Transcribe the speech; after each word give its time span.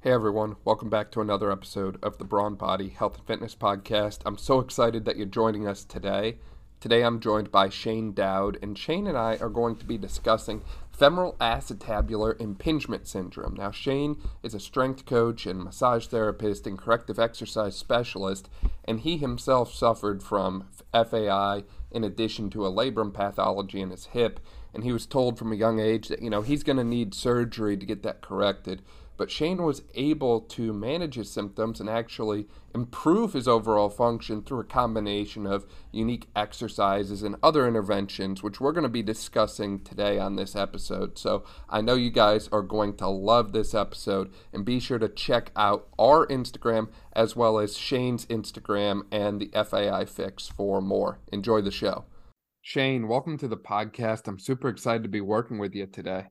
Hey 0.00 0.12
everyone, 0.12 0.54
welcome 0.64 0.88
back 0.88 1.10
to 1.10 1.20
another 1.20 1.50
episode 1.50 1.98
of 2.04 2.18
the 2.18 2.24
Brawn 2.24 2.54
Body 2.54 2.88
Health 2.88 3.16
and 3.16 3.26
Fitness 3.26 3.56
Podcast. 3.56 4.20
I'm 4.24 4.38
so 4.38 4.60
excited 4.60 5.04
that 5.04 5.16
you're 5.16 5.26
joining 5.26 5.66
us 5.66 5.82
today. 5.82 6.38
Today 6.78 7.02
I'm 7.02 7.18
joined 7.18 7.50
by 7.50 7.68
Shane 7.68 8.12
Dowd, 8.12 8.58
and 8.62 8.78
Shane 8.78 9.08
and 9.08 9.18
I 9.18 9.38
are 9.38 9.48
going 9.48 9.74
to 9.74 9.84
be 9.84 9.98
discussing 9.98 10.62
femoral 10.92 11.34
acetabular 11.40 12.40
impingement 12.40 13.08
syndrome. 13.08 13.54
Now, 13.54 13.72
Shane 13.72 14.18
is 14.44 14.54
a 14.54 14.60
strength 14.60 15.04
coach 15.04 15.46
and 15.46 15.64
massage 15.64 16.06
therapist 16.06 16.68
and 16.68 16.78
corrective 16.78 17.18
exercise 17.18 17.74
specialist, 17.74 18.48
and 18.84 19.00
he 19.00 19.16
himself 19.16 19.74
suffered 19.74 20.22
from 20.22 20.68
FAI 20.92 21.64
in 21.90 22.04
addition 22.04 22.50
to 22.50 22.64
a 22.64 22.70
labrum 22.70 23.12
pathology 23.12 23.80
in 23.80 23.90
his 23.90 24.06
hip. 24.06 24.38
And 24.72 24.84
he 24.84 24.92
was 24.92 25.06
told 25.06 25.38
from 25.38 25.50
a 25.50 25.56
young 25.56 25.80
age 25.80 26.06
that, 26.06 26.22
you 26.22 26.30
know, 26.30 26.42
he's 26.42 26.62
going 26.62 26.76
to 26.76 26.84
need 26.84 27.14
surgery 27.14 27.76
to 27.76 27.86
get 27.86 28.04
that 28.04 28.20
corrected. 28.20 28.82
But 29.18 29.32
Shane 29.32 29.64
was 29.64 29.82
able 29.96 30.40
to 30.42 30.72
manage 30.72 31.16
his 31.16 31.28
symptoms 31.28 31.80
and 31.80 31.90
actually 31.90 32.46
improve 32.72 33.32
his 33.32 33.48
overall 33.48 33.90
function 33.90 34.42
through 34.42 34.60
a 34.60 34.64
combination 34.64 35.44
of 35.44 35.66
unique 35.90 36.28
exercises 36.36 37.24
and 37.24 37.34
other 37.42 37.66
interventions, 37.66 38.44
which 38.44 38.60
we're 38.60 38.72
going 38.72 38.84
to 38.84 38.88
be 38.88 39.02
discussing 39.02 39.80
today 39.80 40.20
on 40.20 40.36
this 40.36 40.54
episode. 40.54 41.18
So 41.18 41.44
I 41.68 41.80
know 41.80 41.96
you 41.96 42.10
guys 42.10 42.48
are 42.52 42.62
going 42.62 42.94
to 42.98 43.08
love 43.08 43.52
this 43.52 43.74
episode, 43.74 44.32
and 44.52 44.64
be 44.64 44.78
sure 44.78 45.00
to 45.00 45.08
check 45.08 45.50
out 45.56 45.88
our 45.98 46.24
Instagram 46.28 46.88
as 47.12 47.34
well 47.34 47.58
as 47.58 47.76
Shane's 47.76 48.24
Instagram 48.26 49.02
and 49.10 49.40
the 49.40 49.50
FAI 49.64 50.04
Fix 50.04 50.46
for 50.46 50.80
more. 50.80 51.18
Enjoy 51.32 51.60
the 51.60 51.72
show. 51.72 52.04
Shane, 52.62 53.08
welcome 53.08 53.36
to 53.38 53.48
the 53.48 53.56
podcast. 53.56 54.28
I'm 54.28 54.38
super 54.38 54.68
excited 54.68 55.02
to 55.02 55.08
be 55.08 55.20
working 55.20 55.58
with 55.58 55.74
you 55.74 55.86
today. 55.86 56.26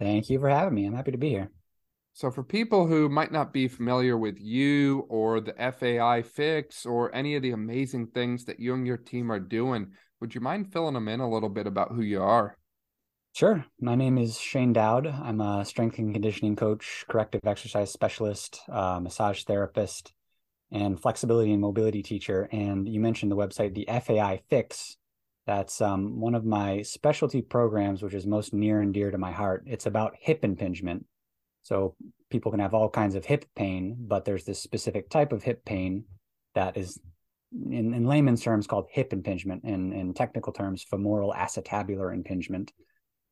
Thank 0.00 0.28
you 0.28 0.40
for 0.40 0.48
having 0.48 0.74
me. 0.74 0.86
I'm 0.86 0.94
happy 0.94 1.12
to 1.12 1.18
be 1.18 1.28
here. 1.28 1.50
So, 2.16 2.30
for 2.30 2.44
people 2.44 2.86
who 2.86 3.08
might 3.08 3.32
not 3.32 3.52
be 3.52 3.66
familiar 3.66 4.16
with 4.16 4.38
you 4.38 5.00
or 5.08 5.40
the 5.40 5.72
FAI 5.72 6.22
fix 6.22 6.86
or 6.86 7.12
any 7.12 7.34
of 7.34 7.42
the 7.42 7.50
amazing 7.50 8.06
things 8.06 8.44
that 8.44 8.60
you 8.60 8.72
and 8.72 8.86
your 8.86 8.98
team 8.98 9.32
are 9.32 9.40
doing, 9.40 9.88
would 10.20 10.32
you 10.32 10.40
mind 10.40 10.72
filling 10.72 10.94
them 10.94 11.08
in 11.08 11.18
a 11.18 11.28
little 11.28 11.48
bit 11.48 11.66
about 11.66 11.90
who 11.90 12.02
you 12.02 12.22
are? 12.22 12.56
Sure. 13.32 13.66
My 13.80 13.96
name 13.96 14.16
is 14.16 14.38
Shane 14.38 14.72
Dowd. 14.72 15.08
I'm 15.08 15.40
a 15.40 15.64
strength 15.64 15.98
and 15.98 16.12
conditioning 16.12 16.54
coach, 16.54 17.04
corrective 17.08 17.40
exercise 17.44 17.90
specialist, 17.90 18.60
uh, 18.68 19.00
massage 19.00 19.42
therapist, 19.42 20.12
and 20.70 21.02
flexibility 21.02 21.50
and 21.50 21.60
mobility 21.60 22.04
teacher. 22.04 22.48
And 22.52 22.88
you 22.88 23.00
mentioned 23.00 23.32
the 23.32 23.36
website, 23.36 23.74
the 23.74 23.88
FAI 23.88 24.40
Fix. 24.48 24.98
That's 25.48 25.80
um, 25.80 26.20
one 26.20 26.36
of 26.36 26.44
my 26.44 26.82
specialty 26.82 27.42
programs, 27.42 28.04
which 28.04 28.14
is 28.14 28.24
most 28.24 28.54
near 28.54 28.80
and 28.80 28.94
dear 28.94 29.10
to 29.10 29.18
my 29.18 29.32
heart. 29.32 29.64
It's 29.66 29.86
about 29.86 30.14
hip 30.20 30.44
impingement 30.44 31.06
so 31.64 31.96
people 32.30 32.50
can 32.50 32.60
have 32.60 32.74
all 32.74 32.90
kinds 32.90 33.14
of 33.14 33.24
hip 33.24 33.46
pain, 33.56 33.96
but 33.98 34.24
there's 34.24 34.44
this 34.44 34.62
specific 34.62 35.08
type 35.08 35.32
of 35.32 35.42
hip 35.42 35.64
pain 35.64 36.04
that 36.54 36.76
is 36.76 37.00
in, 37.52 37.94
in 37.94 38.06
layman's 38.06 38.42
terms 38.42 38.66
called 38.66 38.86
hip 38.90 39.12
impingement 39.12 39.64
and 39.64 39.92
in 39.92 40.12
technical 40.12 40.52
terms 40.52 40.82
femoral 40.82 41.32
acetabular 41.32 42.12
impingement. 42.12 42.72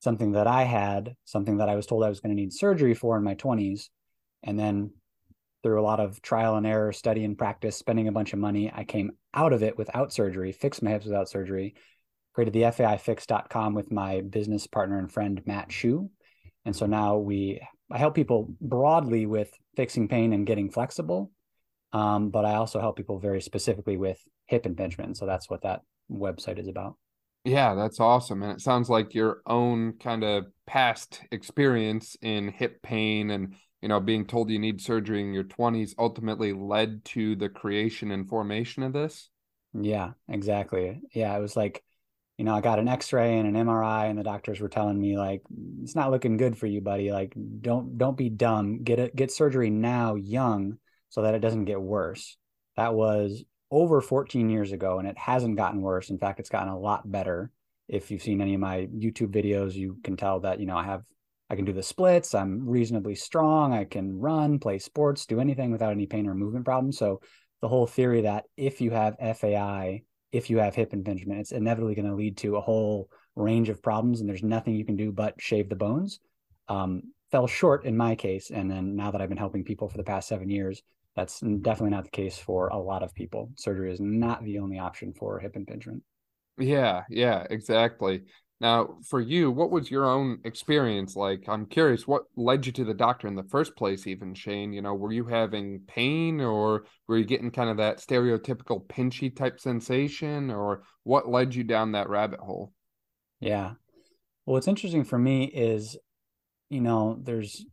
Something 0.01 0.33
that 0.33 0.47
i 0.49 0.65
had 0.65 1.15
something 1.25 1.59
that 1.59 1.69
i 1.69 1.77
was 1.77 1.87
told 1.87 2.03
i 2.03 2.09
was 2.09 2.21
going 2.21 2.35
to 2.35 2.41
need 2.41 2.53
surgery 2.53 2.95
for 2.95 3.17
in 3.17 3.23
my 3.23 3.37
20s 3.37 3.89
and 4.43 4.59
then 4.59 4.91
through 5.63 5.81
a 5.81 5.85
lot 5.85 6.01
of 6.01 6.21
trial 6.23 6.57
and 6.57 6.67
error 6.67 6.93
study 6.93 7.25
and 7.25 7.39
practice 7.39 7.77
spending 7.77 8.09
a 8.09 8.13
bunch 8.13 8.33
of 8.33 8.41
money 8.41 8.73
i 8.75 8.83
came 8.83 9.13
out 9.33 9.53
of 9.53 9.63
it 9.63 9.79
without 9.79 10.13
surgery 10.13 10.51
fixed 10.51 10.83
my 10.83 10.91
hips 10.91 11.05
without 11.05 11.29
surgery 11.29 11.77
created 12.35 12.53
the 12.53 12.63
faifix.com 12.63 13.75
with 13.75 13.93
my 13.93 14.23
business 14.23 14.67
partner 14.67 14.99
and 14.99 15.13
friend 15.13 15.41
matt 15.47 15.71
shu 15.71 16.11
and 16.65 16.75
so 16.75 16.87
now 16.87 17.19
we 17.19 17.61
I 17.93 17.99
help 17.99 18.15
people 18.15 18.55
broadly 18.61 19.27
with 19.27 19.53
fixing 19.77 20.09
pain 20.09 20.33
and 20.33 20.47
getting 20.47 20.71
flexible, 20.71 21.31
um, 21.93 22.31
but 22.31 22.45
I 22.45 22.55
also 22.55 22.81
help 22.81 22.97
people 22.97 23.19
very 23.19 23.43
specifically 23.43 23.97
with 23.97 24.19
hip 24.47 24.67
impingement. 24.67 25.17
So 25.17 25.27
that's 25.27 25.51
what 25.51 25.63
that 25.63 25.83
website 26.11 26.59
is 26.59 26.69
about. 26.69 26.97
Yeah, 27.45 27.75
that's 27.75 28.01
awesome. 28.01 28.43
And 28.43 28.53
it 28.53 28.61
sounds 28.61 28.89
like 28.89 29.15
your 29.15 29.43
own 29.47 29.95
kind 29.99 30.23
of 30.23 30.47
past 30.67 31.21
experience 31.33 32.17
in 32.23 32.49
hip 32.49 32.83
pain 32.83 33.31
and, 33.31 33.57
you 33.81 33.89
know, 33.89 34.01
being 34.01 34.27
told 34.27 34.49
you 34.49 34.59
need 34.59 34.81
surgery 34.81 35.21
in 35.21 35.35
your 35.35 35.45
20s 35.45 35.95
ultimately 35.99 36.53
led 36.53 37.05
to 37.07 37.35
the 37.37 37.49
creation 37.49 38.13
and 38.13 38.29
formation 38.29 38.85
of 38.85 38.93
this. 38.93 39.29
Yeah, 39.75 40.13
exactly. 40.29 41.01
Yeah, 41.13 41.37
it 41.37 41.41
was 41.41 41.57
like 41.57 41.83
you 42.39 42.45
know, 42.45 42.55
I 42.55 42.61
got 42.61 42.79
an 42.79 42.89
X-ray 42.89 43.39
and 43.39 43.47
an 43.47 43.67
MRI, 43.67 44.09
and 44.09 44.19
the 44.19 44.23
doctors 44.23 44.61
were 44.61 44.69
telling 44.69 45.01
me 45.01 45.19
like, 45.19 45.43
it's 45.83 45.95
not 45.95 46.11
looking 46.11 46.37
good 46.37 46.57
for 46.57 46.67
you, 46.67 46.81
buddy. 46.81 47.13
Like, 47.13 47.35
don't 47.61 47.99
don't 47.99 48.17
be 48.17 48.31
dumb. 48.31 48.83
Get 48.83 48.99
it, 48.99 49.17
get 49.17 49.31
surgery 49.31 49.71
now, 49.71 50.15
young, 50.15 50.79
so 51.11 51.23
that 51.23 51.35
it 51.35 51.41
doesn't 51.41 51.67
get 51.67 51.81
worse. 51.81 52.37
That 52.77 52.95
was 52.95 53.45
over 53.71 54.01
14 54.01 54.51
years 54.51 54.73
ago, 54.73 54.99
and 54.99 55.07
it 55.07 55.19
hasn't 55.19 55.57
gotten 55.57 55.83
worse. 55.83 56.11
In 56.11 56.19
fact, 56.19 56.41
it's 56.41 56.49
gotten 56.49 56.69
a 56.69 56.79
lot 56.79 57.11
better. 57.11 57.51
If 57.89 58.11
you've 58.11 58.23
seen 58.23 58.41
any 58.41 58.55
of 58.55 58.61
my 58.61 58.89
YouTube 58.95 59.33
videos, 59.33 59.75
you 59.75 59.99
can 60.03 60.17
tell 60.17 60.41
that 60.41 60.59
you 60.59 60.67
know 60.67 60.77
I 60.77 60.85
have 60.85 61.03
I 61.51 61.55
can 61.55 61.67
do 61.67 61.75
the 61.75 61.83
splits. 61.83 62.35
I'm 62.35 62.67
reasonably 62.67 63.15
strong. 63.15 63.75
I 63.75 63.85
can 63.85 64.19
run, 64.19 64.59
play 64.59 64.79
sports, 64.79 65.27
do 65.27 65.39
anything 65.39 65.71
without 65.71 65.93
any 65.93 66.07
pain 66.07 66.27
or 66.27 66.35
movement 66.35 66.65
problems. 66.65 66.97
So 66.97 67.21
the 67.61 67.69
whole 67.69 67.87
theory 67.87 68.23
that 68.23 68.45
if 68.57 68.81
you 68.81 68.91
have 68.91 69.19
FAI 69.19 70.03
if 70.33 70.51
you 70.51 70.59
have 70.59 70.75
hip 70.75 70.93
impingement, 70.93 71.41
it's 71.41 71.53
inevitably 71.53 71.95
going 71.95 72.09
to 72.09 72.15
lead 72.15 72.39
to 72.39 72.57
a 72.57 72.61
whole 72.61 73.09
range 73.37 73.69
of 73.69 73.83
problems, 73.83 74.21
and 74.21 74.29
there's 74.29 74.43
nothing 74.43 74.75
you 74.75 74.85
can 74.85 74.97
do 74.97 75.13
but 75.13 75.41
shave 75.41 75.69
the 75.69 75.77
bones. 75.77 76.21
Um, 76.69 77.13
fell 77.31 77.47
short 77.47 77.85
in 77.85 77.97
my 77.97 78.15
case, 78.15 78.51
and 78.51 78.71
then 78.71 78.97
now 78.97 79.11
that 79.11 79.21
I've 79.21 79.29
been 79.29 79.39
helping 79.39 79.65
people 79.65 79.89
for 79.89 79.97
the 79.97 80.05
past 80.05 80.29
seven 80.29 80.51
years, 80.51 80.83
that's 81.15 81.41
definitely 81.41 81.91
not 81.91 82.05
the 82.05 82.11
case 82.11 82.39
for 82.39 82.69
a 82.69 82.79
lot 82.79 83.03
of 83.03 83.15
people. 83.15 83.51
Surgery 83.57 83.93
is 83.93 84.01
not 84.01 84.43
the 84.43 84.59
only 84.59 84.79
option 84.79 85.13
for 85.13 85.39
hip 85.39 85.57
impingement. 85.57 86.03
Yeah, 86.59 87.03
yeah, 87.09 87.47
exactly. 87.49 88.23
Now, 88.63 88.99
for 89.09 89.21
you, 89.21 89.51
what 89.51 89.73
was 89.73 89.91
your 89.91 90.05
own 90.09 90.39
experience 90.45 91.17
like? 91.17 91.49
I'm 91.49 91.67
curious, 91.67 92.07
what 92.07 92.27
led 92.37 92.65
you 92.65 92.71
to 92.75 92.85
the 92.85 92.95
doctor 92.95 93.27
in 93.27 93.35
the 93.35 93.43
first 93.43 93.75
place, 93.75 94.07
even 94.07 94.35
Shane? 94.35 94.73
You 94.73 94.83
know, 94.83 94.95
were 94.95 95.11
you 95.11 95.25
having 95.25 95.81
pain 95.89 96.41
or 96.41 96.85
were 97.09 97.19
you 97.19 97.25
getting 97.25 97.51
kind 97.51 97.71
of 97.71 97.79
that 97.79 97.99
stereotypical 97.99 98.87
pinchy 98.87 99.35
type 99.35 99.59
sensation 99.59 100.49
or 100.49 100.85
what 101.03 101.29
led 101.29 101.57
you 101.57 101.65
down 101.65 101.91
that 101.93 102.09
rabbit 102.09 102.39
hole? 102.39 102.73
Yeah. 103.41 103.73
Well, 104.47 104.55
what's 104.55 104.69
interesting 104.69 105.03
for 105.03 105.19
me 105.19 105.47
is, 105.47 105.97
you 106.71 106.81
know, 106.81 107.19
there's 107.21 107.67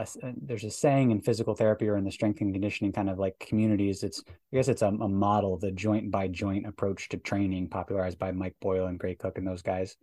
a, 0.00 0.26
uh, 0.26 0.32
there's 0.42 0.64
a 0.64 0.70
saying 0.70 1.10
in 1.10 1.20
physical 1.20 1.54
therapy 1.54 1.88
or 1.88 1.96
in 1.96 2.04
the 2.04 2.10
strength 2.10 2.40
and 2.40 2.52
conditioning 2.52 2.92
kind 2.92 3.10
of 3.10 3.18
like 3.18 3.38
communities. 3.38 4.02
It's 4.02 4.22
I 4.28 4.56
guess 4.56 4.68
it's 4.68 4.82
a, 4.82 4.88
a 4.88 5.08
model, 5.08 5.58
the 5.58 5.70
joint 5.70 6.10
by 6.10 6.28
joint 6.28 6.66
approach 6.66 7.08
to 7.10 7.18
training, 7.18 7.68
popularized 7.68 8.18
by 8.18 8.32
Mike 8.32 8.56
Boyle 8.60 8.86
and 8.86 8.98
Gray 8.98 9.14
Cook 9.14 9.38
and 9.38 9.46
those 9.46 9.62
guys. 9.62 9.96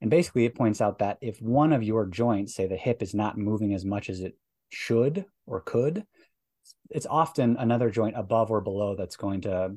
And 0.00 0.10
basically, 0.10 0.44
it 0.44 0.54
points 0.54 0.80
out 0.80 0.98
that 1.00 1.18
if 1.20 1.42
one 1.42 1.72
of 1.72 1.82
your 1.82 2.06
joints, 2.06 2.54
say 2.54 2.66
the 2.66 2.76
hip, 2.76 3.02
is 3.02 3.14
not 3.14 3.36
moving 3.36 3.74
as 3.74 3.84
much 3.84 4.10
as 4.10 4.20
it 4.20 4.36
should 4.68 5.24
or 5.46 5.60
could, 5.60 6.04
it's 6.90 7.06
often 7.06 7.56
another 7.58 7.90
joint 7.90 8.16
above 8.16 8.50
or 8.50 8.60
below 8.60 8.94
that's 8.94 9.16
going 9.16 9.40
to 9.42 9.74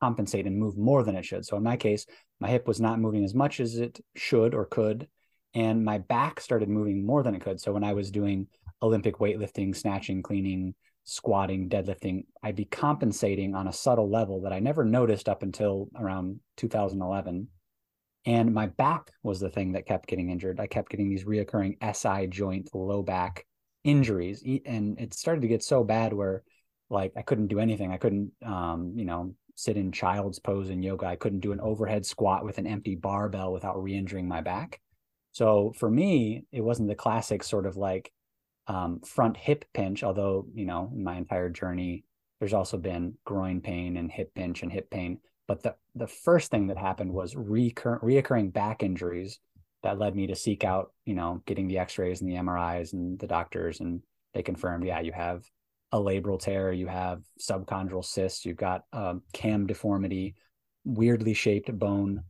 compensate 0.00 0.46
and 0.46 0.58
move 0.58 0.76
more 0.76 1.04
than 1.04 1.16
it 1.16 1.24
should. 1.24 1.46
So 1.46 1.56
in 1.56 1.62
my 1.62 1.76
case, 1.76 2.06
my 2.40 2.48
hip 2.48 2.66
was 2.66 2.80
not 2.80 3.00
moving 3.00 3.24
as 3.24 3.34
much 3.34 3.60
as 3.60 3.76
it 3.76 4.00
should 4.16 4.54
or 4.54 4.66
could, 4.66 5.08
and 5.54 5.84
my 5.84 5.98
back 5.98 6.40
started 6.40 6.68
moving 6.68 7.06
more 7.06 7.22
than 7.22 7.34
it 7.34 7.40
could. 7.40 7.60
So 7.60 7.72
when 7.72 7.84
I 7.84 7.92
was 7.92 8.10
doing 8.10 8.48
Olympic 8.82 9.18
weightlifting, 9.18 9.74
snatching, 9.74 10.22
cleaning, 10.22 10.74
squatting, 11.04 11.68
deadlifting, 11.68 12.24
I'd 12.42 12.56
be 12.56 12.64
compensating 12.64 13.54
on 13.54 13.68
a 13.68 13.72
subtle 13.72 14.10
level 14.10 14.42
that 14.42 14.52
I 14.52 14.60
never 14.60 14.84
noticed 14.84 15.28
up 15.28 15.42
until 15.42 15.88
around 15.98 16.40
2011. 16.56 17.48
And 18.24 18.54
my 18.54 18.66
back 18.66 19.10
was 19.22 19.40
the 19.40 19.50
thing 19.50 19.72
that 19.72 19.86
kept 19.86 20.08
getting 20.08 20.30
injured. 20.30 20.60
I 20.60 20.66
kept 20.66 20.90
getting 20.90 21.08
these 21.08 21.24
reoccurring 21.24 21.76
SI 21.94 22.28
joint 22.28 22.70
low 22.72 23.02
back 23.02 23.46
injuries. 23.82 24.44
And 24.64 24.98
it 25.00 25.14
started 25.14 25.40
to 25.40 25.48
get 25.48 25.64
so 25.64 25.82
bad 25.82 26.12
where 26.12 26.44
like 26.88 27.12
I 27.16 27.22
couldn't 27.22 27.48
do 27.48 27.58
anything. 27.58 27.90
I 27.90 27.96
couldn't 27.96 28.30
um, 28.44 28.92
you 28.94 29.04
know, 29.04 29.34
sit 29.56 29.76
in 29.76 29.90
child's 29.90 30.38
pose 30.38 30.70
in 30.70 30.82
yoga. 30.82 31.06
I 31.06 31.16
couldn't 31.16 31.40
do 31.40 31.52
an 31.52 31.60
overhead 31.60 32.06
squat 32.06 32.44
with 32.44 32.58
an 32.58 32.66
empty 32.66 32.94
barbell 32.94 33.52
without 33.52 33.82
re-injuring 33.82 34.28
my 34.28 34.40
back. 34.40 34.80
So 35.32 35.72
for 35.78 35.90
me, 35.90 36.44
it 36.52 36.60
wasn't 36.60 36.88
the 36.88 36.94
classic 36.94 37.42
sort 37.42 37.66
of 37.66 37.76
like 37.76 38.12
um, 38.66 39.00
front 39.00 39.36
hip 39.36 39.64
pinch, 39.74 40.02
although, 40.02 40.46
you 40.54 40.66
know, 40.66 40.90
in 40.94 41.02
my 41.02 41.16
entire 41.16 41.50
journey, 41.50 42.04
there's 42.38 42.52
also 42.52 42.76
been 42.76 43.14
groin 43.24 43.60
pain 43.60 43.96
and 43.96 44.10
hip 44.10 44.34
pinch 44.34 44.62
and 44.62 44.72
hip 44.72 44.90
pain. 44.90 45.18
But 45.48 45.62
the, 45.62 45.74
the 45.94 46.06
first 46.06 46.50
thing 46.50 46.68
that 46.68 46.78
happened 46.78 47.12
was 47.12 47.34
recur- 47.36 48.00
reoccurring 48.00 48.52
back 48.52 48.82
injuries 48.82 49.38
that 49.82 49.98
led 49.98 50.14
me 50.14 50.28
to 50.28 50.36
seek 50.36 50.64
out, 50.64 50.92
you 51.04 51.14
know, 51.14 51.42
getting 51.46 51.66
the 51.66 51.78
x-rays 51.78 52.20
and 52.20 52.30
the 52.30 52.36
MRIs 52.36 52.92
and 52.92 53.18
the 53.18 53.26
doctors. 53.26 53.80
And 53.80 54.00
they 54.34 54.42
confirmed, 54.42 54.86
yeah, 54.86 55.00
you 55.00 55.12
have 55.12 55.44
a 55.90 55.98
labral 55.98 56.40
tear, 56.40 56.72
you 56.72 56.86
have 56.86 57.22
subchondral 57.40 58.04
cysts, 58.04 58.46
you've 58.46 58.56
got 58.56 58.84
a 58.92 59.16
cam 59.32 59.66
deformity, 59.66 60.34
weirdly 60.84 61.34
shaped 61.34 61.76
bone. 61.78 62.22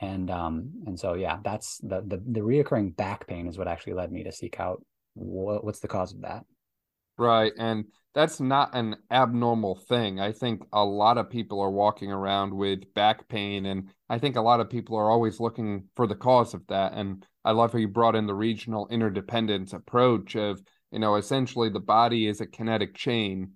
And 0.00 0.30
um, 0.30 0.72
and 0.86 0.98
so 0.98 1.14
yeah, 1.14 1.38
that's 1.44 1.78
the 1.78 2.02
the 2.04 2.20
the 2.26 2.40
reoccurring 2.40 2.96
back 2.96 3.26
pain 3.28 3.46
is 3.46 3.56
what 3.58 3.68
actually 3.68 3.92
led 3.92 4.10
me 4.10 4.24
to 4.24 4.32
seek 4.32 4.58
out 4.58 4.82
what, 5.14 5.64
what's 5.64 5.80
the 5.80 5.88
cause 5.88 6.12
of 6.12 6.22
that? 6.22 6.44
Right. 7.18 7.52
And 7.58 7.84
that's 8.14 8.40
not 8.40 8.74
an 8.74 8.96
abnormal 9.10 9.76
thing. 9.76 10.20
I 10.20 10.32
think 10.32 10.62
a 10.72 10.84
lot 10.84 11.18
of 11.18 11.30
people 11.30 11.60
are 11.60 11.70
walking 11.70 12.10
around 12.10 12.52
with 12.54 12.92
back 12.94 13.28
pain, 13.28 13.66
and 13.66 13.88
I 14.08 14.18
think 14.18 14.36
a 14.36 14.42
lot 14.42 14.60
of 14.60 14.70
people 14.70 14.96
are 14.96 15.10
always 15.10 15.40
looking 15.40 15.84
for 15.94 16.06
the 16.06 16.14
cause 16.14 16.54
of 16.54 16.66
that. 16.68 16.92
And 16.94 17.24
I 17.44 17.52
love 17.52 17.72
how 17.72 17.78
you 17.78 17.88
brought 17.88 18.16
in 18.16 18.26
the 18.26 18.34
regional 18.34 18.88
interdependence 18.88 19.72
approach 19.72 20.36
of, 20.36 20.62
you 20.90 20.98
know, 20.98 21.16
essentially 21.16 21.68
the 21.68 21.80
body 21.80 22.26
is 22.26 22.40
a 22.40 22.46
kinetic 22.46 22.94
chain, 22.94 23.52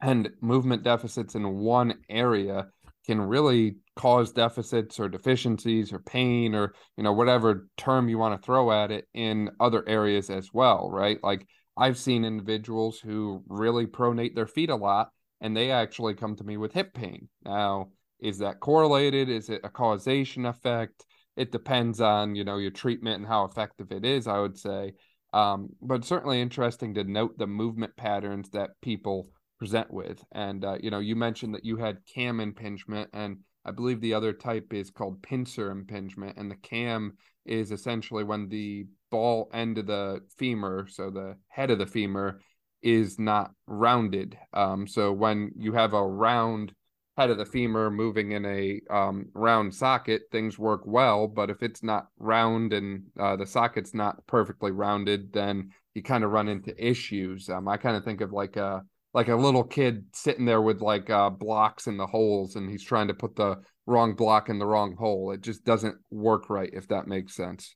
and 0.00 0.30
movement 0.40 0.82
deficits 0.82 1.34
in 1.34 1.58
one 1.58 1.94
area 2.08 2.66
can 3.06 3.20
really 3.20 3.76
cause 3.96 4.32
deficits 4.32 5.00
or 5.00 5.08
deficiencies 5.08 5.92
or 5.92 5.98
pain 5.98 6.54
or 6.54 6.74
you 6.96 7.02
know 7.02 7.12
whatever 7.12 7.68
term 7.76 8.08
you 8.08 8.18
want 8.18 8.38
to 8.40 8.44
throw 8.44 8.70
at 8.70 8.90
it 8.90 9.08
in 9.14 9.50
other 9.58 9.82
areas 9.88 10.28
as 10.28 10.52
well 10.52 10.90
right 10.90 11.18
like 11.22 11.46
I've 11.76 11.98
seen 11.98 12.24
individuals 12.24 12.98
who 12.98 13.42
really 13.48 13.86
pronate 13.86 14.34
their 14.34 14.46
feet 14.46 14.70
a 14.70 14.76
lot 14.76 15.10
and 15.40 15.56
they 15.56 15.70
actually 15.70 16.14
come 16.14 16.36
to 16.36 16.44
me 16.44 16.56
with 16.56 16.72
hip 16.72 16.94
pain. 16.94 17.28
Now, 17.44 17.90
is 18.20 18.38
that 18.38 18.60
correlated? 18.60 19.28
Is 19.28 19.50
it 19.50 19.60
a 19.64 19.68
causation 19.68 20.46
effect? 20.46 21.04
It 21.36 21.52
depends 21.52 22.00
on, 22.00 22.34
you 22.34 22.44
know, 22.44 22.56
your 22.56 22.70
treatment 22.70 23.16
and 23.16 23.26
how 23.26 23.44
effective 23.44 23.92
it 23.92 24.04
is, 24.04 24.26
I 24.26 24.38
would 24.38 24.58
say. 24.58 24.94
Um, 25.34 25.68
but 25.82 26.04
certainly 26.04 26.40
interesting 26.40 26.94
to 26.94 27.04
note 27.04 27.36
the 27.36 27.46
movement 27.46 27.94
patterns 27.96 28.48
that 28.50 28.70
people 28.80 29.28
present 29.58 29.92
with. 29.92 30.24
And, 30.32 30.64
uh, 30.64 30.78
you 30.80 30.90
know, 30.90 31.00
you 31.00 31.14
mentioned 31.14 31.54
that 31.54 31.64
you 31.64 31.76
had 31.76 31.98
cam 32.14 32.40
impingement, 32.40 33.10
and 33.12 33.38
I 33.66 33.72
believe 33.72 34.00
the 34.00 34.14
other 34.14 34.32
type 34.32 34.72
is 34.72 34.90
called 34.90 35.22
pincer 35.22 35.70
impingement. 35.70 36.36
And 36.38 36.50
the 36.50 36.56
cam 36.56 37.18
is 37.44 37.72
essentially 37.72 38.22
when 38.22 38.48
the 38.48 38.86
ball 39.10 39.50
end 39.52 39.78
of 39.78 39.86
the 39.86 40.20
femur, 40.38 40.86
so 40.88 41.10
the 41.10 41.36
head 41.48 41.70
of 41.70 41.78
the 41.78 41.86
femur, 41.86 42.40
is 42.82 43.18
not 43.18 43.50
rounded. 43.66 44.38
Um, 44.52 44.86
so 44.86 45.12
when 45.12 45.50
you 45.56 45.72
have 45.72 45.94
a 45.94 46.06
round 46.06 46.72
head 47.16 47.30
of 47.30 47.38
the 47.38 47.46
femur 47.46 47.90
moving 47.90 48.32
in 48.32 48.44
a 48.44 48.80
um, 48.90 49.26
round 49.34 49.74
socket, 49.74 50.22
things 50.30 50.58
work 50.58 50.82
well. 50.84 51.26
But 51.26 51.50
if 51.50 51.62
it's 51.62 51.82
not 51.82 52.08
round 52.18 52.72
and 52.72 53.04
uh, 53.18 53.36
the 53.36 53.46
socket's 53.46 53.94
not 53.94 54.24
perfectly 54.26 54.70
rounded, 54.70 55.32
then 55.32 55.70
you 55.94 56.02
kind 56.02 56.22
of 56.24 56.30
run 56.30 56.48
into 56.48 56.74
issues. 56.84 57.48
Um, 57.48 57.66
I 57.66 57.78
kind 57.78 57.96
of 57.96 58.04
think 58.04 58.20
of 58.20 58.32
like 58.32 58.56
a 58.56 58.84
like 59.16 59.28
a 59.28 59.34
little 59.34 59.64
kid 59.64 60.04
sitting 60.12 60.44
there 60.44 60.62
with 60.62 60.80
like 60.80 61.10
uh, 61.10 61.30
blocks 61.30 61.88
in 61.88 61.96
the 61.96 62.06
holes, 62.06 62.54
and 62.54 62.70
he's 62.70 62.84
trying 62.84 63.08
to 63.08 63.14
put 63.14 63.34
the 63.34 63.56
wrong 63.86 64.14
block 64.14 64.48
in 64.48 64.60
the 64.60 64.66
wrong 64.66 64.94
hole. 64.94 65.32
It 65.32 65.40
just 65.40 65.64
doesn't 65.64 65.96
work 66.10 66.48
right, 66.48 66.70
if 66.72 66.86
that 66.88 67.08
makes 67.08 67.34
sense 67.34 67.74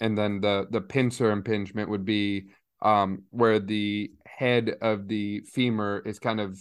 and 0.00 0.16
then 0.16 0.40
the 0.40 0.66
the 0.70 0.80
pincer 0.80 1.30
impingement 1.30 1.88
would 1.88 2.04
be 2.04 2.46
um, 2.82 3.24
where 3.30 3.60
the 3.60 4.10
head 4.26 4.74
of 4.80 5.06
the 5.06 5.40
femur 5.40 6.02
is 6.06 6.18
kind 6.18 6.40
of 6.40 6.58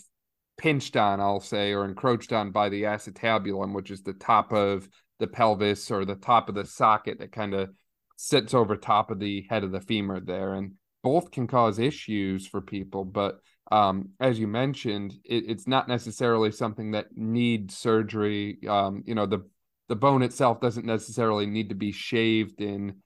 pinched 0.58 0.98
on, 0.98 1.22
I'll 1.22 1.40
say, 1.40 1.72
or 1.72 1.86
encroached 1.86 2.34
on 2.34 2.52
by 2.52 2.68
the 2.68 2.84
acetabulum, 2.84 3.74
which 3.74 3.90
is 3.90 4.02
the 4.02 4.14
top 4.14 4.52
of 4.52 4.90
the 5.20 5.28
pelvis 5.28 5.90
or 5.90 6.04
the 6.04 6.16
top 6.16 6.50
of 6.50 6.56
the 6.56 6.66
socket 6.66 7.20
that 7.20 7.32
kind 7.32 7.54
of 7.54 7.70
sits 8.18 8.54
over 8.54 8.76
top 8.76 9.12
of 9.12 9.20
the 9.20 9.46
head 9.50 9.64
of 9.64 9.72
the 9.72 9.80
femur 9.80 10.20
there. 10.20 10.56
And 10.56 10.74
both 11.02 11.32
can 11.32 11.48
cause 11.48 11.80
issues 11.80 12.46
for 12.46 12.60
people, 12.60 13.06
but 13.06 13.40
um, 13.72 14.10
as 14.20 14.40
you 14.40 14.48
mentioned, 14.48 15.16
it, 15.24 15.46
it's 15.48 15.68
not 15.68 15.88
necessarily 15.88 16.52
something 16.52 16.92
that 16.92 17.16
needs 17.16 17.78
surgery. 17.78 18.60
Um, 18.68 19.04
you 19.06 19.16
know, 19.16 19.26
the 19.26 19.46
the 19.88 19.96
bone 19.96 20.22
itself 20.22 20.62
doesn't 20.62 20.86
necessarily 20.86 21.46
need 21.46 21.70
to 21.70 21.76
be 21.76 21.92
shaved 21.92 22.62
in 22.62 22.98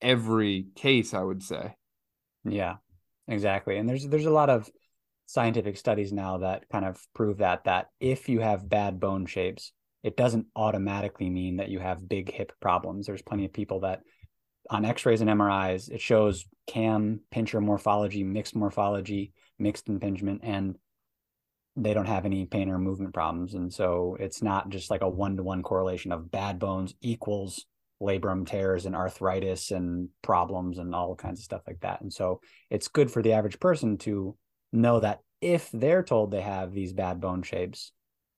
every 0.00 0.66
case, 0.74 1.14
I 1.14 1.22
would 1.22 1.42
say. 1.42 1.74
Yeah, 2.44 2.76
exactly. 3.28 3.78
And 3.78 3.88
there's 3.88 4.06
there's 4.06 4.26
a 4.26 4.30
lot 4.30 4.50
of 4.50 4.68
scientific 5.26 5.76
studies 5.76 6.12
now 6.12 6.38
that 6.38 6.68
kind 6.70 6.84
of 6.84 7.00
prove 7.14 7.38
that 7.38 7.64
that 7.64 7.86
if 8.00 8.28
you 8.28 8.40
have 8.40 8.68
bad 8.68 9.00
bone 9.00 9.26
shapes, 9.26 9.72
it 10.02 10.16
doesn't 10.16 10.46
automatically 10.54 11.30
mean 11.30 11.56
that 11.56 11.68
you 11.68 11.78
have 11.78 12.08
big 12.08 12.30
hip 12.30 12.52
problems. 12.60 13.06
There's 13.06 13.22
plenty 13.22 13.44
of 13.44 13.52
people 13.52 13.80
that 13.80 14.00
on 14.70 14.84
x-rays 14.84 15.20
and 15.20 15.30
MRIs, 15.30 15.90
it 15.90 16.00
shows 16.00 16.46
cam, 16.66 17.20
pincer 17.30 17.60
morphology, 17.60 18.22
mixed 18.22 18.54
morphology, 18.54 19.32
mixed 19.58 19.88
impingement, 19.88 20.40
and 20.42 20.76
they 21.76 21.94
don't 21.94 22.06
have 22.06 22.26
any 22.26 22.44
pain 22.44 22.68
or 22.68 22.78
movement 22.78 23.14
problems. 23.14 23.54
And 23.54 23.72
so 23.72 24.16
it's 24.20 24.42
not 24.42 24.68
just 24.68 24.90
like 24.90 25.02
a 25.02 25.08
one-to-one 25.08 25.62
correlation 25.62 26.12
of 26.12 26.30
bad 26.30 26.58
bones 26.58 26.94
equals 27.00 27.64
labrum 28.00 28.46
tears 28.46 28.84
and 28.84 28.96
arthritis 28.96 29.70
and 29.70 30.08
problems 30.22 30.78
and 30.78 30.94
all 30.94 31.14
kinds 31.14 31.40
of 31.40 31.44
stuff 31.44 31.62
like 31.66 31.80
that. 31.80 32.00
And 32.00 32.12
so 32.12 32.40
it's 32.68 32.88
good 32.88 33.10
for 33.10 33.22
the 33.22 33.32
average 33.32 33.60
person 33.60 33.96
to 33.98 34.36
know 34.72 35.00
that 35.00 35.20
if 35.40 35.70
they're 35.72 36.02
told 36.02 36.30
they 36.30 36.40
have 36.40 36.72
these 36.72 36.92
bad 36.92 37.20
bone 37.20 37.42
shapes, 37.42 37.92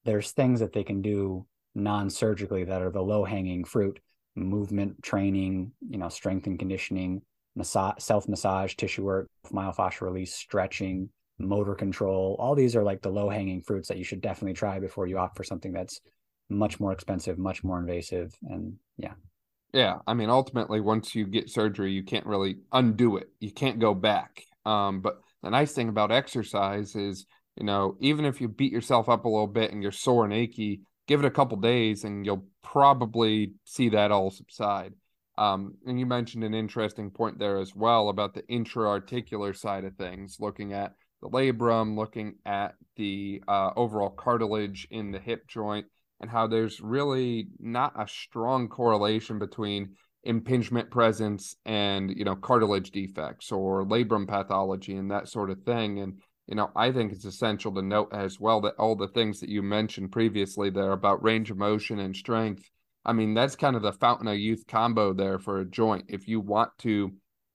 there's 0.04 0.30
things 0.30 0.60
that 0.60 0.72
they 0.72 0.84
can 0.84 1.02
do 1.02 1.46
non-surgically 1.74 2.64
that 2.64 2.82
are 2.82 2.90
the 2.90 3.02
low-hanging 3.02 3.64
fruit, 3.64 3.98
movement 4.36 5.02
training, 5.02 5.72
you 5.88 5.98
know, 5.98 6.08
strength 6.08 6.46
and 6.46 6.58
conditioning, 6.58 7.22
massage, 7.56 7.98
self-massage, 7.98 8.74
tissue 8.74 9.04
work, 9.04 9.28
myofascial 9.52 10.02
release, 10.02 10.34
stretching, 10.34 11.08
motor 11.38 11.74
control. 11.74 12.36
All 12.38 12.54
these 12.54 12.76
are 12.76 12.82
like 12.82 13.02
the 13.02 13.10
low-hanging 13.10 13.62
fruits 13.62 13.88
that 13.88 13.98
you 13.98 14.04
should 14.04 14.20
definitely 14.20 14.54
try 14.54 14.78
before 14.78 15.06
you 15.06 15.18
opt 15.18 15.36
for 15.36 15.44
something 15.44 15.72
that's 15.72 16.00
much 16.48 16.78
more 16.78 16.92
expensive, 16.92 17.38
much 17.38 17.64
more 17.64 17.78
invasive, 17.78 18.34
and 18.42 18.74
yeah. 18.96 19.14
Yeah, 19.72 19.96
I 20.06 20.14
mean, 20.14 20.30
ultimately, 20.30 20.80
once 20.80 21.14
you 21.14 21.26
get 21.26 21.50
surgery, 21.50 21.90
you 21.92 22.04
can't 22.04 22.26
really 22.26 22.58
undo 22.70 23.16
it. 23.16 23.28
You 23.40 23.50
can't 23.50 23.80
go 23.80 23.92
back. 23.94 24.44
Um, 24.64 25.00
but 25.00 25.20
the 25.42 25.50
nice 25.50 25.72
thing 25.72 25.88
about 25.88 26.12
exercise 26.12 26.94
is, 26.94 27.26
you 27.56 27.66
know, 27.66 27.96
even 27.98 28.24
if 28.24 28.40
you 28.40 28.48
beat 28.48 28.70
yourself 28.70 29.08
up 29.08 29.24
a 29.24 29.28
little 29.28 29.48
bit 29.48 29.72
and 29.72 29.82
you're 29.82 29.90
sore 29.90 30.24
and 30.24 30.32
achy, 30.32 30.82
give 31.08 31.18
it 31.18 31.26
a 31.26 31.30
couple 31.30 31.56
days, 31.56 32.04
and 32.04 32.24
you'll 32.24 32.46
probably 32.62 33.54
see 33.64 33.88
that 33.88 34.12
all 34.12 34.30
subside. 34.30 34.94
Um, 35.36 35.74
and 35.86 35.98
you 35.98 36.06
mentioned 36.06 36.44
an 36.44 36.54
interesting 36.54 37.10
point 37.10 37.38
there 37.38 37.58
as 37.58 37.74
well 37.74 38.08
about 38.08 38.34
the 38.34 38.46
intra-articular 38.46 39.52
side 39.52 39.84
of 39.84 39.96
things, 39.96 40.36
looking 40.38 40.72
at 40.72 40.94
the 41.22 41.28
labrum, 41.28 41.96
looking 41.96 42.36
at 42.46 42.74
the 42.96 43.42
uh, 43.48 43.70
overall 43.76 44.10
cartilage 44.10 44.86
in 44.90 45.10
the 45.10 45.18
hip 45.18 45.48
joint 45.48 45.86
and 46.20 46.30
how 46.30 46.46
there's 46.46 46.80
really 46.80 47.48
not 47.58 47.92
a 47.98 48.06
strong 48.06 48.68
correlation 48.68 49.38
between 49.38 49.94
impingement 50.22 50.90
presence 50.90 51.54
and 51.66 52.10
you 52.16 52.24
know 52.24 52.34
cartilage 52.34 52.90
defects 52.90 53.52
or 53.52 53.84
labrum 53.84 54.26
pathology 54.26 54.94
and 54.94 55.10
that 55.10 55.28
sort 55.28 55.50
of 55.50 55.62
thing. 55.64 55.98
And 55.98 56.18
you 56.46 56.54
know 56.54 56.70
i 56.76 56.92
think 56.92 57.12
it's 57.12 57.24
essential 57.24 57.72
to 57.72 57.82
note 57.82 58.08
as 58.12 58.38
well 58.38 58.60
that 58.60 58.74
all 58.78 58.96
the 58.96 59.08
things 59.08 59.40
that 59.40 59.48
you 59.48 59.62
mentioned 59.62 60.12
previously 60.12 60.70
there 60.70 60.92
about 60.92 61.22
range 61.22 61.50
of 61.50 61.56
motion 61.56 61.98
and 61.98 62.14
strength 62.14 62.70
i 63.04 63.12
mean 63.12 63.34
that's 63.34 63.56
kind 63.56 63.76
of 63.76 63.82
the 63.82 63.92
fountain 63.92 64.28
of 64.28 64.38
youth 64.38 64.64
combo 64.66 65.12
there 65.12 65.38
for 65.38 65.60
a 65.60 65.64
joint 65.64 66.04
if 66.08 66.28
you 66.28 66.40
want 66.40 66.70
to 66.78 67.12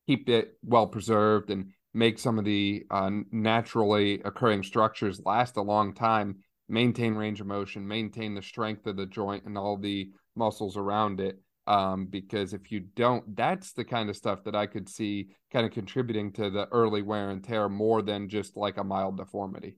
keep 0.07 0.29
it 0.29 0.57
well 0.63 0.87
preserved 0.87 1.49
and 1.49 1.71
make 1.93 2.19
some 2.19 2.37
of 2.37 2.45
the 2.45 2.83
uh, 2.91 3.09
naturally 3.31 4.21
occurring 4.25 4.63
structures 4.63 5.21
last 5.25 5.57
a 5.57 5.61
long 5.61 5.93
time 5.93 6.35
maintain 6.69 7.15
range 7.15 7.41
of 7.41 7.47
motion, 7.47 7.87
maintain 7.87 8.35
the 8.35 8.41
strength 8.41 8.85
of 8.85 8.95
the 8.95 9.07
joint 9.07 9.43
and 9.45 9.57
all 9.57 9.75
the 9.75 10.11
muscles 10.35 10.77
around 10.77 11.19
it. 11.19 11.39
Um, 11.67 12.07
because 12.07 12.53
if 12.53 12.71
you 12.71 12.79
don't, 12.79 13.35
that's 13.35 13.73
the 13.73 13.83
kind 13.83 14.09
of 14.09 14.15
stuff 14.15 14.43
that 14.45 14.55
I 14.55 14.65
could 14.65 14.89
see 14.89 15.27
kind 15.51 15.67
of 15.67 15.71
contributing 15.71 16.31
to 16.33 16.49
the 16.49 16.67
early 16.71 17.03
wear 17.03 17.29
and 17.29 17.43
tear 17.43 17.69
more 17.69 18.01
than 18.01 18.29
just 18.29 18.57
like 18.57 18.77
a 18.77 18.83
mild 18.83 19.17
deformity. 19.17 19.77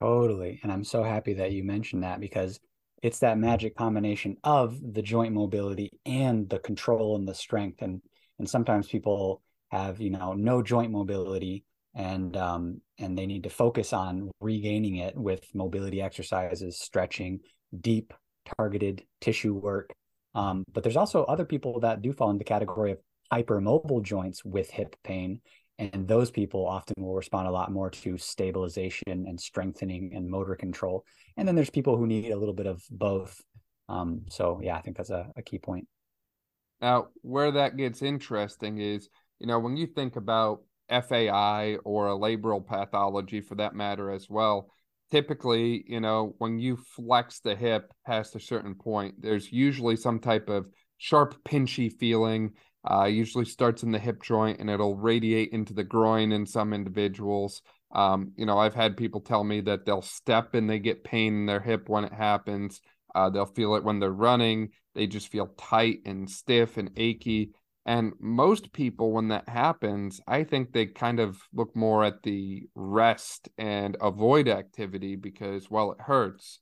Totally. 0.00 0.58
And 0.64 0.72
I'm 0.72 0.82
so 0.82 1.04
happy 1.04 1.34
that 1.34 1.52
you 1.52 1.62
mentioned 1.62 2.02
that 2.02 2.18
because 2.18 2.58
it's 3.02 3.18
that 3.18 3.36
magic 3.36 3.76
combination 3.76 4.36
of 4.44 4.78
the 4.94 5.02
joint 5.02 5.34
mobility 5.34 5.90
and 6.06 6.48
the 6.48 6.60
control 6.60 7.16
and 7.16 7.28
the 7.28 7.34
strength. 7.34 7.82
And 7.82 8.00
and 8.38 8.48
sometimes 8.48 8.88
people 8.88 9.42
have, 9.70 10.00
you 10.00 10.10
know, 10.10 10.32
no 10.32 10.62
joint 10.62 10.90
mobility 10.90 11.64
and 11.94 12.36
um, 12.36 12.80
and 12.98 13.18
they 13.18 13.26
need 13.26 13.42
to 13.42 13.50
focus 13.50 13.92
on 13.92 14.30
regaining 14.40 14.96
it 14.96 15.16
with 15.16 15.44
mobility 15.54 16.00
exercises, 16.00 16.78
stretching, 16.78 17.40
deep 17.78 18.14
targeted 18.56 19.04
tissue 19.20 19.54
work. 19.54 19.92
Um, 20.34 20.64
but 20.72 20.82
there's 20.82 20.96
also 20.96 21.24
other 21.24 21.44
people 21.44 21.80
that 21.80 22.02
do 22.02 22.12
fall 22.12 22.30
in 22.30 22.38
the 22.38 22.44
category 22.44 22.92
of 22.92 22.98
hypermobile 23.32 24.02
joints 24.02 24.44
with 24.44 24.70
hip 24.70 24.96
pain, 25.04 25.40
and 25.78 26.06
those 26.06 26.30
people 26.30 26.66
often 26.66 26.94
will 26.98 27.14
respond 27.14 27.48
a 27.48 27.52
lot 27.52 27.72
more 27.72 27.90
to 27.90 28.18
stabilization 28.18 29.02
and 29.08 29.40
strengthening 29.40 30.12
and 30.14 30.28
motor 30.28 30.54
control. 30.54 31.04
And 31.36 31.46
then 31.46 31.54
there's 31.54 31.70
people 31.70 31.96
who 31.96 32.06
need 32.06 32.30
a 32.30 32.36
little 32.36 32.54
bit 32.54 32.66
of 32.66 32.82
both. 32.90 33.40
Um, 33.88 34.22
so 34.28 34.60
yeah, 34.62 34.76
I 34.76 34.80
think 34.82 34.96
that's 34.96 35.10
a, 35.10 35.30
a 35.36 35.42
key 35.42 35.58
point. 35.58 35.88
Now, 36.80 37.08
where 37.22 37.52
that 37.52 37.76
gets 37.76 38.02
interesting 38.02 38.78
is, 38.78 39.08
you 39.38 39.46
know, 39.46 39.58
when 39.58 39.76
you 39.76 39.86
think 39.86 40.16
about 40.16 40.60
FAI 40.92 41.78
or 41.84 42.08
a 42.08 42.16
labral 42.16 42.64
pathology 42.64 43.40
for 43.40 43.54
that 43.56 43.74
matter 43.74 44.10
as 44.10 44.28
well. 44.28 44.68
Typically, 45.10 45.84
you 45.86 46.00
know, 46.00 46.34
when 46.38 46.58
you 46.58 46.76
flex 46.76 47.40
the 47.40 47.54
hip 47.54 47.92
past 48.06 48.34
a 48.34 48.40
certain 48.40 48.74
point, 48.74 49.14
there's 49.20 49.52
usually 49.52 49.96
some 49.96 50.18
type 50.18 50.48
of 50.48 50.66
sharp, 50.98 51.42
pinchy 51.44 51.92
feeling. 51.92 52.52
Uh, 52.88 53.04
usually 53.04 53.44
starts 53.44 53.82
in 53.82 53.92
the 53.92 53.98
hip 53.98 54.22
joint 54.22 54.58
and 54.58 54.68
it'll 54.68 54.96
radiate 54.96 55.52
into 55.52 55.72
the 55.72 55.84
groin 55.84 56.32
in 56.32 56.44
some 56.44 56.72
individuals. 56.72 57.62
Um, 57.94 58.32
you 58.36 58.46
know, 58.46 58.58
I've 58.58 58.74
had 58.74 58.96
people 58.96 59.20
tell 59.20 59.44
me 59.44 59.60
that 59.62 59.84
they'll 59.84 60.02
step 60.02 60.54
and 60.54 60.68
they 60.68 60.78
get 60.78 61.04
pain 61.04 61.34
in 61.34 61.46
their 61.46 61.60
hip 61.60 61.88
when 61.88 62.04
it 62.04 62.12
happens. 62.12 62.80
Uh, 63.14 63.30
they'll 63.30 63.46
feel 63.46 63.76
it 63.76 63.84
when 63.84 64.00
they're 64.00 64.10
running. 64.10 64.70
They 64.94 65.06
just 65.06 65.28
feel 65.28 65.54
tight 65.58 66.00
and 66.06 66.28
stiff 66.28 66.76
and 66.76 66.90
achy. 66.96 67.52
And 67.84 68.12
most 68.20 68.72
people, 68.72 69.12
when 69.12 69.28
that 69.28 69.48
happens, 69.48 70.20
I 70.26 70.44
think 70.44 70.72
they 70.72 70.86
kind 70.86 71.18
of 71.18 71.40
look 71.52 71.74
more 71.74 72.04
at 72.04 72.22
the 72.22 72.68
rest 72.74 73.48
and 73.58 73.96
avoid 74.00 74.48
activity 74.48 75.16
because, 75.16 75.68
well, 75.68 75.92
it 75.92 76.00
hurts. 76.00 76.60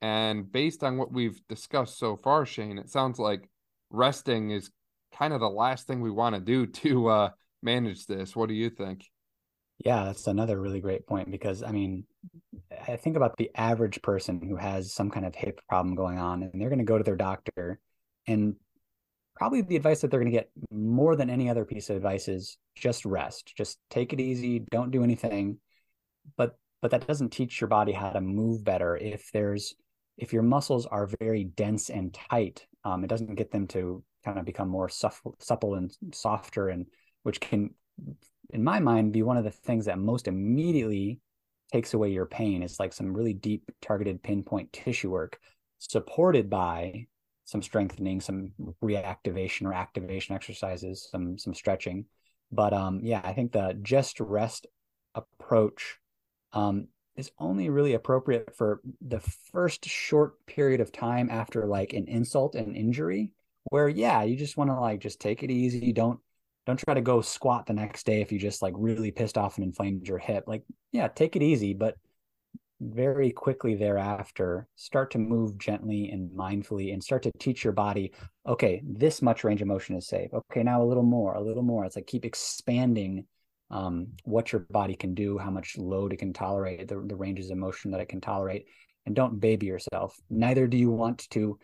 And 0.00 0.50
based 0.50 0.82
on 0.82 0.96
what 0.96 1.12
we've 1.12 1.40
discussed 1.48 1.98
so 1.98 2.16
far, 2.16 2.46
Shane, 2.46 2.78
it 2.78 2.88
sounds 2.88 3.18
like 3.18 3.48
resting 3.90 4.50
is 4.50 4.70
kind 5.22 5.32
of 5.32 5.40
the 5.40 5.48
last 5.48 5.86
thing 5.86 6.00
we 6.00 6.10
want 6.10 6.34
to 6.34 6.40
do 6.40 6.66
to 6.66 7.06
uh, 7.06 7.30
manage 7.62 8.06
this. 8.06 8.34
What 8.34 8.48
do 8.48 8.54
you 8.54 8.70
think? 8.70 9.08
Yeah, 9.78 10.04
that's 10.04 10.26
another 10.26 10.60
really 10.60 10.80
great 10.80 11.06
point 11.06 11.30
because 11.30 11.62
I 11.62 11.70
mean, 11.70 12.04
I 12.88 12.96
think 12.96 13.16
about 13.16 13.36
the 13.36 13.50
average 13.54 14.02
person 14.02 14.40
who 14.42 14.56
has 14.56 14.92
some 14.92 15.10
kind 15.10 15.24
of 15.24 15.36
hip 15.36 15.60
problem 15.68 15.94
going 15.94 16.18
on, 16.18 16.42
and 16.42 16.60
they're 16.60 16.68
going 16.70 16.80
to 16.80 16.84
go 16.84 16.98
to 16.98 17.04
their 17.04 17.16
doctor, 17.16 17.78
and 18.26 18.56
probably 19.36 19.62
the 19.62 19.76
advice 19.76 20.00
that 20.00 20.10
they're 20.10 20.20
going 20.20 20.32
to 20.32 20.36
get 20.36 20.50
more 20.72 21.14
than 21.14 21.30
any 21.30 21.48
other 21.48 21.64
piece 21.64 21.88
of 21.88 21.96
advice 21.96 22.26
is 22.26 22.58
just 22.74 23.04
rest, 23.04 23.52
just 23.56 23.78
take 23.90 24.12
it 24.12 24.20
easy, 24.20 24.64
don't 24.70 24.90
do 24.90 25.04
anything. 25.04 25.58
But 26.36 26.56
but 26.80 26.90
that 26.90 27.06
doesn't 27.06 27.30
teach 27.30 27.60
your 27.60 27.68
body 27.68 27.92
how 27.92 28.10
to 28.10 28.20
move 28.20 28.64
better 28.64 28.96
if 28.96 29.30
there's 29.32 29.74
if 30.18 30.32
your 30.32 30.42
muscles 30.42 30.84
are 30.86 31.08
very 31.20 31.44
dense 31.44 31.90
and 31.90 32.12
tight 32.12 32.66
um, 32.84 33.02
it 33.02 33.06
doesn't 33.06 33.34
get 33.36 33.50
them 33.50 33.66
to 33.68 34.04
kind 34.24 34.38
of 34.38 34.44
become 34.44 34.68
more 34.68 34.88
supple, 34.88 35.36
supple 35.38 35.74
and 35.74 35.96
softer 36.12 36.68
and 36.68 36.86
which 37.22 37.40
can 37.40 37.70
in 38.50 38.64
my 38.64 38.80
mind 38.80 39.12
be 39.12 39.22
one 39.22 39.36
of 39.36 39.44
the 39.44 39.50
things 39.50 39.86
that 39.86 39.98
most 39.98 40.28
immediately 40.28 41.20
takes 41.72 41.94
away 41.94 42.10
your 42.10 42.26
pain. 42.26 42.62
It's 42.62 42.78
like 42.78 42.92
some 42.92 43.14
really 43.14 43.32
deep 43.32 43.70
targeted 43.80 44.22
pinpoint 44.22 44.72
tissue 44.72 45.10
work 45.10 45.38
supported 45.78 46.48
by 46.50 47.06
some 47.44 47.62
strengthening 47.62 48.20
some 48.20 48.52
reactivation 48.82 49.66
or 49.66 49.74
activation 49.74 50.34
exercises 50.34 51.08
some 51.10 51.38
some 51.38 51.54
stretching. 51.54 52.04
But 52.50 52.72
um 52.72 53.00
yeah 53.02 53.20
i 53.24 53.32
think 53.32 53.52
the 53.52 53.78
just 53.82 54.20
rest 54.20 54.66
approach 55.14 55.98
um 56.52 56.88
is 57.16 57.30
only 57.38 57.68
really 57.68 57.94
appropriate 57.94 58.54
for 58.56 58.80
the 59.00 59.20
first 59.20 59.84
short 59.84 60.44
period 60.46 60.80
of 60.80 60.92
time 60.92 61.28
after 61.30 61.66
like 61.66 61.92
an 61.92 62.08
insult 62.08 62.54
and 62.54 62.76
injury 62.76 63.32
where 63.64 63.88
yeah 63.88 64.22
you 64.22 64.36
just 64.36 64.56
want 64.56 64.70
to 64.70 64.78
like 64.78 65.00
just 65.00 65.20
take 65.20 65.42
it 65.42 65.50
easy. 65.50 65.92
Don't 65.92 66.20
don't 66.66 66.78
try 66.78 66.94
to 66.94 67.00
go 67.00 67.20
squat 67.20 67.66
the 67.66 67.72
next 67.72 68.06
day 68.06 68.20
if 68.20 68.30
you 68.30 68.38
just 68.38 68.62
like 68.62 68.74
really 68.76 69.10
pissed 69.10 69.38
off 69.38 69.56
and 69.56 69.64
inflamed 69.64 70.06
your 70.06 70.18
hip. 70.18 70.44
Like 70.46 70.64
yeah 70.92 71.08
take 71.08 71.36
it 71.36 71.42
easy 71.42 71.74
but 71.74 71.96
very 72.80 73.30
quickly 73.30 73.76
thereafter 73.76 74.66
start 74.74 75.12
to 75.12 75.18
move 75.18 75.56
gently 75.56 76.10
and 76.10 76.30
mindfully 76.32 76.92
and 76.92 77.02
start 77.02 77.22
to 77.22 77.30
teach 77.38 77.62
your 77.62 77.72
body 77.72 78.12
okay 78.44 78.82
this 78.84 79.22
much 79.22 79.44
range 79.44 79.62
of 79.62 79.68
motion 79.68 79.96
is 79.96 80.08
safe. 80.08 80.32
Okay 80.34 80.62
now 80.62 80.82
a 80.82 80.84
little 80.84 81.02
more 81.02 81.34
a 81.34 81.40
little 81.40 81.62
more. 81.62 81.84
It's 81.84 81.96
like 81.96 82.06
keep 82.06 82.24
expanding 82.24 83.26
um, 83.72 84.08
what 84.24 84.52
your 84.52 84.66
body 84.70 84.94
can 84.94 85.14
do, 85.14 85.38
how 85.38 85.50
much 85.50 85.78
load 85.78 86.12
it 86.12 86.18
can 86.18 86.32
tolerate, 86.32 86.86
the, 86.86 87.02
the 87.06 87.16
ranges 87.16 87.50
of 87.50 87.56
motion 87.56 87.90
that 87.90 88.00
it 88.00 88.08
can 88.08 88.20
tolerate, 88.20 88.66
and 89.06 89.16
don't 89.16 89.40
baby 89.40 89.66
yourself. 89.66 90.14
Neither 90.28 90.66
do 90.66 90.76
you 90.76 90.90
want 90.90 91.26
to 91.30 91.58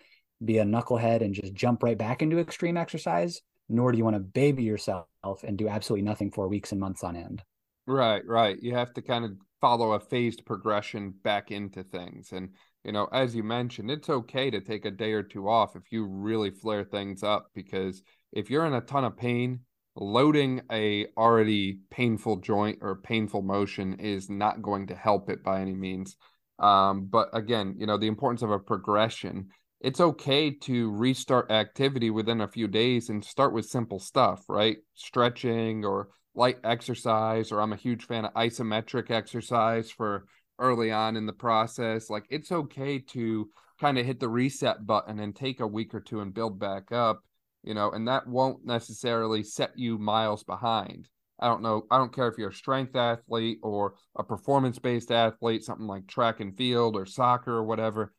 be 0.45 0.59
a 0.59 0.65
knucklehead 0.65 1.21
and 1.21 1.35
just 1.35 1.55
jump 1.55 1.83
right 1.83 1.99
back 1.99 2.23
into 2.23 2.39
extreme 2.39 2.77
exercise, 2.77 3.41
nor 3.69 3.93
do 3.93 3.99
you 3.99 4.05
want 4.05 4.17
to 4.17 4.21
baby 4.21 4.63
yourself 4.63 5.07
and 5.45 5.59
do 5.59 5.69
absolutely 5.69 6.05
nothing 6.05 6.31
for 6.31 6.49
weeks 6.49 6.73
and 6.73 6.81
months 6.81 7.03
on 7.03 7.17
end. 7.17 7.43
Right, 7.87 8.23
right. 8.27 8.57
You 8.61 8.75
have 8.75 8.93
to 8.95 9.03
kind 9.03 9.25
of 9.25 9.33
follow 9.61 9.93
a 9.93 10.01
phased 10.01 10.45
progression 10.47 11.15
back 11.23 11.51
into 11.51 11.83
things. 11.83 12.33
And, 12.33 12.51
you 12.85 12.93
know, 12.93 13.09
as 13.13 13.35
you 13.35 13.43
mentioned, 13.43 13.91
it's 13.91 14.09
okay 14.09 14.51
to 14.51 14.61
take 14.61 14.85
a 14.85 14.91
day 14.91 15.13
or 15.13 15.23
two 15.23 15.49
off 15.49 15.75
if 15.75 15.91
you 15.91 16.07
really 16.07 16.51
flare 16.51 16.85
things 16.85 17.23
up 17.23 17.51
because 17.55 18.03
if 18.33 18.51
you're 18.51 18.67
in 18.67 18.75
a 18.75 18.81
ton 18.81 19.05
of 19.05 19.17
pain, 19.17 19.61
loading 19.97 20.61
a 20.71 21.07
already 21.17 21.81
painful 21.91 22.37
joint 22.37 22.79
or 22.83 22.97
painful 22.97 23.43
motion 23.43 23.95
is 23.99 24.31
not 24.31 24.63
going 24.63 24.87
to 24.87 24.95
help 24.95 25.29
it 25.29 25.43
by 25.43 25.61
any 25.61 25.75
means. 25.75 26.17
Um, 26.59 27.07
but 27.07 27.31
again, 27.33 27.75
you 27.79 27.87
know, 27.87 27.99
the 27.99 28.07
importance 28.07 28.43
of 28.43 28.51
a 28.51 28.59
progression. 28.59 29.49
It's 29.81 30.01
okay 30.01 30.51
to 30.51 30.91
restart 30.91 31.51
activity 31.51 32.11
within 32.11 32.41
a 32.41 32.49
few 32.49 32.67
days 32.67 33.11
and 33.11 33.25
start 33.25 33.53
with 33.53 33.67
simple 33.67 34.01
stuff, 34.01 34.45
right? 34.49 34.79
Stretching 34.95 35.85
or 35.85 36.09
light 36.35 36.59
exercise, 36.65 37.53
or 37.53 37.61
I'm 37.61 37.73
a 37.73 37.77
huge 37.77 38.07
fan 38.07 38.25
of 38.25 38.35
isometric 38.35 39.11
exercise 39.11 39.91
for 39.91 40.27
early 40.59 40.91
on 40.91 41.17
in 41.17 41.27
the 41.27 41.33
process. 41.33 42.11
Like 42.11 42.25
it's 42.31 42.51
okay 42.51 42.99
to 42.99 43.49
kind 43.81 43.99
of 43.99 44.07
hit 44.07 44.19
the 44.19 44.29
reset 44.29 44.85
button 44.85 45.21
and 45.21 45.35
take 45.35 45.61
a 45.61 45.67
week 45.67 45.95
or 45.95 46.01
two 46.01 46.21
and 46.21 46.35
build 46.35 46.59
back 46.59 46.91
up 46.91 47.23
you 47.63 47.75
know, 47.75 47.91
and 47.91 48.09
that 48.09 48.27
won't 48.27 48.65
necessarily 48.65 49.43
set 49.43 49.73
you 49.77 49.99
miles 49.99 50.45
behind. 50.45 51.09
I 51.41 51.49
don't 51.49 51.63
know. 51.63 51.87
I 51.91 51.99
don't 51.99 52.15
care 52.15 52.29
if 52.29 52.39
you're 52.39 52.51
a 52.51 52.55
strength 52.55 52.97
athlete 52.97 53.59
or 53.63 53.95
a 54.17 54.25
performance 54.25 54.79
based 54.79 55.13
athlete, 55.13 55.65
something 55.65 55.87
like 55.87 56.07
track 56.07 56.41
and 56.41 56.57
field 56.57 56.97
or 56.97 57.07
soccer 57.07 57.53
or 57.53 57.65
whatever. 57.65 58.13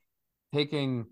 Taking, 0.54 1.08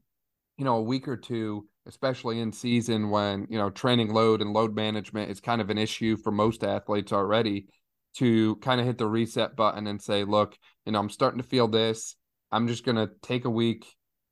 you 0.58 0.66
know, 0.66 0.78
a 0.78 0.82
week 0.82 1.08
or 1.08 1.18
two, 1.18 1.68
especially 1.86 2.40
in 2.40 2.52
season 2.52 3.10
when, 3.10 3.48
you 3.50 3.58
know, 3.58 3.70
training 3.70 4.14
load 4.14 4.42
and 4.42 4.54
load 4.54 4.76
management 4.76 5.32
is 5.32 5.40
kind 5.40 5.62
of 5.62 5.70
an 5.70 5.78
issue 5.78 6.18
for 6.18 6.32
most 6.32 6.64
athletes 6.64 7.14
already, 7.14 7.68
to 8.16 8.56
kind 8.58 8.82
of 8.82 8.88
hit 8.88 8.98
the 8.98 9.06
reset 9.06 9.56
button 9.56 9.88
and 9.88 10.02
say, 10.02 10.24
look, 10.24 10.58
you 10.86 10.92
know, 10.92 11.00
I'm 11.00 11.10
starting 11.10 11.42
to 11.42 11.48
feel 11.48 11.68
this. 11.68 12.16
I'm 12.52 12.68
just 12.68 12.84
going 12.86 12.96
to 12.96 13.12
take 13.22 13.46
a 13.46 13.50
week, 13.50 13.86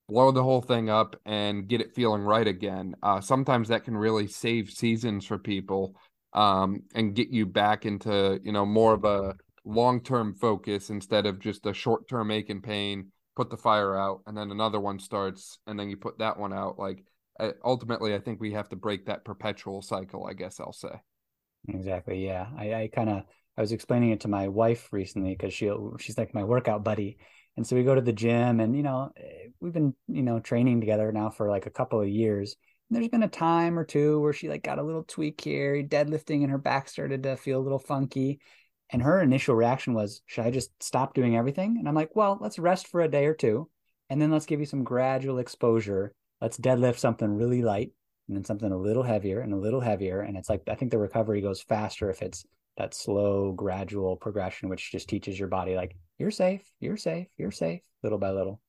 blow 0.07 0.31
the 0.31 0.43
whole 0.43 0.61
thing 0.61 0.89
up 0.89 1.15
and 1.25 1.67
get 1.67 1.81
it 1.81 1.93
feeling 1.93 2.23
right 2.23 2.47
again. 2.47 2.95
Uh, 3.03 3.21
sometimes 3.21 3.67
that 3.67 3.83
can 3.83 3.95
really 3.95 4.27
save 4.27 4.69
seasons 4.71 5.25
for 5.25 5.37
people 5.37 5.95
um, 6.33 6.81
and 6.93 7.15
get 7.15 7.29
you 7.29 7.45
back 7.45 7.85
into 7.85 8.39
you 8.43 8.51
know 8.51 8.65
more 8.65 8.93
of 8.93 9.05
a 9.05 9.35
long 9.63 10.01
term 10.01 10.35
focus 10.35 10.89
instead 10.89 11.25
of 11.25 11.39
just 11.39 11.65
a 11.65 11.73
short 11.73 12.07
term 12.07 12.29
ache 12.29 12.49
and 12.49 12.61
pain. 12.63 13.11
Put 13.35 13.49
the 13.49 13.57
fire 13.57 13.97
out, 13.97 14.21
and 14.27 14.37
then 14.37 14.51
another 14.51 14.79
one 14.79 14.99
starts, 14.99 15.59
and 15.67 15.77
then 15.77 15.89
you 15.89 15.97
put 15.97 16.19
that 16.19 16.39
one 16.39 16.53
out. 16.53 16.79
Like 16.79 17.03
ultimately, 17.63 18.15
I 18.15 18.19
think 18.19 18.39
we 18.39 18.53
have 18.53 18.69
to 18.69 18.75
break 18.75 19.05
that 19.05 19.25
perpetual 19.25 19.81
cycle. 19.81 20.25
I 20.25 20.33
guess 20.33 20.59
I'll 20.59 20.71
say. 20.73 21.01
Exactly. 21.67 22.25
Yeah. 22.25 22.47
I, 22.57 22.73
I 22.73 22.89
kind 22.93 23.09
of 23.09 23.23
I 23.57 23.61
was 23.61 23.71
explaining 23.71 24.11
it 24.11 24.21
to 24.21 24.27
my 24.27 24.47
wife 24.47 24.91
recently 24.91 25.31
because 25.35 25.53
she 25.53 25.71
she's 25.99 26.17
like 26.17 26.33
my 26.33 26.43
workout 26.43 26.83
buddy, 26.83 27.17
and 27.57 27.65
so 27.65 27.75
we 27.75 27.83
go 27.83 27.95
to 27.95 28.01
the 28.01 28.13
gym 28.13 28.59
and, 28.59 28.75
you 28.75 28.83
know, 28.83 29.11
eh, 29.17 29.47
we've 29.59 29.73
been, 29.73 29.93
you 30.07 30.23
know, 30.23 30.39
training 30.39 30.81
together 30.81 31.11
now 31.11 31.29
for 31.29 31.49
like 31.49 31.65
a 31.65 31.71
couple 31.71 32.01
of 32.01 32.09
years. 32.09 32.55
And 32.89 32.95
there's 32.97 33.07
been 33.07 33.23
a 33.23 33.27
time 33.29 33.79
or 33.79 33.85
two 33.85 34.19
where 34.19 34.33
she 34.33 34.49
like 34.49 34.63
got 34.63 34.77
a 34.77 34.83
little 34.83 35.03
tweak 35.03 35.41
here, 35.41 35.81
deadlifting 35.83 36.41
and 36.43 36.51
her 36.51 36.57
back 36.57 36.89
started 36.89 37.23
to 37.23 37.37
feel 37.37 37.59
a 37.59 37.63
little 37.63 37.79
funky. 37.79 38.39
And 38.91 39.01
her 39.01 39.21
initial 39.21 39.55
reaction 39.55 39.93
was, 39.93 40.21
should 40.25 40.45
I 40.45 40.51
just 40.51 40.71
stop 40.81 41.13
doing 41.13 41.35
everything? 41.35 41.77
And 41.79 41.87
I'm 41.87 41.95
like, 41.95 42.15
well, 42.15 42.37
let's 42.39 42.59
rest 42.59 42.87
for 42.87 43.01
a 43.01 43.07
day 43.07 43.25
or 43.25 43.33
two. 43.33 43.69
And 44.09 44.21
then 44.21 44.31
let's 44.31 44.45
give 44.45 44.59
you 44.59 44.65
some 44.65 44.83
gradual 44.83 45.39
exposure. 45.39 46.13
Let's 46.39 46.57
deadlift 46.57 46.99
something 46.99 47.29
really 47.29 47.61
light 47.63 47.91
and 48.27 48.37
then 48.37 48.45
something 48.45 48.71
a 48.71 48.77
little 48.77 49.03
heavier 49.03 49.41
and 49.41 49.53
a 49.53 49.57
little 49.57 49.81
heavier. 49.81 50.21
And 50.21 50.37
it's 50.37 50.49
like, 50.49 50.61
I 50.67 50.75
think 50.75 50.91
the 50.91 50.99
recovery 50.99 51.41
goes 51.41 51.61
faster 51.61 52.09
if 52.09 52.21
it's 52.21 52.45
that 52.77 52.93
slow, 52.93 53.53
gradual 53.53 54.15
progression, 54.17 54.69
which 54.69 54.91
just 54.91 55.09
teaches 55.09 55.39
your 55.39 55.47
body, 55.47 55.75
like, 55.75 55.95
you're 56.17 56.31
safe, 56.31 56.61
you're 56.79 56.97
safe, 56.97 57.27
you're 57.37 57.51
safe, 57.51 57.81
little 58.03 58.17
by 58.17 58.31
little. 58.31 58.61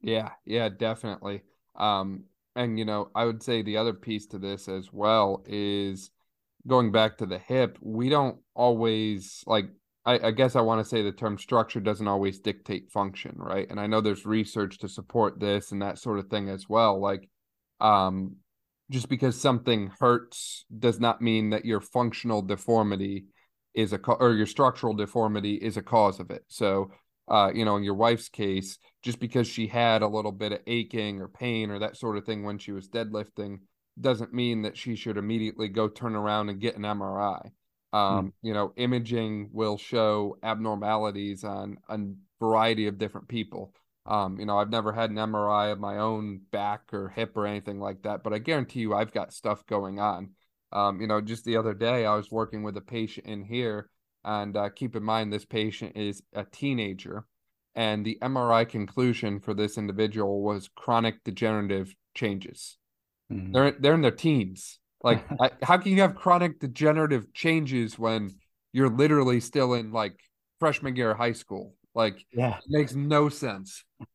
Yeah, 0.00 0.30
yeah, 0.44 0.68
definitely. 0.68 1.42
Um, 1.76 2.24
and 2.56 2.78
you 2.78 2.84
know, 2.84 3.10
I 3.14 3.24
would 3.24 3.42
say 3.42 3.62
the 3.62 3.76
other 3.76 3.92
piece 3.92 4.26
to 4.28 4.38
this 4.38 4.68
as 4.68 4.92
well 4.92 5.44
is 5.46 6.10
going 6.66 6.92
back 6.92 7.18
to 7.18 7.26
the 7.26 7.38
hip, 7.38 7.78
we 7.80 8.08
don't 8.08 8.38
always 8.54 9.42
like 9.46 9.66
I, 10.04 10.28
I 10.28 10.30
guess 10.32 10.56
I 10.56 10.60
want 10.62 10.82
to 10.82 10.88
say 10.88 11.02
the 11.02 11.12
term 11.12 11.38
structure 11.38 11.80
doesn't 11.80 12.08
always 12.08 12.40
dictate 12.40 12.90
function, 12.90 13.36
right? 13.36 13.68
And 13.70 13.78
I 13.78 13.86
know 13.86 14.00
there's 14.00 14.26
research 14.26 14.78
to 14.78 14.88
support 14.88 15.38
this 15.38 15.70
and 15.70 15.82
that 15.82 15.98
sort 15.98 16.18
of 16.18 16.26
thing 16.26 16.48
as 16.48 16.68
well. 16.68 17.00
Like 17.00 17.28
um 17.80 18.36
just 18.90 19.08
because 19.08 19.40
something 19.40 19.90
hurts 19.98 20.66
does 20.78 21.00
not 21.00 21.22
mean 21.22 21.50
that 21.50 21.64
your 21.64 21.80
functional 21.80 22.42
deformity 22.42 23.24
is 23.74 23.92
a 23.92 23.98
or 23.98 24.34
your 24.34 24.46
structural 24.46 24.94
deformity 24.94 25.54
is 25.54 25.76
a 25.76 25.82
cause 25.82 26.20
of 26.20 26.30
it. 26.30 26.44
So, 26.48 26.90
uh, 27.28 27.50
you 27.54 27.64
know, 27.64 27.76
in 27.76 27.84
your 27.84 27.94
wife's 27.94 28.28
case, 28.28 28.78
just 29.02 29.18
because 29.18 29.48
she 29.48 29.66
had 29.66 30.02
a 30.02 30.08
little 30.08 30.32
bit 30.32 30.52
of 30.52 30.60
aching 30.66 31.20
or 31.20 31.28
pain 31.28 31.70
or 31.70 31.78
that 31.78 31.96
sort 31.96 32.18
of 32.18 32.26
thing 32.26 32.44
when 32.44 32.58
she 32.58 32.72
was 32.72 32.88
deadlifting 32.88 33.60
doesn't 34.00 34.32
mean 34.32 34.62
that 34.62 34.76
she 34.76 34.96
should 34.96 35.16
immediately 35.16 35.68
go 35.68 35.88
turn 35.88 36.14
around 36.14 36.48
and 36.48 36.60
get 36.60 36.76
an 36.76 36.84
MRI. 36.84 37.52
Um, 37.92 38.28
mm. 38.28 38.32
You 38.42 38.54
know, 38.54 38.72
imaging 38.76 39.50
will 39.52 39.76
show 39.78 40.38
abnormalities 40.42 41.44
on 41.44 41.76
a 41.88 41.98
variety 42.40 42.86
of 42.86 42.98
different 42.98 43.28
people. 43.28 43.74
Um, 44.06 44.40
you 44.40 44.46
know, 44.46 44.58
I've 44.58 44.70
never 44.70 44.92
had 44.92 45.10
an 45.10 45.16
MRI 45.16 45.70
of 45.72 45.78
my 45.78 45.98
own 45.98 46.40
back 46.50 46.92
or 46.92 47.08
hip 47.10 47.36
or 47.36 47.46
anything 47.46 47.78
like 47.78 48.02
that, 48.02 48.22
but 48.24 48.32
I 48.32 48.38
guarantee 48.38 48.80
you 48.80 48.94
I've 48.94 49.12
got 49.12 49.32
stuff 49.32 49.64
going 49.66 50.00
on. 50.00 50.30
Um, 50.72 51.00
you 51.00 51.06
know, 51.06 51.20
just 51.20 51.44
the 51.44 51.56
other 51.56 51.74
day 51.74 52.06
I 52.06 52.16
was 52.16 52.30
working 52.30 52.62
with 52.62 52.76
a 52.76 52.80
patient 52.80 53.26
in 53.26 53.44
here 53.44 53.90
And 54.24 54.56
uh, 54.56 54.70
keep 54.70 54.96
in 54.96 55.02
mind, 55.02 55.32
this 55.32 55.44
patient 55.44 55.96
is 55.96 56.22
a 56.32 56.44
teenager, 56.44 57.26
and 57.74 58.04
the 58.04 58.18
MRI 58.22 58.68
conclusion 58.68 59.40
for 59.40 59.54
this 59.54 59.78
individual 59.78 60.42
was 60.42 60.68
chronic 60.74 61.22
degenerative 61.24 61.94
changes. 62.14 62.78
Mm-hmm. 63.32 63.52
They're 63.52 63.70
they're 63.72 63.94
in 63.94 64.02
their 64.02 64.10
teens. 64.10 64.78
Like, 65.02 65.24
I, 65.40 65.50
how 65.62 65.78
can 65.78 65.92
you 65.92 66.00
have 66.02 66.14
chronic 66.14 66.60
degenerative 66.60 67.32
changes 67.32 67.98
when 67.98 68.30
you're 68.72 68.90
literally 68.90 69.40
still 69.40 69.74
in 69.74 69.92
like 69.92 70.18
freshman 70.60 70.96
year 70.96 71.12
of 71.12 71.18
high 71.18 71.32
school? 71.32 71.74
Like, 71.94 72.24
yeah, 72.32 72.56
it 72.58 72.64
makes 72.68 72.94
no 72.94 73.28
sense. 73.28 73.84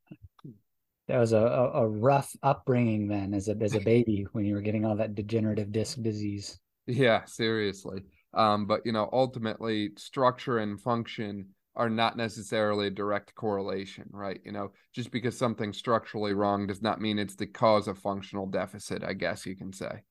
That 1.07 1.19
was 1.19 1.31
a, 1.31 1.37
a, 1.37 1.87
rough 1.87 2.35
upbringing 2.43 3.07
then 3.07 3.33
as 3.33 3.47
a 3.47 3.55
as 3.61 3.75
a 3.75 3.79
baby 3.79 4.27
when 4.33 4.43
you 4.43 4.53
were 4.53 4.61
getting 4.61 4.83
all 4.83 4.97
that 4.97 5.15
degenerative 5.15 5.71
disc 5.71 6.01
disease. 6.01 6.59
Yeah, 6.85 7.23
seriously. 7.23 8.01
Um, 8.33 8.65
but 8.65 8.81
you 8.85 8.91
know, 8.91 9.07
ultimately, 9.13 9.91
structure 9.95 10.57
and 10.57 10.81
function 10.81 11.47
are 11.77 11.89
not 11.89 12.17
necessarily 12.17 12.87
a 12.87 12.91
direct 12.91 13.35
correlation, 13.35 14.09
right? 14.11 14.41
You 14.43 14.51
know, 14.51 14.71
just 14.93 15.11
because 15.11 15.37
something's 15.37 15.77
structurally 15.77 16.33
wrong 16.33 16.65
does 16.65 16.81
not 16.81 16.99
mean 16.99 17.19
it's 17.19 17.35
the 17.35 17.45
cause 17.45 17.87
of 17.87 17.99
functional 17.99 18.47
deficit, 18.47 19.03
I 19.03 19.13
guess 19.13 19.45
you 19.45 19.55
can 19.55 19.71
say. 19.71 20.01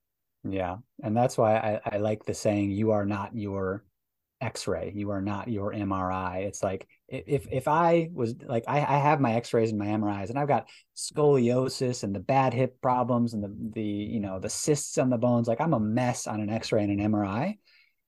Yeah. 0.43 0.77
And 1.03 1.15
that's 1.15 1.37
why 1.37 1.57
I, 1.57 1.95
I 1.95 1.97
like 1.97 2.23
the 2.23 2.33
saying, 2.33 2.71
you 2.71 2.91
are 2.91 3.05
not 3.05 3.35
your 3.35 3.83
x-ray 4.39 4.91
you 4.95 5.09
are 5.09 5.21
not 5.21 5.47
your 5.47 5.73
mri 5.73 6.45
it's 6.45 6.61
like 6.61 6.87
if 7.07 7.47
if 7.51 7.67
i 7.67 8.07
was 8.13 8.35
like 8.45 8.63
i, 8.67 8.77
I 8.77 8.99
have 8.99 9.19
my 9.19 9.33
x-rays 9.33 9.71
and 9.71 9.79
my 9.79 9.87
mris 9.87 10.29
and 10.29 10.37
i've 10.37 10.47
got 10.47 10.69
scoliosis 10.95 12.03
and 12.03 12.13
the 12.13 12.19
bad 12.19 12.53
hip 12.53 12.79
problems 12.79 13.33
and 13.33 13.43
the 13.43 13.51
the 13.73 13.81
you 13.81 14.19
know 14.19 14.39
the 14.39 14.49
cysts 14.49 14.99
on 14.99 15.09
the 15.09 15.17
bones 15.17 15.47
like 15.47 15.59
i'm 15.59 15.73
a 15.73 15.79
mess 15.79 16.27
on 16.27 16.39
an 16.39 16.51
x-ray 16.51 16.83
and 16.83 17.01
an 17.01 17.11
mri 17.11 17.57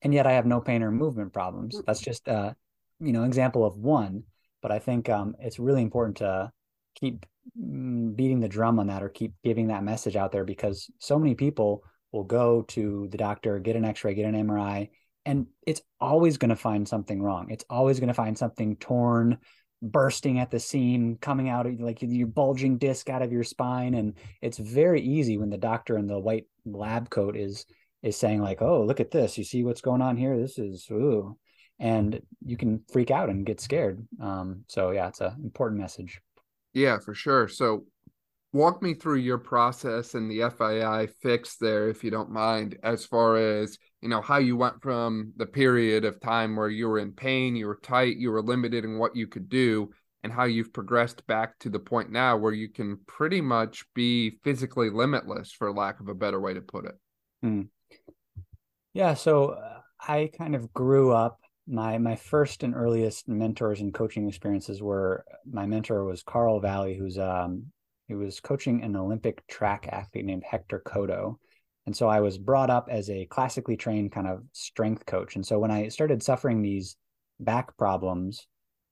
and 0.04 0.14
yet 0.14 0.28
i 0.28 0.34
have 0.34 0.46
no 0.46 0.62
pain 0.62 0.84
or 0.84 0.92
movement 0.92 1.34
problems 1.34 1.76
mm. 1.76 1.86
that's 1.88 2.02
just 2.02 2.28
a 2.28 2.56
you 3.00 3.14
know 3.14 3.24
example 3.24 3.66
of 3.66 3.78
one 3.78 4.24
but 4.62 4.72
i 4.72 4.80
think 4.80 5.10
um, 5.10 5.36
it's 5.40 5.60
really 5.60 5.82
important 5.82 6.18
to 6.18 6.52
keep 6.96 7.26
mm, 7.60 8.16
beating 8.16 8.40
the 8.40 8.48
drum 8.48 8.80
on 8.80 8.88
that 8.88 9.04
or 9.04 9.10
keep 9.10 9.34
giving 9.44 9.68
that 9.68 9.84
message 9.84 10.16
out 10.16 10.32
there 10.32 10.46
because 10.46 10.90
so 11.00 11.18
many 11.18 11.36
people 11.36 11.84
will 12.12 12.24
go 12.24 12.64
to 12.64 13.08
the 13.12 13.18
doctor 13.18 13.60
get 13.60 13.76
an 13.76 13.86
x-ray 13.86 14.14
get 14.14 14.26
an 14.26 14.48
mri 14.48 14.90
and 15.26 15.48
it's 15.68 15.82
always 16.00 16.38
going 16.38 16.50
to 16.50 16.56
find 16.56 16.88
something 16.88 17.22
wrong. 17.22 17.52
It's 17.52 17.66
always 17.70 18.00
going 18.00 18.08
to 18.08 18.14
find 18.14 18.38
something 18.38 18.78
torn, 18.78 19.38
bursting 19.82 20.40
at 20.40 20.50
the 20.50 20.60
seam, 20.60 21.18
coming 21.22 21.50
out 21.50 21.68
of 21.68 21.80
like 21.80 22.02
your 22.02 22.28
bulging 22.28 22.80
disc 22.80 23.10
out 23.10 23.22
of 23.22 23.32
your 23.32 23.44
spine. 23.44 23.94
And 23.94 24.16
it's 24.42 24.58
very 24.58 25.02
easy 25.02 25.38
when 25.38 25.52
the 25.52 25.58
doctor 25.58 25.98
in 25.98 26.08
the 26.08 26.20
white 26.20 26.48
lab 26.66 27.10
coat 27.10 27.36
is 27.38 27.66
is 28.02 28.16
saying 28.16 28.42
like, 28.42 28.62
"Oh, 28.62 28.84
look 28.84 29.00
at 29.00 29.12
this! 29.12 29.38
You 29.38 29.44
see 29.44 29.64
what's 29.64 29.82
going 29.82 30.02
on 30.02 30.18
here? 30.18 30.36
This 30.36 30.58
is 30.58 30.88
ooh," 30.90 31.38
and 31.80 32.22
you 32.46 32.58
can 32.58 32.82
freak 32.92 33.12
out 33.12 33.30
and 33.30 33.46
get 33.46 33.60
scared. 33.60 34.06
Um, 34.22 34.64
so 34.68 34.92
yeah, 34.92 35.08
it's 35.08 35.22
an 35.22 35.36
important 35.44 35.80
message. 35.80 36.20
Yeah, 36.74 37.00
for 37.00 37.14
sure. 37.14 37.48
So 37.48 37.86
walk 38.52 38.82
me 38.82 38.94
through 38.94 39.18
your 39.18 39.38
process 39.38 40.16
and 40.16 40.30
the 40.30 40.50
FAI 40.50 41.08
fix 41.22 41.58
there, 41.58 41.90
if 41.90 42.04
you 42.04 42.12
don't 42.12 42.32
mind, 42.32 42.78
as 42.84 43.06
far 43.06 43.38
as 43.38 43.78
you 44.02 44.10
know 44.10 44.22
how 44.22 44.38
you 44.38 44.56
went 44.56 44.82
from 44.82 45.34
the 45.38 45.46
period 45.46 46.06
of 46.06 46.20
time 46.20 46.56
where 46.56 46.70
you 46.70 46.88
were 46.88 47.00
in 47.00 47.12
pain, 47.12 47.56
you 47.56 47.68
were 47.68 47.80
tight, 47.82 48.18
you 48.18 48.32
were 48.32 48.42
limited 48.42 48.84
in 48.84 48.98
what 48.98 49.16
you 49.16 49.28
could 49.28 49.50
do, 49.50 49.92
and 50.24 50.34
how 50.34 50.46
you've 50.46 50.74
progressed 50.74 51.26
back 51.28 51.58
to 51.60 51.70
the 51.70 51.80
point 51.80 52.12
now 52.12 52.38
where 52.38 52.54
you 52.54 52.70
can 52.70 52.98
pretty 53.08 53.42
much 53.42 53.86
be 53.94 54.32
physically 54.44 54.90
limitless, 54.90 55.52
for 55.52 55.72
lack 55.72 56.00
of 56.00 56.08
a 56.08 56.16
better 56.16 56.40
way 56.40 56.54
to 56.54 56.62
put 56.62 56.86
it. 56.86 56.96
Hmm. 57.42 57.62
Yeah, 58.94 59.14
so 59.14 59.50
uh, 59.50 59.80
I 60.08 60.30
kind 60.38 60.56
of 60.56 60.74
grew 60.74 61.12
up. 61.12 61.40
My 61.72 62.00
my 62.00 62.16
first 62.16 62.64
and 62.64 62.74
earliest 62.76 63.28
mentors 63.28 63.80
and 63.80 63.94
coaching 63.94 64.28
experiences 64.28 64.82
were 64.82 65.24
my 65.50 65.68
mentor 65.68 66.04
was 66.04 66.24
Carl 66.24 66.60
Valley, 66.60 66.98
who's 66.98 67.20
um, 67.20 67.68
he 68.08 68.16
was 68.16 68.40
coaching 68.40 68.82
an 68.82 68.96
Olympic 68.96 69.46
track 69.48 69.88
athlete 69.92 70.26
named 70.26 70.44
Hector 70.44 70.82
Cotto. 70.84 71.36
And 71.86 71.96
so 71.96 72.08
I 72.08 72.22
was 72.22 72.40
brought 72.40 72.72
up 72.72 72.88
as 72.90 73.10
a 73.10 73.28
classically 73.28 73.78
trained 73.78 74.12
kind 74.12 74.28
of 74.28 74.44
strength 74.52 75.06
coach. 75.06 75.36
And 75.36 75.46
so 75.46 75.60
when 75.60 75.70
I 75.70 75.90
started 75.90 76.24
suffering 76.24 76.62
these 76.62 76.98
back 77.40 77.78
problems 77.78 78.48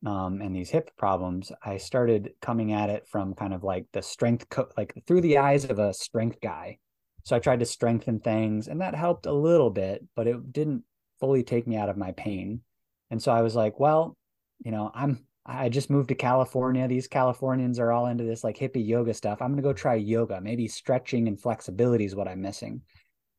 um, 0.06 0.42
and 0.42 0.56
these 0.56 0.70
hip 0.70 0.92
problems, 0.98 1.52
I 1.64 1.78
started 1.78 2.32
coming 2.42 2.74
at 2.74 2.92
it 2.92 3.08
from 3.08 3.34
kind 3.34 3.54
of 3.56 3.64
like 3.64 3.88
the 3.92 4.04
strength, 4.04 4.50
co- 4.50 4.70
like 4.78 4.94
through 5.08 5.22
the 5.22 5.40
eyes 5.40 5.66
of 5.66 5.80
a 5.80 5.94
strength 5.94 6.40
guy. 6.42 6.78
So 7.24 7.36
I 7.36 7.40
tried 7.40 7.60
to 7.60 7.66
strengthen 7.66 8.20
things 8.20 8.68
and 8.68 8.82
that 8.82 8.96
helped 8.96 9.26
a 9.26 9.34
little 9.34 9.72
bit, 9.72 10.06
but 10.16 10.28
it 10.28 10.54
didn't 10.54 10.84
fully 11.20 11.44
take 11.44 11.68
me 11.68 11.76
out 11.76 11.90
of 11.90 11.98
my 11.98 12.12
pain. 12.12 12.62
And 13.10 13.22
so 13.22 13.32
I 13.32 13.42
was 13.42 13.56
like, 13.56 13.80
well, 13.80 14.16
you 14.60 14.72
know, 14.72 14.92
I'm 14.94 15.26
I 15.46 15.70
just 15.70 15.90
moved 15.90 16.10
to 16.10 16.16
California. 16.16 16.88
These 16.88 17.08
Californians 17.08 17.80
are 17.80 17.92
all 17.92 18.08
into 18.08 18.26
this 18.26 18.44
like 18.44 18.58
hippie 18.58 18.86
yoga 18.86 19.14
stuff. 19.14 19.42
I'm 19.42 19.52
gonna 19.52 19.62
go 19.62 19.74
try 19.74 19.96
yoga. 19.96 20.42
Maybe 20.42 20.68
stretching 20.68 21.28
and 21.28 21.40
flexibility 21.40 22.06
is 22.06 22.16
what 22.16 22.28
I'm 22.28 22.42
missing. 22.42 22.82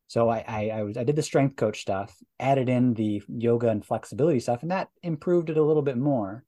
So 0.07 0.27
I 0.29 0.43
I 0.47 0.69
I, 0.69 0.83
was, 0.83 0.97
I 0.97 1.03
did 1.03 1.15
the 1.15 1.21
strength 1.21 1.55
coach 1.55 1.81
stuff, 1.81 2.15
added 2.39 2.67
in 2.67 2.95
the 2.95 3.21
yoga 3.27 3.69
and 3.69 3.85
flexibility 3.85 4.39
stuff, 4.39 4.63
and 4.63 4.71
that 4.71 4.89
improved 5.03 5.51
it 5.51 5.57
a 5.57 5.63
little 5.63 5.83
bit 5.83 5.97
more. 5.97 6.43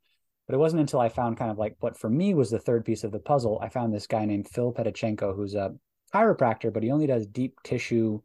But 0.48 0.56
it 0.56 0.60
wasn't 0.60 0.82
until 0.82 1.00
I 1.00 1.10
found 1.10 1.38
kind 1.38 1.52
of 1.52 1.60
like 1.60 1.76
what 1.80 1.98
for 1.98 2.10
me 2.10 2.34
was 2.34 2.50
the 2.50 2.60
third 2.60 2.84
piece 2.84 3.04
of 3.04 3.12
the 3.12 3.20
puzzle. 3.20 3.60
I 3.62 3.70
found 3.70 3.94
this 3.94 4.08
guy 4.08 4.26
named 4.26 4.50
Phil 4.50 4.74
Pedichenko, 4.74 5.36
who's 5.36 5.54
a 5.54 5.76
chiropractor, 6.14 6.74
but 6.74 6.84
he 6.84 6.92
only 6.92 7.08
does 7.08 7.28
deep 7.28 7.56
tissue 7.64 8.20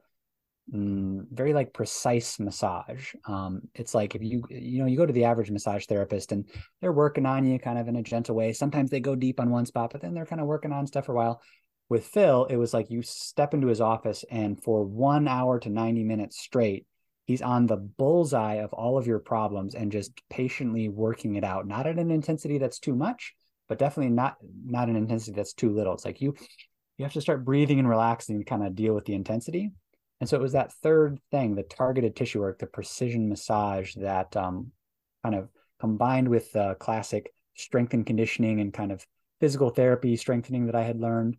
mm, 0.73 1.27
very 1.31 1.53
like 1.53 1.73
precise 1.73 2.39
massage. 2.39 3.15
Um, 3.27 3.63
it's 3.75 3.95
like 3.95 4.15
if 4.15 4.23
you 4.23 4.43
you 4.51 4.81
know 4.81 4.87
you 4.87 4.97
go 4.97 5.07
to 5.07 5.13
the 5.13 5.25
average 5.25 5.51
massage 5.51 5.87
therapist 5.87 6.33
and 6.33 6.49
they're 6.81 6.93
working 6.93 7.27
on 7.27 7.45
you 7.45 7.59
kind 7.59 7.79
of 7.79 7.89
in 7.89 7.97
a 7.97 8.03
gentle 8.03 8.35
way. 8.35 8.53
Sometimes 8.53 8.91
they 8.91 9.01
go 9.01 9.15
deep 9.15 9.41
on 9.41 9.51
one 9.51 9.67
spot, 9.67 9.91
but 9.93 10.01
then 10.01 10.15
they're 10.15 10.27
kind 10.27 10.41
of 10.41 10.47
working 10.47 10.73
on 10.73 10.87
stuff 10.87 11.07
for 11.07 11.13
a 11.13 11.17
while. 11.17 11.41
With 11.89 12.05
Phil, 12.05 12.47
it 12.47 12.57
was 12.57 12.75
like 12.75 12.91
you 12.91 13.03
step 13.03 13.55
into 13.55 13.69
his 13.69 13.81
office 13.81 14.25
and 14.31 14.61
for 14.61 14.85
one 14.85 15.29
hour 15.29 15.61
to 15.61 15.69
ninety 15.69 16.03
minutes 16.03 16.39
straight, 16.39 16.87
he's 17.27 17.43
on 17.43 17.67
the 17.67 17.77
bullseye 17.77 18.57
of 18.57 18.73
all 18.73 18.99
of 18.99 19.07
your 19.07 19.21
problems 19.21 19.75
and 19.75 19.93
just 19.93 20.13
patiently 20.29 20.89
working 20.89 21.37
it 21.37 21.45
out. 21.45 21.67
Not 21.67 21.87
at 21.87 21.99
an 21.99 22.11
intensity 22.11 22.59
that's 22.59 22.81
too 22.81 22.97
much, 22.97 23.35
but 23.69 23.79
definitely 23.79 24.13
not 24.13 24.37
not 24.65 24.89
an 24.89 24.97
intensity 24.97 25.37
that's 25.37 25.53
too 25.53 25.73
little. 25.73 25.95
It's 25.95 26.05
like 26.05 26.21
you 26.21 26.35
you 26.99 27.05
have 27.05 27.13
to 27.13 27.21
start 27.21 27.45
breathing 27.45 27.79
and 27.79 27.89
relaxing 27.89 28.39
to 28.39 28.45
kind 28.45 28.67
of 28.67 28.75
deal 28.75 28.95
with 28.95 29.05
the 29.05 29.15
intensity 29.15 29.71
and 30.21 30.29
so 30.29 30.37
it 30.37 30.43
was 30.43 30.53
that 30.53 30.73
third 30.73 31.21
thing, 31.31 31.55
the 31.55 31.63
targeted 31.63 32.17
tissue 32.17 32.41
work, 32.41 32.59
the 32.59 32.67
precision 32.67 33.29
massage 33.29 33.95
that 33.97 34.35
um, 34.37 34.73
kind 35.23 35.35
of 35.35 35.49
combined 35.79 36.29
with 36.29 36.53
the 36.53 36.75
classic 36.81 37.33
strength 37.55 37.93
and 37.93 38.07
conditioning 38.07 38.61
and 38.61 38.73
kind 38.73 38.93
of 38.93 39.07
physical 39.41 39.71
therapy 39.71 40.17
strengthening 40.17 40.67
that 40.67 40.75
I 40.75 40.85
had 40.85 41.01
learned, 41.01 41.37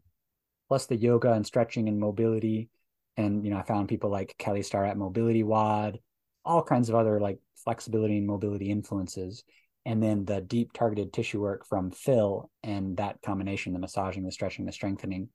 plus 0.68 0.86
the 0.86 0.96
yoga 0.96 1.34
and 1.34 1.46
stretching 1.46 1.88
and 1.88 2.00
mobility. 2.00 2.70
And, 3.16 3.44
you 3.44 3.50
know, 3.50 3.58
I 3.58 3.64
found 3.64 3.90
people 3.90 4.12
like 4.12 4.36
Kelly 4.38 4.62
Starrett 4.62 4.96
Mobility 4.96 5.42
WOD, 5.42 6.00
all 6.46 6.62
kinds 6.62 6.90
of 6.90 6.96
other 6.96 7.20
like 7.20 7.40
flexibility 7.56 8.18
and 8.20 8.28
mobility 8.28 8.70
influences. 8.70 9.44
And 9.86 10.04
then 10.04 10.26
the 10.26 10.42
deep 10.42 10.74
targeted 10.74 11.14
tissue 11.14 11.42
work 11.42 11.66
from 11.66 11.90
Phil 11.90 12.52
and 12.62 12.98
that 12.98 13.22
combination, 13.24 13.74
the 13.74 13.80
massaging, 13.80 14.24
the 14.24 14.32
stretching, 14.32 14.66
the 14.66 14.72
strengthening, 14.72 15.30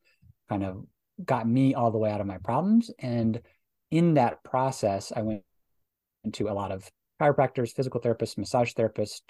kind 0.49 0.63
of 0.63 0.85
got 1.25 1.49
me 1.49 1.75
all 1.75 1.91
the 1.91 1.99
way 1.99 2.11
out 2.11 2.21
of 2.21 2.27
my 2.27 2.39
problems. 2.39 2.91
And 2.99 3.41
in 3.91 4.15
that 4.15 4.43
process, 4.43 5.13
I 5.15 5.23
went 5.23 5.43
into 6.25 6.49
a 6.49 6.55
lot 6.55 6.73
of 6.73 6.91
chiropractors, 7.21 7.73
physical 7.73 8.01
therapists, 8.01 8.39
massage 8.39 8.73
therapists, 8.73 9.23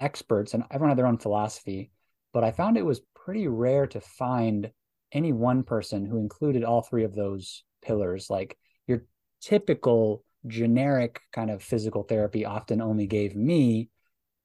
experts, 0.00 0.54
and 0.54 0.64
everyone 0.70 0.90
had 0.90 0.98
their 0.98 1.06
own 1.06 1.18
philosophy. 1.18 1.90
But 2.32 2.44
I 2.44 2.50
found 2.50 2.76
it 2.76 2.84
was 2.84 3.00
pretty 3.14 3.46
rare 3.46 3.86
to 3.88 4.00
find 4.00 4.70
any 5.12 5.32
one 5.32 5.62
person 5.62 6.04
who 6.04 6.18
included 6.18 6.64
all 6.64 6.82
three 6.82 7.04
of 7.04 7.14
those 7.14 7.62
pillars. 7.82 8.28
Like 8.28 8.58
your 8.86 9.04
typical 9.40 10.24
generic 10.46 11.20
kind 11.32 11.50
of 11.50 11.62
physical 11.62 12.02
therapy 12.02 12.44
often 12.44 12.80
only 12.80 13.06
gave 13.06 13.36
me 13.36 13.88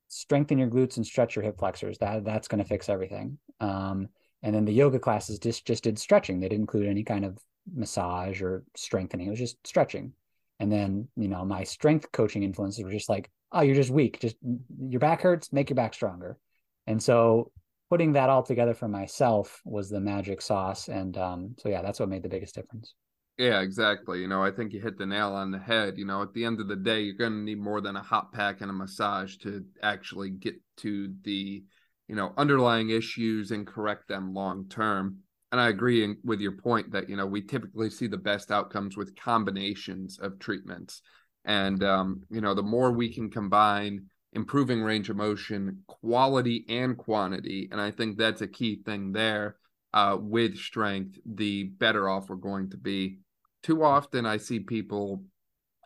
strengthen 0.07 0.57
your 0.57 0.69
glutes 0.69 0.97
and 0.97 1.05
stretch 1.05 1.35
your 1.35 1.43
hip 1.43 1.57
flexors. 1.59 1.97
That 1.97 2.23
that's 2.23 2.47
going 2.47 2.61
to 2.63 2.67
fix 2.67 2.89
everything. 2.89 3.37
Um, 3.59 4.09
and 4.43 4.55
then 4.55 4.65
the 4.65 4.73
yoga 4.73 4.99
classes 4.99 5.39
just 5.39 5.65
just 5.65 5.83
did 5.83 5.99
stretching. 5.99 6.39
They 6.39 6.49
didn't 6.49 6.63
include 6.63 6.87
any 6.87 7.03
kind 7.03 7.25
of 7.25 7.37
massage 7.73 8.41
or 8.41 8.63
strengthening. 8.75 9.27
It 9.27 9.31
was 9.31 9.39
just 9.39 9.65
stretching. 9.67 10.13
And 10.59 10.71
then, 10.71 11.07
you 11.15 11.27
know, 11.27 11.45
my 11.45 11.63
strength 11.63 12.11
coaching 12.11 12.43
influences 12.43 12.83
were 12.83 12.91
just 12.91 13.09
like, 13.09 13.29
oh, 13.51 13.61
you're 13.61 13.75
just 13.75 13.89
weak. 13.89 14.19
Just 14.19 14.35
your 14.77 14.99
back 14.99 15.21
hurts, 15.21 15.53
make 15.53 15.69
your 15.69 15.75
back 15.75 15.93
stronger. 15.93 16.37
And 16.85 17.01
so 17.01 17.51
putting 17.89 18.13
that 18.13 18.29
all 18.29 18.43
together 18.43 18.73
for 18.73 18.87
myself 18.87 19.61
was 19.63 19.89
the 19.89 20.01
magic 20.01 20.41
sauce. 20.41 20.89
And 20.89 21.17
um, 21.17 21.55
so 21.57 21.69
yeah, 21.69 21.81
that's 21.81 21.99
what 21.99 22.09
made 22.09 22.23
the 22.23 22.29
biggest 22.29 22.55
difference. 22.55 22.93
Yeah, 23.37 23.61
exactly. 23.61 24.19
You 24.19 24.27
know, 24.27 24.43
I 24.43 24.51
think 24.51 24.73
you 24.73 24.81
hit 24.81 24.97
the 24.97 25.05
nail 25.05 25.31
on 25.31 25.49
the 25.49 25.59
head. 25.59 25.97
You 25.97 26.05
know, 26.05 26.21
at 26.21 26.33
the 26.33 26.43
end 26.43 26.59
of 26.59 26.67
the 26.67 26.75
day, 26.75 27.01
you're 27.01 27.15
going 27.15 27.31
to 27.31 27.37
need 27.39 27.59
more 27.59 27.79
than 27.79 27.95
a 27.95 28.03
hot 28.03 28.33
pack 28.33 28.59
and 28.59 28.69
a 28.69 28.73
massage 28.73 29.37
to 29.37 29.63
actually 29.81 30.31
get 30.31 30.55
to 30.77 31.13
the 31.23 31.63
you 32.09 32.15
know 32.15 32.33
underlying 32.37 32.89
issues 32.89 33.51
and 33.51 33.65
correct 33.65 34.07
them 34.09 34.33
long 34.33 34.67
term 34.67 35.17
and 35.51 35.61
i 35.61 35.69
agree 35.69 36.15
with 36.25 36.41
your 36.41 36.51
point 36.53 36.91
that 36.91 37.07
you 37.07 37.15
know 37.15 37.25
we 37.25 37.41
typically 37.41 37.89
see 37.89 38.07
the 38.07 38.17
best 38.17 38.51
outcomes 38.51 38.97
with 38.97 39.15
combinations 39.15 40.19
of 40.19 40.39
treatments 40.39 41.01
And, 41.45 41.83
um, 41.83 42.23
you 42.29 42.41
know, 42.41 42.53
the 42.53 42.61
more 42.63 42.91
we 42.91 43.13
can 43.13 43.29
combine 43.29 44.07
improving 44.33 44.83
range 44.83 45.09
of 45.09 45.15
motion, 45.15 45.83
quality 45.87 46.65
and 46.69 46.97
quantity, 46.97 47.69
and 47.71 47.79
I 47.81 47.91
think 47.91 48.17
that's 48.17 48.41
a 48.41 48.47
key 48.47 48.81
thing 48.85 49.13
there 49.13 49.55
uh, 49.93 50.17
with 50.19 50.57
strength, 50.57 51.17
the 51.25 51.63
better 51.63 52.09
off 52.09 52.29
we're 52.29 52.35
going 52.35 52.69
to 52.71 52.77
be. 52.77 53.19
Too 53.63 53.83
often 53.83 54.25
I 54.25 54.37
see 54.37 54.59
people 54.59 55.23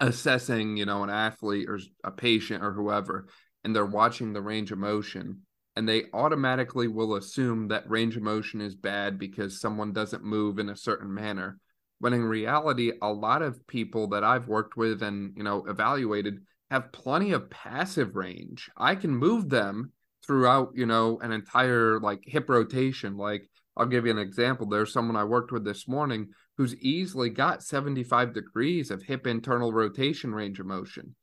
assessing, 0.01 0.75
you 0.75 0.85
know, 0.85 1.03
an 1.03 1.09
athlete 1.09 1.69
or 1.69 1.79
a 2.03 2.11
patient 2.11 2.63
or 2.63 2.73
whoever, 2.73 3.27
and 3.63 3.73
they're 3.73 3.85
watching 3.85 4.33
the 4.33 4.41
range 4.41 4.71
of 4.71 4.79
motion 4.79 5.41
and 5.75 5.87
they 5.87 6.05
automatically 6.13 6.87
will 6.87 7.15
assume 7.15 7.67
that 7.67 7.89
range 7.89 8.15
of 8.15 8.23
motion 8.23 8.61
is 8.61 8.75
bad 8.75 9.17
because 9.17 9.59
someone 9.59 9.91
doesn't 9.91 10.23
move 10.23 10.59
in 10.59 10.69
a 10.69 10.75
certain 10.75 11.13
manner. 11.13 11.59
When 11.99 12.13
in 12.13 12.23
reality 12.23 12.91
a 13.01 13.11
lot 13.11 13.41
of 13.41 13.65
people 13.65 14.07
that 14.09 14.23
i've 14.23 14.47
worked 14.47 14.75
with 14.75 15.01
and 15.01 15.33
you 15.37 15.43
know 15.43 15.65
evaluated 15.67 16.39
have 16.69 16.91
plenty 16.91 17.31
of 17.31 17.49
passive 17.49 18.15
range. 18.15 18.69
I 18.75 18.95
can 18.95 19.15
move 19.15 19.49
them 19.49 19.91
throughout 20.25 20.71
you 20.75 20.85
know 20.85 21.19
an 21.21 21.31
entire 21.31 21.99
like 21.99 22.23
hip 22.25 22.49
rotation. 22.49 23.17
Like 23.17 23.49
i'll 23.77 23.85
give 23.85 24.05
you 24.05 24.11
an 24.11 24.19
example. 24.19 24.67
There's 24.67 24.93
someone 24.93 25.15
i 25.15 25.23
worked 25.23 25.51
with 25.51 25.63
this 25.63 25.87
morning 25.87 26.29
who's 26.57 26.75
easily 26.75 27.29
got 27.29 27.63
75 27.63 28.33
degrees 28.33 28.91
of 28.91 29.01
hip 29.01 29.25
internal 29.25 29.73
rotation 29.73 30.35
range 30.35 30.59
of 30.59 30.67
motion 30.67 31.15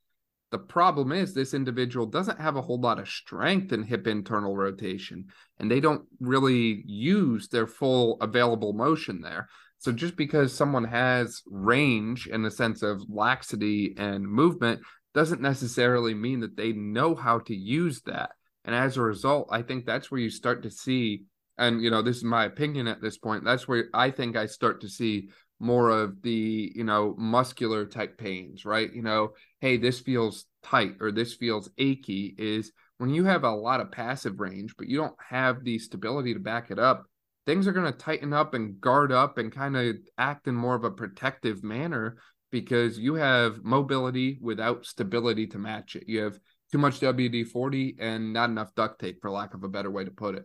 the 0.51 0.59
problem 0.59 1.13
is 1.13 1.33
this 1.33 1.55
individual 1.55 2.07
doesn't 2.07 2.41
have 2.41 2.57
a 2.57 2.63
whole 2.63 2.81
lot 2.81 2.99
of 2.99 3.09
strength 3.09 3.73
in 3.73 3.83
hip 3.83 4.07
internal 4.07 4.57
rotation, 4.57 5.27
and 5.59 5.71
they 5.71 5.81
don't 5.81 6.03
really 6.19 6.83
use 6.87 7.49
their 7.49 7.67
full 7.67 8.17
available 8.21 8.73
motion 8.73 9.21
there. 9.21 9.49
So 9.79 9.93
just 9.93 10.17
because 10.17 10.53
someone 10.53 10.85
has 10.85 11.43
range 11.47 12.27
in 12.27 12.43
the 12.43 12.51
sense 12.51 12.83
of 12.83 13.03
laxity 13.09 13.95
and 13.97 14.29
movement 14.29 14.81
doesn't 15.15 15.41
necessarily 15.41 16.15
mean 16.15 16.41
that 16.41 16.57
they 16.57 16.73
know 16.73 17.15
how 17.15 17.39
to 17.41 17.55
use 17.55 18.03
that. 18.03 18.33
And 18.65 18.75
as 18.75 18.97
a 18.97 19.03
result, 19.03 19.49
I 19.51 19.63
think 19.63 19.87
that's 19.87 20.11
where 20.11 20.21
you 20.21 20.31
start 20.31 20.65
to 20.65 20.71
see, 20.71 21.25
and 21.57 21.81
you 21.81 21.91
know, 21.91 22.03
this 22.03 22.19
is 22.19 22.25
my 22.25 22.45
opinion 22.45 22.89
at 22.89 23.01
this 23.01 23.17
point, 23.17 23.45
that's 23.45 23.67
where 23.67 23.89
I 23.95 24.11
think 24.11 24.37
I 24.37 24.47
start 24.47 24.83
to 24.83 24.89
see 24.89 25.31
more 25.61 25.91
of 25.91 26.23
the 26.23 26.73
you 26.75 26.85
know 26.85 27.15
muscular 27.19 27.87
type 27.87 28.19
pains 28.19 28.65
right? 28.65 28.93
You 28.93 29.03
know 29.03 29.35
hey 29.61 29.77
this 29.77 30.01
feels 30.01 30.47
tight 30.63 30.95
or 31.01 31.13
this 31.13 31.35
feels 31.35 31.71
achy 31.79 32.35
is 32.39 32.73
when 32.99 33.11
you 33.11 33.25
have 33.25 33.45
a 33.45 33.51
lot 33.51 33.81
of 33.81 33.93
passive 33.93 34.41
range 34.41 34.75
but 34.77 34.89
you 34.89 34.99
don't 34.99 35.17
have 35.27 35.65
the 35.65 35.79
stability 35.79 36.35
to 36.35 36.41
back 36.41 36.71
it 36.71 36.79
up 36.79 37.07
things 37.47 37.67
are 37.67 37.73
going 37.73 37.91
to 37.91 37.99
tighten 37.99 38.33
up 38.33 38.55
and 38.55 38.81
guard 38.81 39.13
up 39.13 39.39
and 39.39 39.53
kind 39.53 39.77
of 39.77 39.97
act 40.19 40.47
in 40.47 40.55
more 40.55 40.75
of 40.75 40.85
a 40.85 40.91
protective 40.91 41.65
manner 41.65 42.19
because 42.51 42.99
you 42.99 43.15
have 43.15 43.65
mobility 43.65 44.39
without 44.41 44.85
stability 44.85 45.47
to 45.47 45.59
match 45.59 45.97
it. 45.97 46.05
You 46.07 46.21
have 46.21 46.39
too 46.73 46.79
much 46.79 47.01
wd-40 47.01 47.97
and 47.99 48.33
not 48.33 48.51
enough 48.51 48.75
duct 48.75 49.01
tape 49.01 49.19
for 49.21 49.31
lack 49.31 49.55
of 49.55 49.65
a 49.65 49.69
better 49.69 49.91
way 49.91 50.05
to 50.05 50.11
put 50.11 50.35
it. 50.35 50.45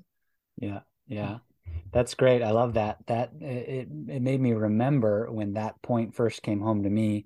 Yeah 0.57 0.79
yeah 1.07 1.37
that's 1.91 2.13
great. 2.13 2.41
I 2.41 2.51
love 2.51 2.73
that. 2.73 2.97
That 3.07 3.31
it 3.39 3.87
it 4.09 4.21
made 4.21 4.41
me 4.41 4.53
remember 4.53 5.31
when 5.31 5.53
that 5.53 5.81
point 5.81 6.13
first 6.13 6.43
came 6.43 6.59
home 6.59 6.83
to 6.83 6.89
me. 6.89 7.25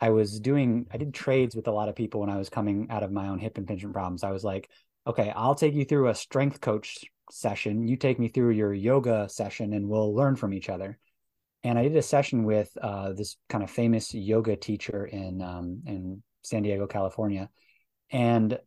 I 0.00 0.10
was 0.10 0.40
doing 0.40 0.86
I 0.92 0.98
did 0.98 1.14
trades 1.14 1.56
with 1.56 1.66
a 1.66 1.72
lot 1.72 1.88
of 1.88 1.96
people 1.96 2.20
when 2.20 2.30
I 2.30 2.36
was 2.36 2.50
coming 2.50 2.88
out 2.90 3.02
of 3.02 3.12
my 3.12 3.28
own 3.28 3.38
hip 3.38 3.56
impingement 3.56 3.94
problems. 3.94 4.24
I 4.24 4.30
was 4.30 4.44
like, 4.44 4.68
okay, 5.06 5.32
I'll 5.34 5.54
take 5.54 5.74
you 5.74 5.84
through 5.84 6.08
a 6.08 6.14
strength 6.14 6.60
coach 6.60 7.04
session. 7.30 7.88
You 7.88 7.96
take 7.96 8.18
me 8.18 8.28
through 8.28 8.50
your 8.50 8.74
yoga 8.74 9.28
session, 9.28 9.72
and 9.72 9.88
we'll 9.88 10.14
learn 10.14 10.36
from 10.36 10.52
each 10.52 10.68
other. 10.68 10.98
And 11.64 11.78
I 11.78 11.84
did 11.84 11.96
a 11.96 12.02
session 12.02 12.44
with 12.44 12.70
uh, 12.80 13.12
this 13.12 13.36
kind 13.48 13.62
of 13.64 13.70
famous 13.70 14.12
yoga 14.12 14.56
teacher 14.56 15.06
in 15.06 15.40
um, 15.40 15.82
in 15.86 16.22
San 16.42 16.62
Diego, 16.62 16.86
California, 16.86 17.48
and 18.10 18.58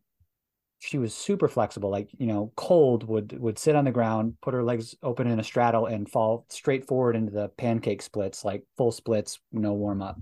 she 0.86 0.98
was 0.98 1.12
super 1.12 1.48
flexible 1.48 1.90
like 1.90 2.08
you 2.16 2.26
know 2.26 2.52
cold 2.56 3.02
would 3.04 3.38
would 3.38 3.58
sit 3.58 3.74
on 3.74 3.84
the 3.84 3.90
ground 3.90 4.34
put 4.40 4.54
her 4.54 4.62
legs 4.62 4.94
open 5.02 5.26
in 5.26 5.40
a 5.40 5.44
straddle 5.44 5.86
and 5.86 6.08
fall 6.08 6.46
straight 6.48 6.86
forward 6.86 7.16
into 7.16 7.32
the 7.32 7.48
pancake 7.56 8.00
splits 8.00 8.44
like 8.44 8.62
full 8.76 8.92
splits 8.92 9.40
no 9.52 9.72
warm 9.72 10.00
up. 10.00 10.20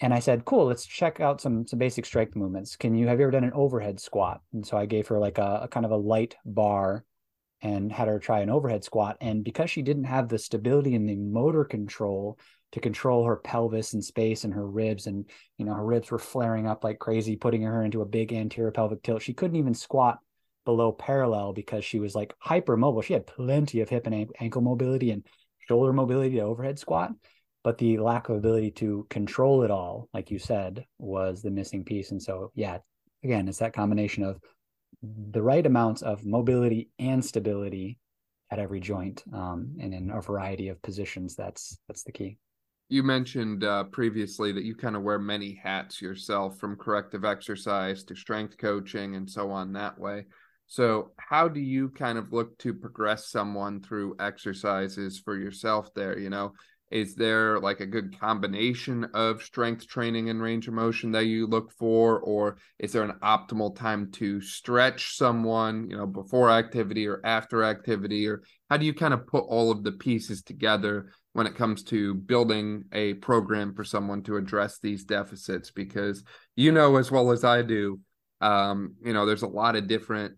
And 0.00 0.12
i 0.12 0.18
said 0.18 0.44
cool 0.44 0.66
let's 0.66 0.86
check 0.86 1.20
out 1.20 1.40
some 1.40 1.66
some 1.66 1.78
basic 1.78 2.04
strength 2.04 2.34
movements. 2.34 2.76
Can 2.76 2.94
you 2.94 3.06
have 3.06 3.18
you 3.18 3.24
ever 3.24 3.32
done 3.32 3.44
an 3.44 3.52
overhead 3.52 4.00
squat? 4.00 4.40
And 4.52 4.66
so 4.66 4.76
i 4.76 4.86
gave 4.86 5.06
her 5.08 5.18
like 5.18 5.38
a, 5.38 5.60
a 5.64 5.68
kind 5.68 5.86
of 5.86 5.92
a 5.92 5.96
light 5.96 6.36
bar 6.44 7.04
and 7.62 7.92
had 7.92 8.08
her 8.08 8.18
try 8.18 8.40
an 8.40 8.50
overhead 8.50 8.84
squat. 8.84 9.18
And 9.20 9.44
because 9.44 9.70
she 9.70 9.82
didn't 9.82 10.04
have 10.04 10.28
the 10.28 10.38
stability 10.38 10.94
and 10.94 11.08
the 11.08 11.16
motor 11.16 11.64
control 11.64 12.38
to 12.72 12.80
control 12.80 13.24
her 13.24 13.36
pelvis 13.36 13.94
and 13.94 14.04
space 14.04 14.44
and 14.44 14.54
her 14.54 14.66
ribs 14.66 15.06
and 15.06 15.28
you 15.58 15.64
know 15.64 15.74
her 15.74 15.84
ribs 15.84 16.10
were 16.10 16.18
flaring 16.18 16.66
up 16.66 16.84
like 16.84 16.98
crazy 16.98 17.36
putting 17.36 17.62
her 17.62 17.82
into 17.82 18.02
a 18.02 18.06
big 18.06 18.32
anterior 18.32 18.70
pelvic 18.70 19.02
tilt. 19.02 19.22
She 19.22 19.34
couldn't 19.34 19.56
even 19.56 19.74
squat 19.74 20.18
below 20.64 20.92
parallel 20.92 21.52
because 21.52 21.84
she 21.84 21.98
was 21.98 22.14
like 22.14 22.34
hyper 22.38 22.76
mobile 22.76 23.02
she 23.02 23.14
had 23.14 23.26
plenty 23.26 23.80
of 23.80 23.88
hip 23.88 24.06
and 24.06 24.30
ankle 24.40 24.60
mobility 24.60 25.10
and 25.10 25.24
shoulder 25.66 25.92
mobility 25.92 26.36
to 26.36 26.40
overhead 26.42 26.78
squat 26.78 27.12
but 27.64 27.78
the 27.78 27.98
lack 27.98 28.28
of 28.28 28.36
ability 28.36 28.70
to 28.70 29.06
control 29.10 29.62
it 29.62 29.70
all 29.70 30.08
like 30.12 30.30
you 30.30 30.38
said 30.38 30.84
was 30.98 31.42
the 31.42 31.50
missing 31.50 31.84
piece. 31.84 32.10
And 32.10 32.22
so 32.22 32.52
yeah 32.54 32.78
again 33.24 33.48
it's 33.48 33.58
that 33.58 33.72
combination 33.72 34.22
of 34.22 34.38
the 35.02 35.42
right 35.42 35.64
amounts 35.64 36.02
of 36.02 36.26
mobility 36.26 36.90
and 36.98 37.24
stability 37.24 37.98
at 38.50 38.58
every 38.58 38.80
joint 38.80 39.24
um, 39.32 39.76
and 39.80 39.94
in 39.94 40.10
a 40.10 40.20
variety 40.20 40.68
of 40.68 40.82
positions 40.82 41.36
that's 41.36 41.78
that's 41.88 42.02
the 42.02 42.12
key 42.12 42.36
you 42.90 43.02
mentioned 43.02 43.64
uh, 43.64 43.84
previously 43.84 44.52
that 44.52 44.64
you 44.64 44.74
kind 44.74 44.96
of 44.96 45.02
wear 45.02 45.18
many 45.18 45.54
hats 45.54 46.02
yourself 46.02 46.58
from 46.58 46.76
corrective 46.76 47.24
exercise 47.24 48.02
to 48.04 48.16
strength 48.16 48.58
coaching 48.58 49.14
and 49.14 49.30
so 49.30 49.50
on 49.50 49.72
that 49.72 49.98
way. 49.98 50.26
So 50.66 51.12
how 51.16 51.48
do 51.48 51.60
you 51.60 51.88
kind 51.88 52.18
of 52.18 52.32
look 52.32 52.56
to 52.58 52.74
progress 52.74 53.28
someone 53.28 53.80
through 53.80 54.16
exercises 54.20 55.18
for 55.18 55.36
yourself 55.36 55.92
there 55.94 56.16
you 56.18 56.30
know 56.30 56.52
is 56.90 57.14
there 57.14 57.60
like 57.60 57.80
a 57.80 57.86
good 57.86 58.18
combination 58.18 59.04
of 59.14 59.42
strength 59.42 59.86
training 59.86 60.28
and 60.28 60.42
range 60.42 60.66
of 60.66 60.74
motion 60.74 61.12
that 61.12 61.26
you 61.26 61.46
look 61.46 61.72
for? 61.72 62.18
Or 62.18 62.58
is 62.78 62.92
there 62.92 63.04
an 63.04 63.18
optimal 63.22 63.76
time 63.76 64.10
to 64.12 64.40
stretch 64.40 65.16
someone 65.16 65.88
you 65.88 65.96
know 65.96 66.06
before 66.06 66.50
activity 66.50 67.06
or 67.06 67.20
after 67.24 67.62
activity? 67.62 68.26
Or 68.26 68.42
how 68.68 68.76
do 68.76 68.86
you 68.86 68.94
kind 68.94 69.14
of 69.14 69.26
put 69.26 69.44
all 69.44 69.70
of 69.70 69.84
the 69.84 69.92
pieces 69.92 70.42
together 70.42 71.12
when 71.32 71.46
it 71.46 71.54
comes 71.54 71.84
to 71.84 72.14
building 72.14 72.84
a 72.92 73.14
program 73.14 73.74
for 73.74 73.84
someone 73.84 74.22
to 74.24 74.36
address 74.36 74.78
these 74.80 75.04
deficits? 75.04 75.70
Because 75.70 76.24
you 76.56 76.72
know 76.72 76.96
as 76.96 77.10
well 77.10 77.30
as 77.30 77.44
I 77.44 77.62
do 77.62 78.00
um, 78.40 78.94
you 79.04 79.12
know 79.12 79.26
there's 79.26 79.42
a 79.42 79.48
lot 79.48 79.76
of 79.76 79.86
different 79.86 80.34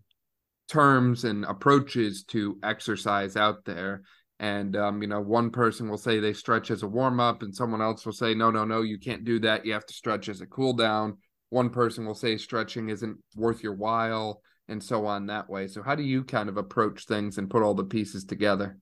terms 0.69 1.23
and 1.23 1.45
approaches 1.45 2.23
to 2.23 2.57
exercise 2.63 3.35
out 3.35 3.65
there 3.65 4.01
and 4.43 4.75
um, 4.75 5.01
you 5.01 5.07
know 5.07 5.21
one 5.21 5.49
person 5.49 5.89
will 5.89 5.97
say 5.97 6.19
they 6.19 6.33
stretch 6.33 6.69
as 6.69 6.83
a 6.83 6.87
warm 6.87 7.19
up 7.19 7.41
and 7.41 7.55
someone 7.55 7.81
else 7.81 8.05
will 8.05 8.13
say 8.13 8.33
no 8.33 8.51
no 8.51 8.65
no 8.65 8.81
you 8.81 8.99
can't 8.99 9.23
do 9.23 9.39
that. 9.39 9.65
You 9.65 9.73
have 9.73 9.85
to 9.85 9.93
stretch 9.93 10.29
as 10.29 10.41
a 10.41 10.45
cool 10.45 10.73
down 10.73 11.17
one 11.53 11.69
person 11.69 12.05
will 12.05 12.15
say 12.15 12.35
stretching 12.35 12.89
isn't 12.89 13.15
worth 13.35 13.61
your 13.61 13.75
while 13.75 14.41
and 14.67 14.81
so 14.81 15.05
on 15.05 15.27
that 15.27 15.47
way. 15.47 15.67
So 15.67 15.83
how 15.83 15.93
do 15.93 16.01
you 16.01 16.23
kind 16.23 16.49
of 16.49 16.57
approach 16.57 17.05
things 17.05 17.37
and 17.37 17.49
put 17.49 17.61
all 17.61 17.75
the 17.75 17.83
pieces 17.83 18.25
together? 18.25 18.79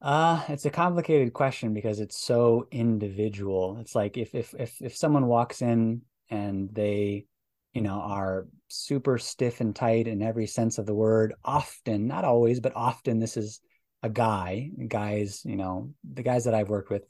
Uh, 0.00 0.42
it's 0.48 0.64
a 0.64 0.70
complicated 0.70 1.34
question 1.34 1.74
because 1.74 2.00
it's 2.00 2.18
so 2.18 2.66
individual. 2.70 3.76
It's 3.78 3.94
like 3.94 4.16
if 4.16 4.34
if 4.34 4.54
if 4.58 4.74
if 4.80 4.96
someone 4.96 5.26
walks 5.26 5.60
in 5.60 6.00
and 6.30 6.70
they, 6.72 7.26
you 7.74 7.82
know, 7.82 8.00
are 8.00 8.46
super 8.68 9.18
stiff 9.18 9.60
and 9.60 9.76
tight 9.76 10.08
in 10.08 10.22
every 10.22 10.46
sense 10.46 10.78
of 10.78 10.86
the 10.86 10.94
word, 10.94 11.34
often, 11.44 12.06
not 12.06 12.24
always, 12.24 12.58
but 12.58 12.74
often 12.74 13.18
this 13.18 13.36
is 13.36 13.60
a 14.04 14.08
guy. 14.08 14.70
Guys, 14.86 15.42
you 15.44 15.56
know, 15.56 15.92
the 16.04 16.22
guys 16.22 16.44
that 16.44 16.54
I've 16.54 16.68
worked 16.68 16.90
with 16.90 17.02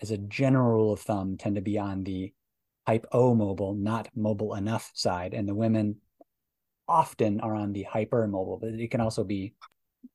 as 0.00 0.12
a 0.12 0.18
general 0.18 0.70
rule 0.70 0.92
of 0.92 1.00
thumb 1.00 1.36
tend 1.36 1.56
to 1.56 1.62
be 1.62 1.78
on 1.78 2.04
the 2.04 2.32
hypomobile, 2.88 3.76
not 3.76 4.08
mobile 4.14 4.54
enough 4.54 4.92
side. 4.94 5.34
And 5.34 5.48
the 5.48 5.54
women 5.54 5.96
often 6.86 7.40
are 7.40 7.54
on 7.54 7.72
the 7.72 7.84
hyper 7.84 8.28
mobile, 8.28 8.58
but 8.60 8.74
it 8.74 8.90
can 8.90 9.00
also 9.00 9.24
be 9.24 9.54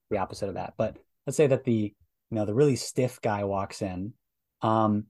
the 0.10 0.20
opposite 0.20 0.48
of 0.48 0.56
that. 0.56 0.76
But 0.78 0.98
let's 1.26 1.36
say 1.36 1.48
that 1.48 1.66
the 1.66 1.94
you 2.30 2.36
know 2.36 2.46
the 2.46 2.54
really 2.54 2.76
stiff 2.76 3.20
guy 3.22 3.44
walks 3.44 3.82
in 3.82 4.14
um 4.62 5.06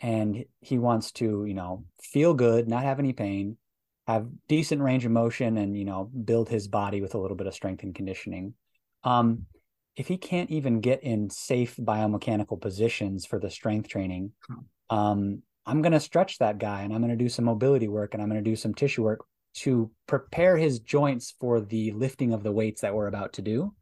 and 0.00 0.44
he 0.60 0.78
wants 0.78 1.12
to 1.12 1.44
you 1.46 1.54
know 1.54 1.84
feel 2.02 2.34
good 2.34 2.68
not 2.68 2.82
have 2.82 2.98
any 2.98 3.12
pain 3.12 3.56
have 4.06 4.26
decent 4.48 4.80
range 4.80 5.04
of 5.04 5.12
motion 5.12 5.56
and 5.58 5.76
you 5.76 5.84
know 5.84 6.04
build 6.04 6.48
his 6.48 6.68
body 6.68 7.00
with 7.00 7.14
a 7.14 7.18
little 7.18 7.36
bit 7.36 7.46
of 7.46 7.54
strength 7.54 7.82
and 7.82 7.94
conditioning 7.94 8.54
um 9.04 9.46
if 9.96 10.08
he 10.08 10.16
can't 10.16 10.50
even 10.50 10.80
get 10.80 11.02
in 11.02 11.28
safe 11.30 11.76
biomechanical 11.76 12.60
positions 12.60 13.26
for 13.26 13.38
the 13.38 13.50
strength 13.50 13.88
training 13.88 14.32
um 14.90 15.42
i'm 15.66 15.82
going 15.82 15.92
to 15.92 16.00
stretch 16.00 16.38
that 16.38 16.58
guy 16.58 16.82
and 16.82 16.92
i'm 16.92 17.00
going 17.00 17.16
to 17.16 17.24
do 17.24 17.28
some 17.28 17.44
mobility 17.44 17.88
work 17.88 18.14
and 18.14 18.22
i'm 18.22 18.28
going 18.28 18.42
to 18.42 18.50
do 18.50 18.56
some 18.56 18.74
tissue 18.74 19.02
work 19.02 19.24
to 19.54 19.90
prepare 20.06 20.56
his 20.56 20.80
joints 20.80 21.34
for 21.38 21.60
the 21.60 21.92
lifting 21.92 22.32
of 22.32 22.42
the 22.42 22.52
weights 22.52 22.80
that 22.80 22.94
we're 22.94 23.06
about 23.06 23.34
to 23.34 23.42
do 23.42 23.74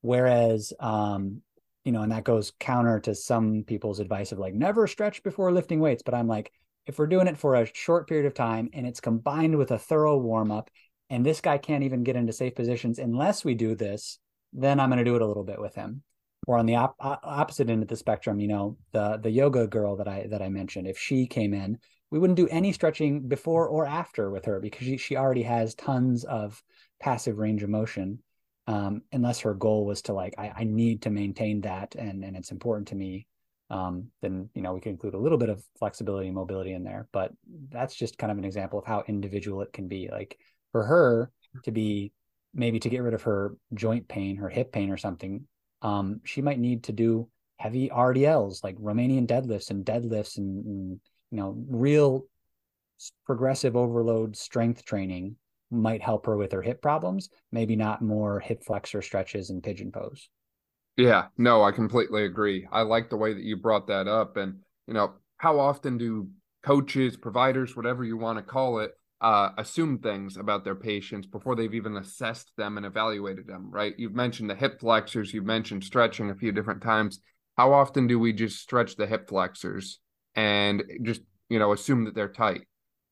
whereas 0.00 0.72
um 0.80 1.42
you 1.84 1.92
know, 1.92 2.02
and 2.02 2.12
that 2.12 2.24
goes 2.24 2.52
counter 2.60 3.00
to 3.00 3.14
some 3.14 3.64
people's 3.66 4.00
advice 4.00 4.32
of 4.32 4.38
like 4.38 4.54
never 4.54 4.86
stretch 4.86 5.22
before 5.22 5.52
lifting 5.52 5.80
weights. 5.80 6.02
But 6.02 6.14
I'm 6.14 6.28
like, 6.28 6.52
if 6.86 6.98
we're 6.98 7.06
doing 7.06 7.26
it 7.26 7.38
for 7.38 7.54
a 7.54 7.68
short 7.72 8.08
period 8.08 8.26
of 8.26 8.34
time 8.34 8.70
and 8.72 8.86
it's 8.86 9.00
combined 9.00 9.56
with 9.56 9.70
a 9.70 9.78
thorough 9.78 10.18
warm 10.18 10.50
up, 10.50 10.70
and 11.10 11.26
this 11.26 11.40
guy 11.40 11.58
can't 11.58 11.84
even 11.84 12.04
get 12.04 12.16
into 12.16 12.32
safe 12.32 12.54
positions 12.54 12.98
unless 12.98 13.44
we 13.44 13.54
do 13.54 13.74
this, 13.74 14.18
then 14.52 14.80
I'm 14.80 14.88
going 14.88 14.98
to 14.98 15.04
do 15.04 15.16
it 15.16 15.22
a 15.22 15.26
little 15.26 15.44
bit 15.44 15.60
with 15.60 15.74
him. 15.74 16.02
Or 16.46 16.58
on 16.58 16.66
the 16.66 16.76
op- 16.76 16.96
opposite 17.00 17.70
end 17.70 17.82
of 17.82 17.88
the 17.88 17.96
spectrum, 17.96 18.40
you 18.40 18.48
know, 18.48 18.76
the 18.92 19.18
the 19.22 19.30
yoga 19.30 19.66
girl 19.68 19.96
that 19.96 20.08
I 20.08 20.26
that 20.30 20.42
I 20.42 20.48
mentioned, 20.48 20.88
if 20.88 20.98
she 20.98 21.26
came 21.26 21.54
in, 21.54 21.78
we 22.10 22.18
wouldn't 22.18 22.36
do 22.36 22.48
any 22.48 22.72
stretching 22.72 23.28
before 23.28 23.68
or 23.68 23.86
after 23.86 24.30
with 24.30 24.44
her 24.46 24.58
because 24.58 24.86
she, 24.86 24.96
she 24.96 25.16
already 25.16 25.44
has 25.44 25.74
tons 25.76 26.24
of 26.24 26.60
passive 27.00 27.38
range 27.38 27.62
of 27.62 27.70
motion. 27.70 28.18
Um, 28.66 29.02
unless 29.12 29.40
her 29.40 29.54
goal 29.54 29.86
was 29.86 30.02
to 30.02 30.12
like, 30.12 30.34
I, 30.38 30.52
I 30.58 30.64
need 30.64 31.02
to 31.02 31.10
maintain 31.10 31.60
that 31.62 31.94
and 31.96 32.24
and 32.24 32.36
it's 32.36 32.52
important 32.52 32.88
to 32.88 32.94
me 32.94 33.26
um, 33.72 34.08
then 34.20 34.50
you 34.54 34.60
know 34.60 34.74
we 34.74 34.80
can 34.80 34.92
include 34.92 35.14
a 35.14 35.18
little 35.18 35.38
bit 35.38 35.48
of 35.48 35.64
flexibility 35.78 36.26
and 36.26 36.36
mobility 36.36 36.74
in 36.74 36.84
there. 36.84 37.08
But 37.10 37.32
that's 37.70 37.94
just 37.94 38.18
kind 38.18 38.30
of 38.30 38.38
an 38.38 38.44
example 38.44 38.78
of 38.78 38.84
how 38.84 39.02
individual 39.08 39.62
it 39.62 39.72
can 39.72 39.88
be. 39.88 40.08
Like 40.12 40.38
for 40.72 40.84
her 40.84 41.30
to 41.64 41.70
be 41.72 42.12
maybe 42.54 42.80
to 42.80 42.88
get 42.88 43.02
rid 43.02 43.14
of 43.14 43.22
her 43.22 43.56
joint 43.74 44.08
pain, 44.08 44.36
her 44.36 44.48
hip 44.48 44.72
pain 44.72 44.90
or 44.90 44.96
something, 44.96 45.46
um, 45.82 46.20
she 46.24 46.42
might 46.42 46.58
need 46.58 46.84
to 46.84 46.92
do 46.92 47.28
heavy 47.56 47.88
RDLs 47.88 48.62
like 48.64 48.76
Romanian 48.76 49.26
deadlifts 49.26 49.70
and 49.70 49.84
deadlifts 49.84 50.38
and, 50.38 50.64
and 50.64 51.00
you 51.30 51.38
know 51.38 51.54
real 51.68 52.24
progressive 53.26 53.76
overload 53.76 54.36
strength 54.36 54.84
training 54.84 55.36
might 55.70 56.02
help 56.02 56.26
her 56.26 56.36
with 56.36 56.52
her 56.52 56.62
hip 56.62 56.82
problems. 56.82 57.30
Maybe 57.50 57.76
not 57.76 58.02
more 58.02 58.40
hip 58.40 58.62
flexor 58.64 59.02
stretches 59.02 59.50
and 59.50 59.62
pigeon 59.62 59.90
pose. 59.90 60.28
Yeah, 60.96 61.28
no, 61.38 61.62
I 61.62 61.72
completely 61.72 62.24
agree. 62.24 62.68
I 62.70 62.82
like 62.82 63.08
the 63.08 63.16
way 63.16 63.32
that 63.32 63.42
you 63.42 63.56
brought 63.56 63.86
that 63.86 64.06
up. 64.06 64.36
And, 64.36 64.58
you 64.86 64.92
know, 64.92 65.14
how 65.38 65.58
often 65.58 65.96
do 65.96 66.28
coaches, 66.62 67.16
providers, 67.16 67.74
whatever 67.74 68.04
you 68.04 68.18
want 68.18 68.38
to 68.38 68.42
call 68.42 68.80
it, 68.80 68.92
uh, 69.22 69.50
assume 69.56 69.98
things 69.98 70.36
about 70.36 70.64
their 70.64 70.74
patients 70.74 71.26
before 71.26 71.56
they've 71.56 71.74
even 71.74 71.96
assessed 71.96 72.52
them 72.56 72.76
and 72.76 72.84
evaluated 72.84 73.46
them, 73.46 73.70
right? 73.70 73.94
You've 73.96 74.14
mentioned 74.14 74.50
the 74.50 74.54
hip 74.54 74.80
flexors, 74.80 75.32
you've 75.32 75.46
mentioned 75.46 75.84
stretching 75.84 76.30
a 76.30 76.34
few 76.34 76.52
different 76.52 76.82
times. 76.82 77.20
How 77.56 77.72
often 77.72 78.06
do 78.06 78.18
we 78.18 78.32
just 78.32 78.58
stretch 78.60 78.96
the 78.96 79.06
hip 79.06 79.28
flexors 79.28 80.00
and 80.34 80.82
just, 81.02 81.22
you 81.48 81.58
know, 81.58 81.72
assume 81.72 82.04
that 82.04 82.14
they're 82.14 82.28
tight? 82.28 82.62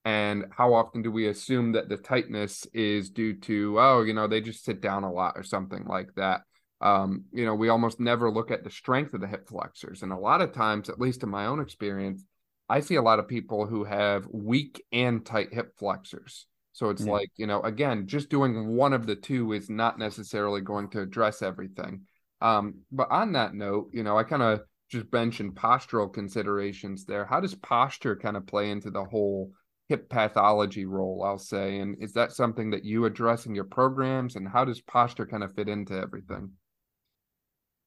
And 0.04 0.46
how 0.50 0.74
often 0.74 1.02
do 1.02 1.10
we 1.10 1.28
assume 1.28 1.72
that 1.72 1.88
the 1.88 1.96
tightness 1.96 2.66
is 2.72 3.10
due 3.10 3.38
to, 3.40 3.78
oh, 3.78 4.02
you 4.02 4.14
know, 4.14 4.26
they 4.26 4.40
just 4.40 4.64
sit 4.64 4.80
down 4.80 5.04
a 5.04 5.12
lot 5.12 5.34
or 5.36 5.42
something 5.42 5.84
like 5.84 6.14
that? 6.16 6.42
um, 6.80 7.24
you 7.32 7.44
know, 7.44 7.54
we 7.54 7.68
almost 7.68 8.00
never 8.00 8.30
look 8.30 8.50
at 8.50 8.64
the 8.64 8.70
strength 8.70 9.12
of 9.12 9.20
the 9.20 9.26
hip 9.26 9.48
flexors. 9.48 10.02
And 10.02 10.12
a 10.12 10.18
lot 10.18 10.40
of 10.40 10.52
times, 10.52 10.88
at 10.88 11.00
least 11.00 11.22
in 11.22 11.28
my 11.28 11.46
own 11.46 11.60
experience, 11.60 12.24
I 12.70 12.80
see 12.80 12.94
a 12.94 13.02
lot 13.02 13.18
of 13.18 13.26
people 13.26 13.66
who 13.66 13.82
have 13.82 14.28
weak 14.30 14.82
and 14.92 15.26
tight 15.26 15.52
hip 15.52 15.74
flexors. 15.76 16.46
So 16.72 16.90
it's 16.90 17.04
yeah. 17.04 17.12
like, 17.12 17.30
you 17.36 17.48
know, 17.48 17.60
again, 17.62 18.06
just 18.06 18.30
doing 18.30 18.76
one 18.76 18.92
of 18.92 19.06
the 19.06 19.16
two 19.16 19.52
is 19.52 19.68
not 19.68 19.98
necessarily 19.98 20.60
going 20.60 20.88
to 20.90 21.00
address 21.00 21.42
everything. 21.42 22.02
Um, 22.40 22.82
but 22.92 23.10
on 23.10 23.32
that 23.32 23.54
note, 23.54 23.90
you 23.92 24.04
know, 24.04 24.16
I 24.16 24.22
kind 24.22 24.42
of 24.42 24.60
just 24.88 25.12
mentioned 25.12 25.56
postural 25.56 26.12
considerations 26.12 27.04
there. 27.04 27.24
How 27.24 27.40
does 27.40 27.56
posture 27.56 28.14
kind 28.14 28.36
of 28.36 28.46
play 28.46 28.70
into 28.70 28.92
the 28.92 29.04
whole 29.04 29.50
hip 29.88 30.08
pathology 30.08 30.86
role, 30.86 31.24
I'll 31.24 31.38
say? 31.38 31.80
And 31.80 31.96
is 32.00 32.12
that 32.12 32.30
something 32.30 32.70
that 32.70 32.84
you 32.84 33.04
address 33.04 33.46
in 33.46 33.54
your 33.54 33.64
programs? 33.64 34.36
And 34.36 34.46
how 34.48 34.64
does 34.64 34.80
posture 34.80 35.26
kind 35.26 35.42
of 35.42 35.52
fit 35.54 35.68
into 35.68 35.94
everything? 35.94 36.52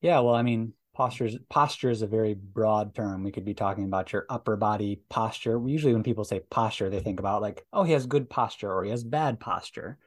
Yeah, 0.01 0.19
well, 0.19 0.35
I 0.35 0.41
mean, 0.41 0.73
posture 0.93 1.25
is, 1.25 1.37
posture 1.49 1.89
is 1.89 2.01
a 2.01 2.07
very 2.07 2.33
broad 2.33 2.93
term. 2.95 3.23
We 3.23 3.31
could 3.31 3.45
be 3.45 3.53
talking 3.53 3.85
about 3.85 4.13
your 4.13 4.25
upper 4.29 4.55
body 4.55 5.01
posture. 5.09 5.59
Usually, 5.65 5.93
when 5.93 6.03
people 6.03 6.23
say 6.23 6.41
posture, 6.49 6.89
they 6.89 6.99
think 6.99 7.19
about 7.19 7.41
like, 7.41 7.65
oh, 7.73 7.83
he 7.83 7.93
has 7.93 8.05
good 8.05 8.29
posture 8.29 8.71
or 8.71 8.83
he 8.83 8.91
has 8.91 9.03
bad 9.03 9.39
posture. 9.39 9.97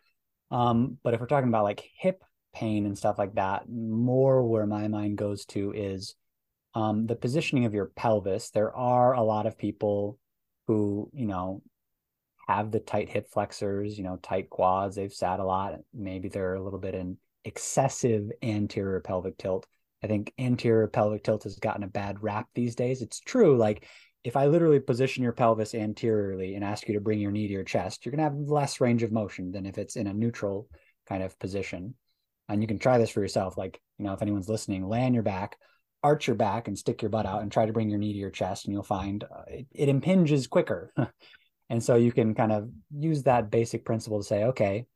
Um, 0.50 0.98
but 1.02 1.14
if 1.14 1.20
we're 1.20 1.26
talking 1.26 1.48
about 1.48 1.64
like 1.64 1.88
hip 1.98 2.22
pain 2.54 2.86
and 2.86 2.96
stuff 2.96 3.18
like 3.18 3.34
that, 3.34 3.68
more 3.68 4.46
where 4.46 4.66
my 4.66 4.88
mind 4.88 5.18
goes 5.18 5.44
to 5.46 5.72
is 5.72 6.14
um, 6.74 7.06
the 7.06 7.16
positioning 7.16 7.64
of 7.64 7.74
your 7.74 7.86
pelvis. 7.86 8.50
There 8.50 8.74
are 8.74 9.14
a 9.14 9.22
lot 9.22 9.46
of 9.46 9.58
people 9.58 10.18
who, 10.66 11.10
you 11.12 11.26
know, 11.26 11.62
have 12.46 12.70
the 12.70 12.80
tight 12.80 13.08
hip 13.08 13.28
flexors, 13.28 13.98
you 13.98 14.04
know, 14.04 14.18
tight 14.22 14.50
quads. 14.50 14.96
They've 14.96 15.12
sat 15.12 15.40
a 15.40 15.44
lot. 15.44 15.80
Maybe 15.92 16.28
they're 16.28 16.54
a 16.54 16.62
little 16.62 16.78
bit 16.78 16.94
in 16.94 17.16
excessive 17.44 18.30
anterior 18.42 19.00
pelvic 19.00 19.38
tilt 19.38 19.66
I 20.02 20.06
think 20.06 20.32
anterior 20.38 20.86
pelvic 20.88 21.24
tilt 21.24 21.44
has 21.44 21.58
gotten 21.58 21.82
a 21.82 21.88
bad 21.88 22.22
rap 22.22 22.48
these 22.54 22.74
days. 22.74 23.02
It's 23.02 23.20
true. 23.20 23.56
Like 23.56 23.86
if 24.24 24.36
I 24.36 24.46
literally 24.46 24.80
position 24.80 25.22
your 25.22 25.32
pelvis 25.32 25.74
anteriorly 25.74 26.54
and 26.54 26.64
ask 26.64 26.88
you 26.88 26.94
to 26.94 27.00
bring 27.00 27.20
your 27.20 27.30
knee 27.30 27.46
to 27.46 27.52
your 27.52 27.64
chest, 27.64 28.04
you're 28.04 28.10
going 28.10 28.18
to 28.18 28.24
have 28.24 28.48
less 28.48 28.80
range 28.80 29.02
of 29.02 29.12
motion 29.12 29.52
than 29.52 29.66
if 29.66 29.78
it's 29.78 29.96
in 29.96 30.08
a 30.08 30.12
neutral 30.12 30.68
kind 31.08 31.22
of 31.22 31.38
position. 31.38 31.94
And 32.48 32.60
you 32.60 32.66
can 32.68 32.78
try 32.78 32.98
this 32.98 33.10
for 33.10 33.20
yourself. 33.20 33.56
Like, 33.56 33.80
you 33.98 34.04
know, 34.04 34.12
if 34.12 34.22
anyone's 34.22 34.48
listening, 34.48 34.88
lay 34.88 35.04
on 35.04 35.14
your 35.14 35.22
back, 35.22 35.56
arch 36.02 36.26
your 36.26 36.36
back 36.36 36.68
and 36.68 36.76
stick 36.76 37.02
your 37.02 37.08
butt 37.08 37.26
out 37.26 37.42
and 37.42 37.50
try 37.50 37.66
to 37.66 37.72
bring 37.72 37.88
your 37.88 37.98
knee 37.98 38.12
to 38.12 38.18
your 38.18 38.30
chest, 38.30 38.64
and 38.64 38.72
you'll 38.72 38.82
find 38.82 39.24
uh, 39.24 39.42
it, 39.46 39.66
it 39.72 39.88
impinges 39.88 40.46
quicker. 40.46 40.92
and 41.70 41.82
so 41.82 41.94
you 41.94 42.12
can 42.12 42.34
kind 42.34 42.52
of 42.52 42.68
use 42.96 43.22
that 43.24 43.50
basic 43.50 43.84
principle 43.84 44.18
to 44.18 44.26
say, 44.26 44.44
okay, 44.44 44.86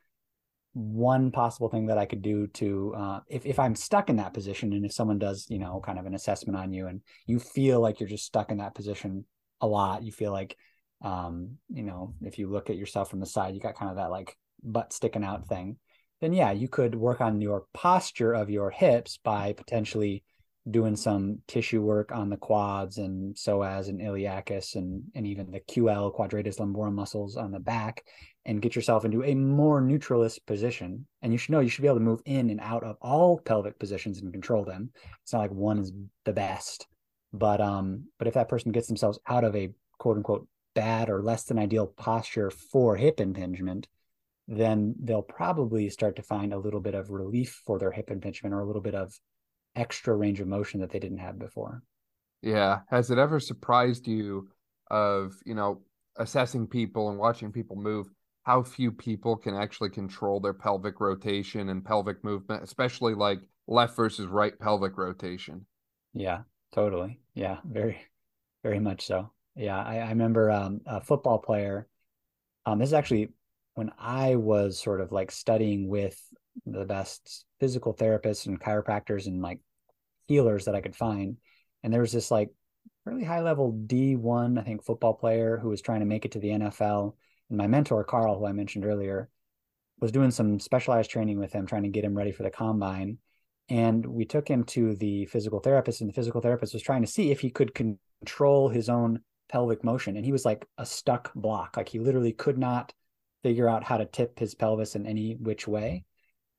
one 0.73 1.33
possible 1.33 1.69
thing 1.69 1.87
that 1.87 1.99
I 1.99 2.07
could 2.07 2.23
do 2.23 2.47
to 2.47 2.95
uh, 2.97 3.21
if 3.29 3.45
if 3.45 3.59
I'm 3.59 3.75
stuck 3.75 4.09
in 4.09 4.17
that 4.17 4.35
position 4.35 4.73
and 4.73 4.85
if 4.85 4.93
someone 4.93 5.19
does 5.19 5.47
you 5.49 5.59
know 5.59 5.81
kind 5.85 5.99
of 5.99 6.07
an 6.07 6.15
assessment 6.15 6.59
on 6.59 6.73
you 6.73 6.87
and 6.87 7.01
you 7.27 7.41
feel 7.41 7.81
like 7.81 7.99
you're 7.99 8.09
just 8.09 8.25
stuck 8.25 8.51
in 8.51 8.59
that 8.59 8.75
position 8.75 9.25
a 9.61 9.67
lot 9.67 10.05
you 10.05 10.13
feel 10.13 10.33
like 10.33 10.57
um, 11.03 11.57
you 11.69 11.83
know 11.83 12.15
if 12.23 12.39
you 12.39 12.49
look 12.49 12.71
at 12.71 12.77
yourself 12.77 13.11
from 13.11 13.21
the 13.21 13.27
side 13.27 13.55
you 13.55 13.61
got 13.61 13.77
kind 13.77 13.91
of 13.91 13.97
that 13.97 14.11
like 14.11 14.37
butt 14.63 14.93
sticking 14.93 15.25
out 15.25 15.49
thing 15.49 15.77
then 16.21 16.33
yeah 16.33 16.53
you 16.53 16.69
could 16.69 16.95
work 16.95 17.21
on 17.21 17.41
your 17.41 17.65
posture 17.75 18.33
of 18.33 18.49
your 18.49 18.71
hips 18.71 19.19
by 19.25 19.53
potentially 19.53 20.23
doing 20.71 20.95
some 20.95 21.39
tissue 21.49 21.81
work 21.81 22.13
on 22.13 22.29
the 22.29 22.37
quads 22.37 22.99
and 22.99 23.35
psoas 23.35 23.89
and 23.89 24.01
iliacus 24.01 24.77
and 24.77 25.03
and 25.15 25.27
even 25.27 25.51
the 25.51 25.61
QL 25.61 26.13
quadratus 26.13 26.59
lumborum 26.59 26.95
muscles 26.95 27.37
on 27.37 27.51
the 27.51 27.59
back 27.59 28.05
and 28.45 28.63
get 28.63 28.75
yourself 28.75 29.05
into 29.05 29.23
a 29.23 29.35
more 29.35 29.81
neutralist 29.81 30.45
position. 30.47 31.07
And 31.23 31.33
you 31.33 31.39
should 31.39 31.51
know 31.51 31.61
you 31.61 31.69
should 31.69 31.83
be 31.83 31.89
able 31.89 31.99
to 31.99 32.05
move 32.05 32.23
in 32.25 32.51
and 32.51 32.61
out 32.61 32.83
of 32.83 32.97
all 33.01 33.39
pelvic 33.39 33.79
positions 33.79 34.21
and 34.21 34.33
control 34.33 34.65
them. 34.65 34.91
It's 35.23 35.33
not 35.33 35.41
like 35.41 35.51
one 35.51 35.79
is 35.79 35.93
the 36.25 36.33
best, 36.33 36.87
but 37.33 37.61
um, 37.61 38.05
but 38.19 38.29
if 38.29 38.35
that 38.35 38.49
person 38.49 38.73
gets 38.73 38.89
themselves 38.89 39.19
out 39.29 39.45
of 39.45 39.55
a 39.55 39.71
quote 39.99 40.17
unquote 40.17 40.47
bad 40.75 41.11
or 41.11 41.23
less 41.23 41.45
than 41.45 41.59
ideal 41.59 41.87
posture 41.87 42.51
for 42.51 42.97
hip 42.97 43.21
impingement, 43.21 43.89
then 44.49 44.95
they'll 45.01 45.23
probably 45.23 45.89
start 45.91 46.17
to 46.17 46.23
find 46.23 46.53
a 46.53 46.59
little 46.59 46.81
bit 46.81 46.95
of 46.95 47.11
relief 47.11 47.63
for 47.67 47.79
their 47.79 47.93
hip 47.93 48.11
impingement 48.11 48.55
or 48.55 48.61
a 48.61 48.67
little 48.67 48.83
bit 48.83 48.95
of 48.95 49.13
extra 49.77 50.15
range 50.15 50.41
of 50.41 50.49
motion 50.49 50.81
that 50.81 50.91
they 50.91 50.99
didn't 50.99 51.19
have 51.19 51.39
before. 51.39 51.83
Yeah. 52.43 52.81
Has 52.89 53.11
it 53.11 53.19
ever 53.19 53.39
surprised 53.39 54.09
you 54.09 54.49
of, 54.91 55.35
you 55.45 55.55
know, 55.55 55.83
assessing 56.17 56.67
people 56.67 57.11
and 57.11 57.19
watching 57.19 57.53
people 57.53 57.77
move 57.77 58.09
how 58.43 58.63
few 58.63 58.91
people 58.91 59.37
can 59.37 59.55
actually 59.55 59.91
control 59.91 60.41
their 60.41 60.55
pelvic 60.55 61.01
rotation 61.01 61.69
and 61.69 61.85
pelvic 61.85 62.25
movement, 62.25 62.63
especially 62.63 63.15
like 63.15 63.41
left 63.67 63.97
versus 63.97 64.27
right 64.27 64.59
pelvic 64.59 64.97
rotation. 64.97 65.67
Yeah, 66.15 66.43
totally. 66.73 67.21
Yeah, 67.35 67.59
very, 67.65 67.99
very 68.63 68.81
much 68.81 69.07
so. 69.07 69.33
Yeah, 69.55 69.79
I, 69.79 69.99
I 69.99 70.09
remember 70.09 70.51
um, 70.51 70.81
a 70.87 71.01
football 71.01 71.39
player. 71.39 71.87
Um, 72.67 72.79
this 72.79 72.89
is 72.89 72.95
actually 72.95 73.31
when 73.75 73.91
I 73.99 74.37
was 74.37 74.81
sort 74.81 75.01
of 75.01 75.13
like 75.13 75.31
studying 75.31 75.89
with 75.89 76.19
the 76.67 76.85
best 76.85 77.45
physical 77.59 77.95
therapists 77.95 78.47
and 78.47 78.61
chiropractors 78.61 79.27
and 79.27 79.43
like 79.43 79.61
healers 80.27 80.65
that 80.65 80.75
I 80.75 80.81
could 80.81 80.97
find. 80.97 81.37
And 81.83 81.93
there 81.93 82.01
was 82.01 82.13
this 82.13 82.31
like 82.31 82.51
really 83.05 83.25
high 83.25 83.41
level 83.41 83.73
D1, 83.87 84.59
I 84.59 84.63
think, 84.63 84.85
football 84.85 85.15
player 85.15 85.59
who 85.59 85.69
was 85.69 85.81
trying 85.81 86.01
to 86.01 86.07
make 86.07 86.25
it 86.25 86.33
to 86.33 86.39
the 86.39 86.51
NFL 86.51 87.15
my 87.51 87.67
mentor, 87.67 88.05
Carl, 88.05 88.39
who 88.39 88.47
I 88.47 88.53
mentioned 88.53 88.85
earlier, 88.85 89.29
was 90.01 90.13
doing 90.13 90.31
some 90.31 90.61
specialized 90.61 91.11
training 91.11 91.39
with 91.39 91.53
him, 91.53 91.67
trying 91.67 91.83
to 91.83 91.89
get 91.89 92.05
him 92.05 92.17
ready 92.17 92.33
for 92.33 92.43
the 92.43 92.51
combine. 92.51 93.19
And 93.69 94.05
we 94.05 94.25
took 94.25 94.49
him 94.49 94.65
to 94.65 94.95
the 94.97 95.27
physical 95.27 95.61
therapist, 95.61 96.01
and 96.01 96.09
the 96.11 96.15
physical 96.15 96.41
therapist 96.41 96.73
was 96.73 96.83
trying 96.83 97.03
to 97.03 97.11
see 97.11 97.31
if 97.31 97.41
he 97.41 97.51
could 97.51 97.75
control 97.75 98.69
his 98.69 98.89
own 98.89 99.21
pelvic 99.49 99.85
motion. 99.85 100.17
And 100.17 100.25
he 100.25 100.33
was 100.33 100.45
like 100.45 100.67
a 100.79 100.87
stuck 100.87 101.33
block. 101.35 101.77
Like 101.77 101.89
he 101.89 101.99
literally 101.99 102.33
could 102.33 102.59
not 102.59 102.93
figure 103.43 103.69
out 103.69 103.85
how 103.85 103.97
to 103.97 104.07
tip 104.07 104.39
his 104.39 104.55
pelvis 104.55 104.97
in 104.97 105.07
any 105.07 105.37
which 105.41 105.69
way. 105.69 106.05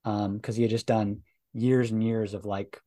Um, 0.04 0.38
because 0.38 0.56
he 0.56 0.64
had 0.64 0.72
just 0.72 0.88
done 0.88 1.22
years 1.54 1.92
and 1.92 2.04
years 2.04 2.34
of 2.34 2.46
like 2.46 2.80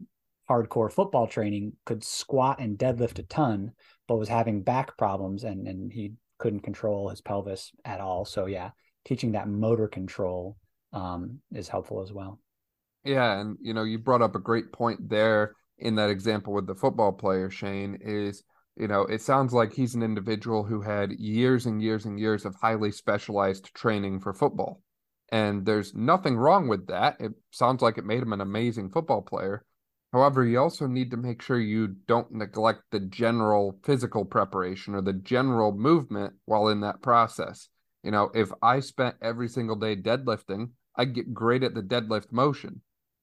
hardcore 0.48 0.92
football 0.92 1.26
training, 1.26 1.74
could 1.84 2.02
squat 2.02 2.60
and 2.60 2.78
deadlift 2.78 3.18
a 3.18 3.22
ton, 3.24 3.72
but 4.08 4.16
was 4.16 4.28
having 4.28 4.62
back 4.62 4.96
problems 4.96 5.44
and 5.44 5.66
and 5.66 5.92
he 5.92 6.12
couldn't 6.38 6.60
control 6.60 7.08
his 7.08 7.20
pelvis 7.20 7.72
at 7.84 8.00
all. 8.00 8.24
So 8.24 8.46
yeah, 8.46 8.70
teaching 9.04 9.32
that 9.32 9.48
motor 9.48 9.88
control 9.88 10.56
um, 10.92 11.40
is 11.52 11.68
helpful 11.68 12.02
as 12.02 12.12
well. 12.12 12.40
Yeah, 13.04 13.40
and 13.40 13.58
you 13.60 13.74
know, 13.74 13.84
you 13.84 13.98
brought 13.98 14.22
up 14.22 14.34
a 14.34 14.40
great 14.40 14.72
point 14.72 15.08
there 15.08 15.54
in 15.78 15.96
that 15.96 16.10
example 16.10 16.52
with 16.52 16.66
the 16.66 16.74
football 16.74 17.12
player, 17.12 17.50
Shane, 17.50 17.98
is 18.00 18.44
you 18.76 18.88
know, 18.88 19.02
it 19.02 19.22
sounds 19.22 19.52
like 19.52 19.72
he's 19.72 19.94
an 19.94 20.02
individual 20.02 20.64
who 20.64 20.80
had 20.80 21.12
years 21.12 21.66
and 21.66 21.80
years 21.80 22.06
and 22.06 22.18
years 22.18 22.44
of 22.44 22.56
highly 22.56 22.90
specialized 22.90 23.72
training 23.72 24.20
for 24.20 24.34
football. 24.34 24.82
And 25.30 25.64
there's 25.64 25.94
nothing 25.94 26.36
wrong 26.36 26.68
with 26.68 26.88
that. 26.88 27.16
It 27.20 27.32
sounds 27.50 27.82
like 27.82 27.98
it 27.98 28.04
made 28.04 28.22
him 28.22 28.32
an 28.32 28.40
amazing 28.40 28.90
football 28.90 29.22
player. 29.22 29.64
However, 30.14 30.46
you 30.46 30.60
also 30.60 30.86
need 30.86 31.10
to 31.10 31.16
make 31.16 31.42
sure 31.42 31.58
you 31.58 31.88
don't 32.06 32.30
neglect 32.30 32.82
the 32.92 33.00
general 33.00 33.80
physical 33.82 34.24
preparation 34.24 34.94
or 34.94 35.00
the 35.02 35.12
general 35.12 35.72
movement 35.72 36.34
while 36.44 36.68
in 36.68 36.82
that 36.82 37.02
process. 37.02 37.68
You 38.04 38.12
know, 38.12 38.30
if 38.32 38.52
I 38.62 38.78
spent 38.78 39.16
every 39.20 39.48
single 39.48 39.74
day 39.74 39.96
deadlifting, 39.96 40.70
I'd 40.94 41.16
get 41.16 41.34
great 41.34 41.64
at 41.64 41.74
the 41.74 41.82
deadlift 41.82 42.30
motion. 42.30 42.80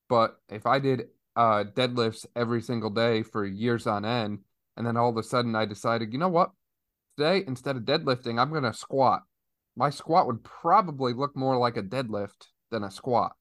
But 0.10 0.36
if 0.50 0.66
I 0.66 0.80
did 0.80 1.04
uh, 1.38 1.64
deadlifts 1.74 2.26
every 2.36 2.62
single 2.62 2.90
day 2.90 3.24
for 3.24 3.46
years 3.46 3.88
on 3.88 4.04
end, 4.04 4.40
and 4.76 4.86
then 4.86 4.98
all 4.98 5.12
of 5.12 5.16
a 5.16 5.24
sudden 5.24 5.56
I 5.56 5.64
decided, 5.64 6.12
you 6.12 6.20
know 6.20 6.28
what? 6.28 6.52
Today, 7.18 7.46
instead 7.48 7.78
of 7.78 7.84
deadlifting, 7.84 8.38
I'm 8.38 8.50
going 8.50 8.64
to 8.64 8.74
squat. 8.74 9.22
My 9.78 9.92
squat 9.92 10.28
would 10.28 10.44
probably 10.44 11.14
look 11.14 11.38
more 11.38 11.56
like 11.56 11.78
a 11.78 11.84
deadlift 11.84 12.48
than 12.70 12.84
a 12.84 12.92
squat. 12.92 13.32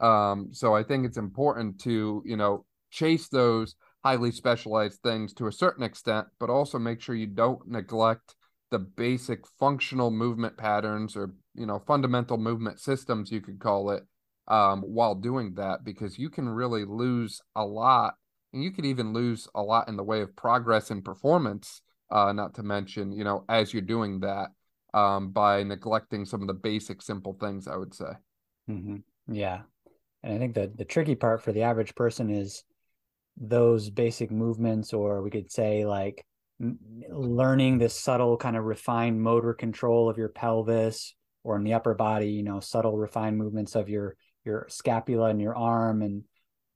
Um, 0.00 0.48
so 0.50 0.74
I 0.74 0.82
think 0.82 1.06
it's 1.06 1.18
important 1.18 1.82
to, 1.82 2.24
you 2.26 2.36
know, 2.36 2.64
chase 2.90 3.28
those 3.28 3.74
highly 4.04 4.30
specialized 4.30 5.00
things 5.02 5.32
to 5.34 5.46
a 5.46 5.52
certain 5.52 5.82
extent, 5.82 6.26
but 6.38 6.50
also 6.50 6.78
make 6.78 7.00
sure 7.00 7.14
you 7.14 7.26
don't 7.26 7.66
neglect 7.68 8.36
the 8.70 8.78
basic 8.78 9.46
functional 9.58 10.10
movement 10.10 10.56
patterns 10.56 11.16
or, 11.16 11.34
you 11.54 11.66
know, 11.66 11.78
fundamental 11.86 12.36
movement 12.36 12.80
systems, 12.80 13.30
you 13.30 13.40
could 13.40 13.58
call 13.58 13.90
it, 13.90 14.02
um, 14.48 14.82
while 14.82 15.14
doing 15.14 15.54
that, 15.54 15.84
because 15.84 16.18
you 16.18 16.30
can 16.30 16.48
really 16.48 16.84
lose 16.84 17.40
a 17.54 17.64
lot 17.64 18.14
and 18.52 18.62
you 18.62 18.70
could 18.70 18.84
even 18.84 19.12
lose 19.12 19.48
a 19.54 19.62
lot 19.62 19.88
in 19.88 19.96
the 19.96 20.02
way 20.02 20.20
of 20.20 20.34
progress 20.36 20.90
and 20.90 21.04
performance. 21.04 21.82
Uh, 22.10 22.32
not 22.32 22.54
to 22.54 22.62
mention, 22.62 23.10
you 23.10 23.24
know, 23.24 23.44
as 23.48 23.72
you're 23.72 23.82
doing 23.82 24.20
that, 24.20 24.50
um, 24.94 25.30
by 25.30 25.64
neglecting 25.64 26.24
some 26.24 26.40
of 26.40 26.46
the 26.46 26.54
basic, 26.54 27.02
simple 27.02 27.36
things. 27.40 27.66
I 27.66 27.76
would 27.76 27.92
say. 27.92 28.12
Mm-hmm. 28.70 28.98
Yeah, 29.34 29.62
and 30.22 30.32
I 30.32 30.38
think 30.38 30.54
the 30.54 30.70
the 30.76 30.84
tricky 30.84 31.16
part 31.16 31.42
for 31.42 31.50
the 31.50 31.62
average 31.62 31.96
person 31.96 32.30
is 32.30 32.62
those 33.36 33.90
basic 33.90 34.30
movements, 34.30 34.92
or 34.92 35.22
we 35.22 35.30
could 35.30 35.50
say 35.50 35.84
like 35.84 36.24
learning 37.10 37.78
this 37.78 37.98
subtle 37.98 38.36
kind 38.36 38.56
of 38.56 38.64
refined 38.64 39.20
motor 39.20 39.52
control 39.52 40.08
of 40.08 40.16
your 40.16 40.30
pelvis 40.30 41.14
or 41.44 41.56
in 41.56 41.64
the 41.64 41.74
upper 41.74 41.92
body 41.92 42.30
you 42.30 42.42
know 42.42 42.60
subtle 42.60 42.96
refined 42.96 43.36
movements 43.36 43.74
of 43.74 43.90
your 43.90 44.16
your 44.46 44.66
scapula 44.70 45.28
and 45.28 45.38
your 45.38 45.54
arm 45.54 46.00
and 46.00 46.24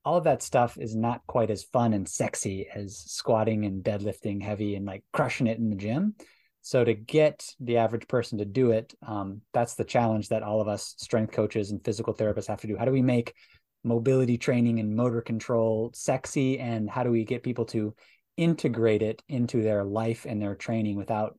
all 0.03 0.17
of 0.17 0.23
that 0.23 0.41
stuff 0.41 0.77
is 0.79 0.95
not 0.95 1.25
quite 1.27 1.51
as 1.51 1.63
fun 1.63 1.93
and 1.93 2.07
sexy 2.07 2.67
as 2.73 2.97
squatting 2.97 3.65
and 3.65 3.83
deadlifting 3.83 4.41
heavy 4.41 4.75
and 4.75 4.85
like 4.85 5.03
crushing 5.13 5.47
it 5.47 5.59
in 5.59 5.69
the 5.69 5.75
gym. 5.75 6.15
So 6.63 6.83
to 6.83 6.93
get 6.93 7.45
the 7.59 7.77
average 7.77 8.07
person 8.07 8.37
to 8.39 8.45
do 8.45 8.71
it, 8.71 8.93
um, 9.05 9.41
that's 9.53 9.75
the 9.75 9.83
challenge 9.83 10.29
that 10.29 10.43
all 10.43 10.61
of 10.61 10.67
us 10.67 10.95
strength 10.97 11.33
coaches 11.33 11.71
and 11.71 11.83
physical 11.83 12.13
therapists 12.13 12.47
have 12.47 12.61
to 12.61 12.67
do. 12.67 12.77
How 12.77 12.85
do 12.85 12.91
we 12.91 13.01
make 13.01 13.33
mobility 13.83 14.37
training 14.37 14.79
and 14.79 14.95
motor 14.95 15.21
control 15.21 15.91
sexy, 15.93 16.59
and 16.59 16.89
how 16.89 17.03
do 17.03 17.11
we 17.11 17.25
get 17.25 17.43
people 17.43 17.65
to 17.65 17.95
integrate 18.37 19.01
it 19.01 19.21
into 19.27 19.61
their 19.61 19.83
life 19.83 20.25
and 20.27 20.41
their 20.41 20.55
training 20.55 20.95
without 20.95 21.37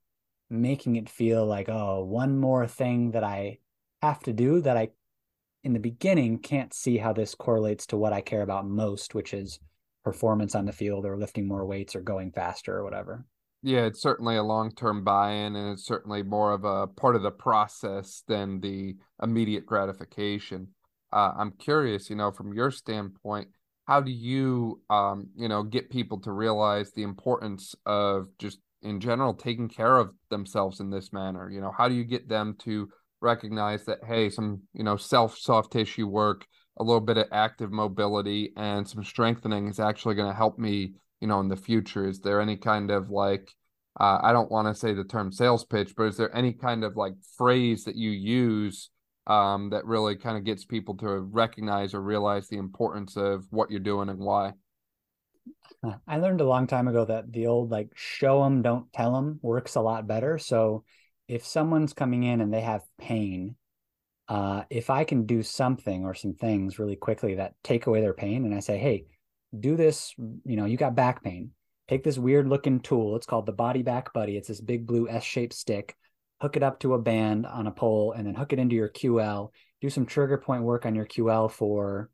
making 0.50 0.96
it 0.96 1.08
feel 1.08 1.46
like 1.46 1.70
oh 1.70 2.04
one 2.04 2.38
more 2.38 2.66
thing 2.66 3.12
that 3.12 3.24
I 3.24 3.58
have 4.02 4.20
to 4.24 4.32
do 4.32 4.60
that 4.60 4.76
I 4.76 4.88
in 5.64 5.72
the 5.72 5.78
beginning 5.78 6.38
can't 6.38 6.74
see 6.74 6.98
how 6.98 7.12
this 7.12 7.34
correlates 7.34 7.86
to 7.86 7.96
what 7.96 8.12
I 8.12 8.20
care 8.20 8.42
about 8.42 8.66
most, 8.66 9.14
which 9.14 9.32
is 9.32 9.58
performance 10.04 10.54
on 10.54 10.66
the 10.66 10.72
field 10.72 11.06
or 11.06 11.16
lifting 11.16 11.46
more 11.46 11.64
weights 11.64 11.94
or 11.94 12.00
going 12.00 12.32
faster 12.32 12.76
or 12.76 12.84
whatever. 12.84 13.24
Yeah, 13.62 13.84
it's 13.86 14.02
certainly 14.02 14.36
a 14.36 14.42
long 14.42 14.72
term 14.72 15.04
buy 15.04 15.30
in, 15.30 15.54
and 15.54 15.72
it's 15.72 15.86
certainly 15.86 16.24
more 16.24 16.52
of 16.52 16.64
a 16.64 16.88
part 16.88 17.14
of 17.14 17.22
the 17.22 17.30
process 17.30 18.24
than 18.26 18.60
the 18.60 18.96
immediate 19.22 19.66
gratification. 19.66 20.68
Uh, 21.12 21.32
I'm 21.36 21.52
curious, 21.52 22.08
you 22.10 22.16
know, 22.16 22.30
from 22.30 22.52
your 22.52 22.70
standpoint, 22.70 23.48
how 23.86 24.00
do 24.00 24.10
you, 24.10 24.80
um, 24.90 25.28
you 25.36 25.48
know, 25.48 25.62
get 25.62 25.90
people 25.90 26.20
to 26.20 26.32
realize 26.32 26.92
the 26.92 27.02
importance 27.02 27.74
of 27.84 28.28
just 28.38 28.58
in 28.82 29.00
general 29.00 29.34
taking 29.34 29.68
care 29.68 29.98
of 29.98 30.10
themselves 30.30 30.80
in 30.80 30.90
this 30.90 31.12
manner? 31.12 31.50
You 31.50 31.60
know, 31.60 31.72
how 31.76 31.88
do 31.88 31.94
you 31.94 32.04
get 32.04 32.28
them 32.28 32.56
to 32.60 32.88
recognize 33.22 33.84
that 33.84 34.00
hey 34.04 34.28
some 34.28 34.60
you 34.74 34.82
know 34.82 34.96
self 34.96 35.38
soft 35.38 35.72
tissue 35.72 36.06
work 36.06 36.44
a 36.78 36.82
little 36.82 37.00
bit 37.00 37.16
of 37.16 37.28
active 37.32 37.70
mobility 37.70 38.52
and 38.56 38.86
some 38.86 39.04
strengthening 39.04 39.68
is 39.68 39.78
actually 39.78 40.14
going 40.14 40.28
to 40.28 40.36
help 40.36 40.58
me 40.58 40.92
you 41.20 41.28
know 41.28 41.40
in 41.40 41.48
the 41.48 41.56
future 41.56 42.06
is 42.08 42.20
there 42.20 42.40
any 42.40 42.56
kind 42.56 42.90
of 42.90 43.10
like 43.10 43.48
uh, 44.00 44.18
i 44.22 44.32
don't 44.32 44.50
want 44.50 44.66
to 44.66 44.74
say 44.74 44.92
the 44.92 45.04
term 45.04 45.30
sales 45.30 45.64
pitch 45.64 45.94
but 45.96 46.04
is 46.04 46.16
there 46.16 46.34
any 46.36 46.52
kind 46.52 46.82
of 46.82 46.96
like 46.96 47.14
phrase 47.38 47.84
that 47.84 47.94
you 47.94 48.10
use 48.10 48.90
um, 49.26 49.70
that 49.70 49.84
really 49.84 50.16
kind 50.16 50.36
of 50.36 50.44
gets 50.44 50.64
people 50.64 50.96
to 50.96 51.20
recognize 51.20 51.94
or 51.94 52.00
realize 52.00 52.48
the 52.48 52.58
importance 52.58 53.16
of 53.16 53.46
what 53.50 53.70
you're 53.70 53.80
doing 53.80 54.08
and 54.08 54.18
why 54.18 54.52
i 56.06 56.16
learned 56.18 56.40
a 56.40 56.46
long 56.46 56.66
time 56.66 56.86
ago 56.86 57.04
that 57.04 57.32
the 57.32 57.46
old 57.46 57.70
like 57.70 57.88
show 57.94 58.44
them 58.44 58.62
don't 58.62 58.92
tell 58.92 59.12
them 59.12 59.40
works 59.42 59.74
a 59.74 59.80
lot 59.80 60.06
better 60.06 60.38
so 60.38 60.84
if 61.32 61.46
someone's 61.46 61.94
coming 61.94 62.24
in 62.24 62.42
and 62.42 62.52
they 62.52 62.60
have 62.60 62.82
pain, 62.98 63.56
uh, 64.28 64.64
if 64.68 64.90
I 64.90 65.04
can 65.04 65.24
do 65.24 65.42
something 65.42 66.04
or 66.04 66.14
some 66.14 66.34
things 66.34 66.78
really 66.78 66.96
quickly 66.96 67.36
that 67.36 67.54
take 67.64 67.86
away 67.86 68.02
their 68.02 68.12
pain, 68.12 68.44
and 68.44 68.54
I 68.54 68.60
say, 68.60 68.76
hey, 68.76 69.06
do 69.58 69.76
this, 69.76 70.14
you 70.18 70.56
know, 70.56 70.66
you 70.66 70.76
got 70.76 70.94
back 70.94 71.22
pain. 71.22 71.52
Take 71.88 72.04
this 72.04 72.18
weird 72.18 72.48
looking 72.48 72.80
tool. 72.80 73.16
It's 73.16 73.26
called 73.26 73.46
the 73.46 73.52
Body 73.52 73.82
Back 73.82 74.12
Buddy. 74.12 74.36
It's 74.36 74.48
this 74.48 74.60
big 74.60 74.86
blue 74.86 75.08
S 75.08 75.24
shaped 75.24 75.54
stick. 75.54 75.96
Hook 76.42 76.56
it 76.56 76.62
up 76.62 76.80
to 76.80 76.94
a 76.94 76.98
band 76.98 77.46
on 77.46 77.68
a 77.68 77.70
pole 77.70 78.12
and 78.12 78.26
then 78.26 78.34
hook 78.34 78.52
it 78.52 78.58
into 78.58 78.74
your 78.74 78.88
QL. 78.88 79.50
Do 79.80 79.88
some 79.88 80.04
trigger 80.04 80.38
point 80.38 80.64
work 80.64 80.84
on 80.84 80.94
your 80.94 81.06
QL 81.06 81.50
for 81.50 82.10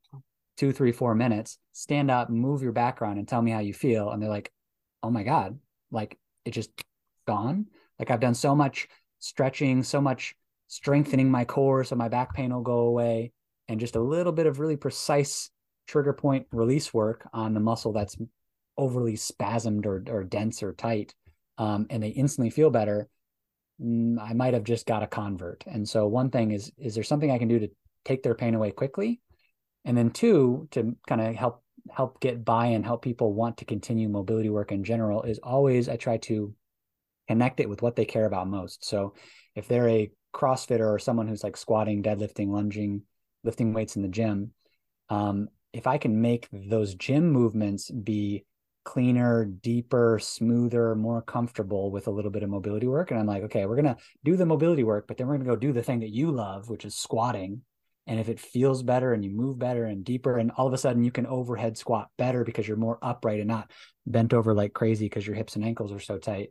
two, 0.59 0.73
three, 0.73 0.93
four 0.93 1.15
minutes. 1.15 1.59
Stand 1.73 2.11
up, 2.11 2.29
move 2.29 2.63
your 2.63 2.73
background, 2.73 3.19
and 3.19 3.27
tell 3.27 3.41
me 3.41 3.53
how 3.53 3.61
you 3.61 3.73
feel. 3.73 4.11
And 4.11 4.23
they're 4.23 4.29
like, 4.29 4.53
oh 5.03 5.11
my 5.11 5.23
God, 5.23 5.59
like 5.91 6.19
it 6.45 6.51
just 6.51 6.71
gone. 7.27 7.67
Like 7.99 8.11
I've 8.11 8.21
done 8.21 8.35
so 8.35 8.55
much 8.55 8.89
stretching, 9.19 9.83
so 9.83 10.01
much 10.01 10.35
strengthening 10.67 11.31
my 11.31 11.45
core 11.47 11.83
so 11.83 11.97
my 11.97 12.09
back 12.09 12.35
pain 12.35 12.53
will 12.53 12.61
go 12.61 12.81
away, 12.81 13.33
and 13.69 13.81
just 13.81 13.97
a 13.97 14.01
little 14.01 14.33
bit 14.33 14.47
of 14.47 14.61
really 14.61 14.77
precise 14.77 15.51
trigger 15.87 16.13
point 16.13 16.47
release 16.53 16.93
work 16.93 17.27
on 17.33 17.55
the 17.55 17.61
muscle 17.61 17.93
that's 17.93 18.17
overly 18.77 19.15
spasmed 19.15 19.87
or, 19.87 20.05
or 20.09 20.23
dense 20.23 20.63
or 20.63 20.75
tight. 20.75 21.15
Um, 21.57 21.87
and 21.91 22.03
they 22.03 22.11
instantly 22.11 22.51
feel 22.51 22.71
better. 22.71 23.09
Mm, 23.83 24.19
I 24.21 24.33
might 24.33 24.55
have 24.55 24.65
just 24.65 24.87
got 24.87 25.03
a 25.03 25.07
convert. 25.07 25.65
And 25.67 25.89
so 25.89 26.07
one 26.07 26.31
thing 26.31 26.51
is, 26.51 26.73
is 26.79 26.95
there 26.95 27.05
something 27.05 27.31
I 27.31 27.39
can 27.39 27.49
do 27.49 27.61
to 27.61 27.71
take 28.05 28.23
their 28.23 28.35
pain 28.35 28.55
away 28.55 28.71
quickly? 28.71 29.21
And 29.85 29.97
then 29.97 30.11
two, 30.11 30.69
to 30.73 30.97
kind 31.07 31.21
of 31.21 31.35
help 31.35 31.63
help 31.91 32.21
get 32.21 32.45
buy 32.45 32.67
and 32.67 32.85
help 32.85 33.03
people 33.03 33.33
want 33.33 33.57
to 33.57 33.65
continue 33.65 34.09
mobility 34.09 34.51
work 34.51 34.73
in 34.73 34.85
general 34.85 35.23
is 35.23 35.39
always 35.43 35.89
I 35.89 35.97
try 35.97 36.19
to 36.19 36.55
connect 37.29 37.61
it 37.61 37.69
with 37.69 37.81
what 37.83 37.97
they 37.97 38.05
care 38.05 38.27
about 38.27 38.49
most. 38.49 38.85
So 38.85 39.15
if 39.55 39.69
they're 39.69 39.89
a 39.89 40.11
CrossFitter 40.35 40.87
or 40.87 40.99
someone 40.99 41.29
who's 41.29 41.45
like 41.45 41.57
squatting, 41.57 42.03
deadlifting, 42.03 42.49
lunging, 42.49 43.03
lifting 43.45 43.73
weights 43.73 43.97
in 43.97 44.03
the 44.03 44.09
gym, 44.09 44.53
um, 45.09 45.49
if 45.73 45.87
I 45.87 45.99
can 45.99 46.21
make 46.21 46.49
those 46.53 46.95
gym 46.95 47.31
movements 47.31 47.91
be 47.91 48.45
cleaner, 48.89 49.45
deeper, 49.45 50.19
smoother, 50.19 50.95
more 50.95 51.21
comfortable 51.21 51.91
with 51.91 52.07
a 52.07 52.11
little 52.11 52.31
bit 52.31 52.43
of 52.43 52.49
mobility 52.49 52.87
work, 52.87 53.11
and 53.11 53.21
I'm 53.21 53.27
like, 53.27 53.43
okay, 53.45 53.67
we're 53.67 53.77
gonna 53.77 53.99
do 54.25 54.35
the 54.35 54.47
mobility 54.47 54.83
work, 54.83 55.07
but 55.07 55.19
then 55.19 55.27
we're 55.27 55.37
gonna 55.37 55.51
go 55.51 55.57
do 55.57 55.75
the 55.75 55.83
thing 55.83 56.01
that 56.01 56.15
you 56.15 56.31
love, 56.31 56.71
which 56.71 56.87
is 56.87 56.97
squatting. 56.97 57.61
And 58.07 58.19
if 58.19 58.31
it 58.31 58.41
feels 58.41 58.83
better 58.83 59.13
and 59.13 59.23
you 59.23 59.31
move 59.31 59.59
better 59.59 59.85
and 59.85 60.03
deeper, 60.03 60.39
and 60.39 60.51
all 60.53 60.67
of 60.67 60.73
a 60.73 60.79
sudden 60.79 61.05
you 61.05 61.11
can 61.11 61.27
overhead 61.27 61.77
squat 61.77 62.09
better 62.17 62.45
because 62.45 62.67
you're 62.67 62.79
more 62.79 62.99
upright 63.03 63.41
and 63.41 63.49
not 63.49 63.71
bent 64.07 64.33
over 64.33 64.55
like 64.55 64.73
crazy 64.73 65.05
because 65.05 65.27
your 65.27 65.37
hips 65.37 65.57
and 65.57 65.65
ankles 65.67 65.93
are 65.93 66.01
so 66.01 66.17
tight 66.17 66.49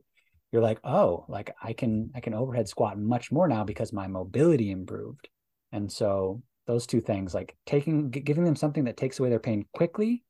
you're 0.52 0.62
like, 0.62 0.80
oh, 0.84 1.26
like 1.28 1.54
I 1.62 1.74
can 1.74 2.12
I 2.16 2.20
can 2.20 2.34
overhead 2.34 2.70
squat 2.70 2.98
much 2.98 3.32
more 3.32 3.48
now 3.48 3.64
because 3.64 3.92
my 3.92 4.08
mobility 4.08 4.72
improved. 4.72 5.28
And 5.72 5.92
so 5.92 6.42
those 6.68 6.88
two 6.88 7.02
things, 7.02 7.34
like 7.34 7.56
taking 7.66 8.10
giving 8.10 8.46
them 8.46 8.56
something 8.56 8.86
that 8.86 8.98
takes 8.98 9.20
away 9.20 9.30
their 9.30 9.40
pain 9.40 9.66
quickly 9.74 10.24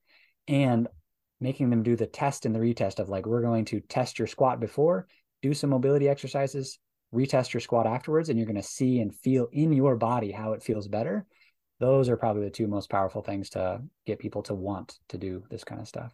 and 0.47 0.87
making 1.39 1.69
them 1.69 1.83
do 1.83 1.95
the 1.95 2.07
test 2.07 2.45
and 2.45 2.55
the 2.55 2.59
retest 2.59 2.99
of 2.99 3.09
like 3.09 3.25
we're 3.25 3.41
going 3.41 3.65
to 3.65 3.79
test 3.81 4.19
your 4.19 4.27
squat 4.27 4.59
before, 4.59 5.07
do 5.41 5.53
some 5.53 5.69
mobility 5.69 6.09
exercises, 6.09 6.79
retest 7.13 7.53
your 7.53 7.61
squat 7.61 7.87
afterwards, 7.87 8.29
and 8.29 8.37
you're 8.37 8.47
going 8.47 8.55
to 8.55 8.63
see 8.63 8.99
and 8.99 9.15
feel 9.15 9.47
in 9.51 9.71
your 9.71 9.95
body 9.95 10.31
how 10.31 10.53
it 10.53 10.63
feels 10.63 10.87
better. 10.87 11.25
Those 11.79 12.09
are 12.09 12.17
probably 12.17 12.43
the 12.43 12.49
two 12.49 12.67
most 12.67 12.89
powerful 12.89 13.21
things 13.21 13.51
to 13.51 13.81
get 14.05 14.19
people 14.19 14.41
to 14.43 14.55
want 14.55 14.97
to 15.09 15.17
do 15.17 15.43
this 15.49 15.63
kind 15.63 15.79
of 15.79 15.87
stuff. 15.87 16.13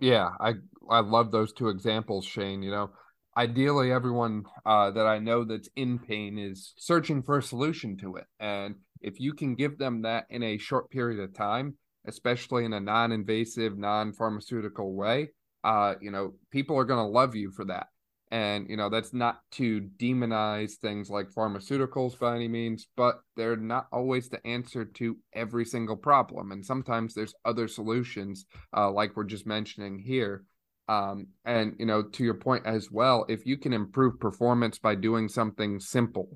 Yeah, 0.00 0.30
I 0.40 0.54
I 0.90 1.00
love 1.00 1.30
those 1.30 1.52
two 1.52 1.68
examples, 1.68 2.24
Shane. 2.24 2.62
You 2.62 2.72
know, 2.72 2.90
ideally 3.36 3.92
everyone 3.92 4.44
uh, 4.64 4.90
that 4.90 5.06
i 5.06 5.18
know 5.18 5.44
that's 5.44 5.68
in 5.76 5.98
pain 5.98 6.38
is 6.38 6.72
searching 6.76 7.22
for 7.22 7.38
a 7.38 7.42
solution 7.42 7.96
to 7.96 8.16
it 8.16 8.26
and 8.40 8.76
if 9.00 9.20
you 9.20 9.34
can 9.34 9.54
give 9.54 9.78
them 9.78 10.02
that 10.02 10.24
in 10.30 10.42
a 10.42 10.58
short 10.58 10.90
period 10.90 11.20
of 11.20 11.34
time 11.34 11.74
especially 12.06 12.64
in 12.64 12.72
a 12.72 12.80
non-invasive 12.80 13.76
non-pharmaceutical 13.78 14.94
way 14.94 15.28
uh, 15.64 15.94
you 16.00 16.10
know, 16.10 16.34
people 16.50 16.76
are 16.78 16.84
going 16.84 17.04
to 17.04 17.10
love 17.10 17.34
you 17.34 17.50
for 17.50 17.64
that. 17.64 17.88
And, 18.30 18.68
you 18.68 18.76
know, 18.76 18.90
that's 18.90 19.14
not 19.14 19.40
to 19.52 19.88
demonize 19.98 20.72
things 20.74 21.08
like 21.08 21.30
pharmaceuticals 21.30 22.18
by 22.18 22.34
any 22.34 22.48
means, 22.48 22.86
but 22.96 23.20
they're 23.36 23.56
not 23.56 23.86
always 23.92 24.28
the 24.28 24.44
answer 24.46 24.84
to 24.84 25.16
every 25.32 25.64
single 25.64 25.96
problem. 25.96 26.52
And 26.52 26.64
sometimes 26.64 27.14
there's 27.14 27.34
other 27.44 27.68
solutions, 27.68 28.44
uh, 28.76 28.90
like 28.90 29.16
we're 29.16 29.24
just 29.24 29.46
mentioning 29.46 29.98
here. 29.98 30.44
Um, 30.88 31.28
and, 31.44 31.76
you 31.78 31.86
know, 31.86 32.02
to 32.02 32.24
your 32.24 32.34
point 32.34 32.66
as 32.66 32.90
well, 32.90 33.24
if 33.28 33.46
you 33.46 33.56
can 33.56 33.72
improve 33.72 34.20
performance 34.20 34.78
by 34.78 34.96
doing 34.96 35.28
something 35.28 35.80
simple, 35.80 36.28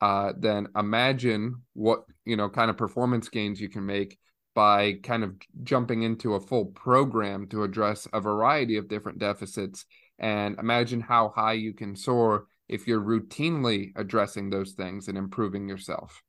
uh, 0.00 0.32
then 0.38 0.68
imagine 0.76 1.56
what, 1.74 2.04
you 2.24 2.36
know, 2.36 2.48
kind 2.48 2.70
of 2.70 2.78
performance 2.78 3.28
gains 3.28 3.60
you 3.60 3.68
can 3.68 3.84
make 3.84 4.18
by 4.54 4.94
kind 5.02 5.22
of 5.22 5.34
jumping 5.62 6.02
into 6.02 6.34
a 6.34 6.40
full 6.40 6.66
program 6.66 7.46
to 7.48 7.62
address 7.62 8.08
a 8.12 8.20
variety 8.20 8.76
of 8.76 8.88
different 8.88 9.18
deficits 9.18 9.84
and 10.18 10.58
imagine 10.58 11.00
how 11.00 11.32
high 11.34 11.52
you 11.54 11.72
can 11.72 11.96
soar 11.96 12.46
if 12.68 12.86
you're 12.86 13.00
routinely 13.00 13.92
addressing 13.96 14.50
those 14.50 14.72
things 14.72 15.08
and 15.08 15.16
improving 15.16 15.68
yourself. 15.68 16.22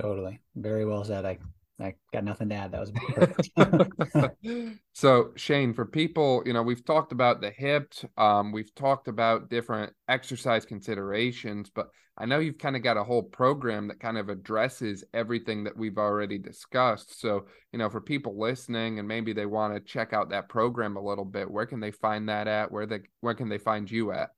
Totally. 0.00 0.40
Very 0.56 0.84
well 0.84 1.04
said. 1.04 1.24
I 1.24 1.38
I 1.80 1.94
got 2.12 2.24
nothing 2.24 2.50
to 2.50 2.54
add. 2.54 2.72
That 2.72 2.80
was 2.80 2.92
perfect. 4.14 4.78
so 4.92 5.32
Shane, 5.36 5.72
for 5.74 5.86
people, 5.86 6.42
you 6.46 6.52
know, 6.52 6.62
we've 6.62 6.84
talked 6.84 7.12
about 7.12 7.40
the 7.40 7.50
hips, 7.50 8.04
um, 8.16 8.52
we've 8.52 8.72
talked 8.74 9.08
about 9.08 9.50
different 9.50 9.92
exercise 10.08 10.64
considerations, 10.64 11.70
but 11.74 11.88
I 12.18 12.26
know 12.26 12.40
you've 12.40 12.58
kind 12.58 12.76
of 12.76 12.82
got 12.82 12.98
a 12.98 13.04
whole 13.04 13.22
program 13.22 13.88
that 13.88 13.98
kind 13.98 14.18
of 14.18 14.28
addresses 14.28 15.02
everything 15.14 15.64
that 15.64 15.74
we've 15.76 15.96
already 15.96 16.36
discussed. 16.38 17.18
So, 17.20 17.46
you 17.72 17.78
know, 17.78 17.88
for 17.88 18.02
people 18.02 18.38
listening 18.38 18.98
and 18.98 19.08
maybe 19.08 19.32
they 19.32 19.46
want 19.46 19.72
to 19.74 19.80
check 19.80 20.12
out 20.12 20.28
that 20.30 20.50
program 20.50 20.96
a 20.96 21.02
little 21.02 21.24
bit, 21.24 21.50
where 21.50 21.66
can 21.66 21.80
they 21.80 21.90
find 21.90 22.28
that 22.28 22.46
at? 22.48 22.70
Where 22.70 22.86
they 22.86 23.00
where 23.22 23.34
can 23.34 23.48
they 23.48 23.58
find 23.58 23.90
you 23.90 24.12
at? 24.12 24.28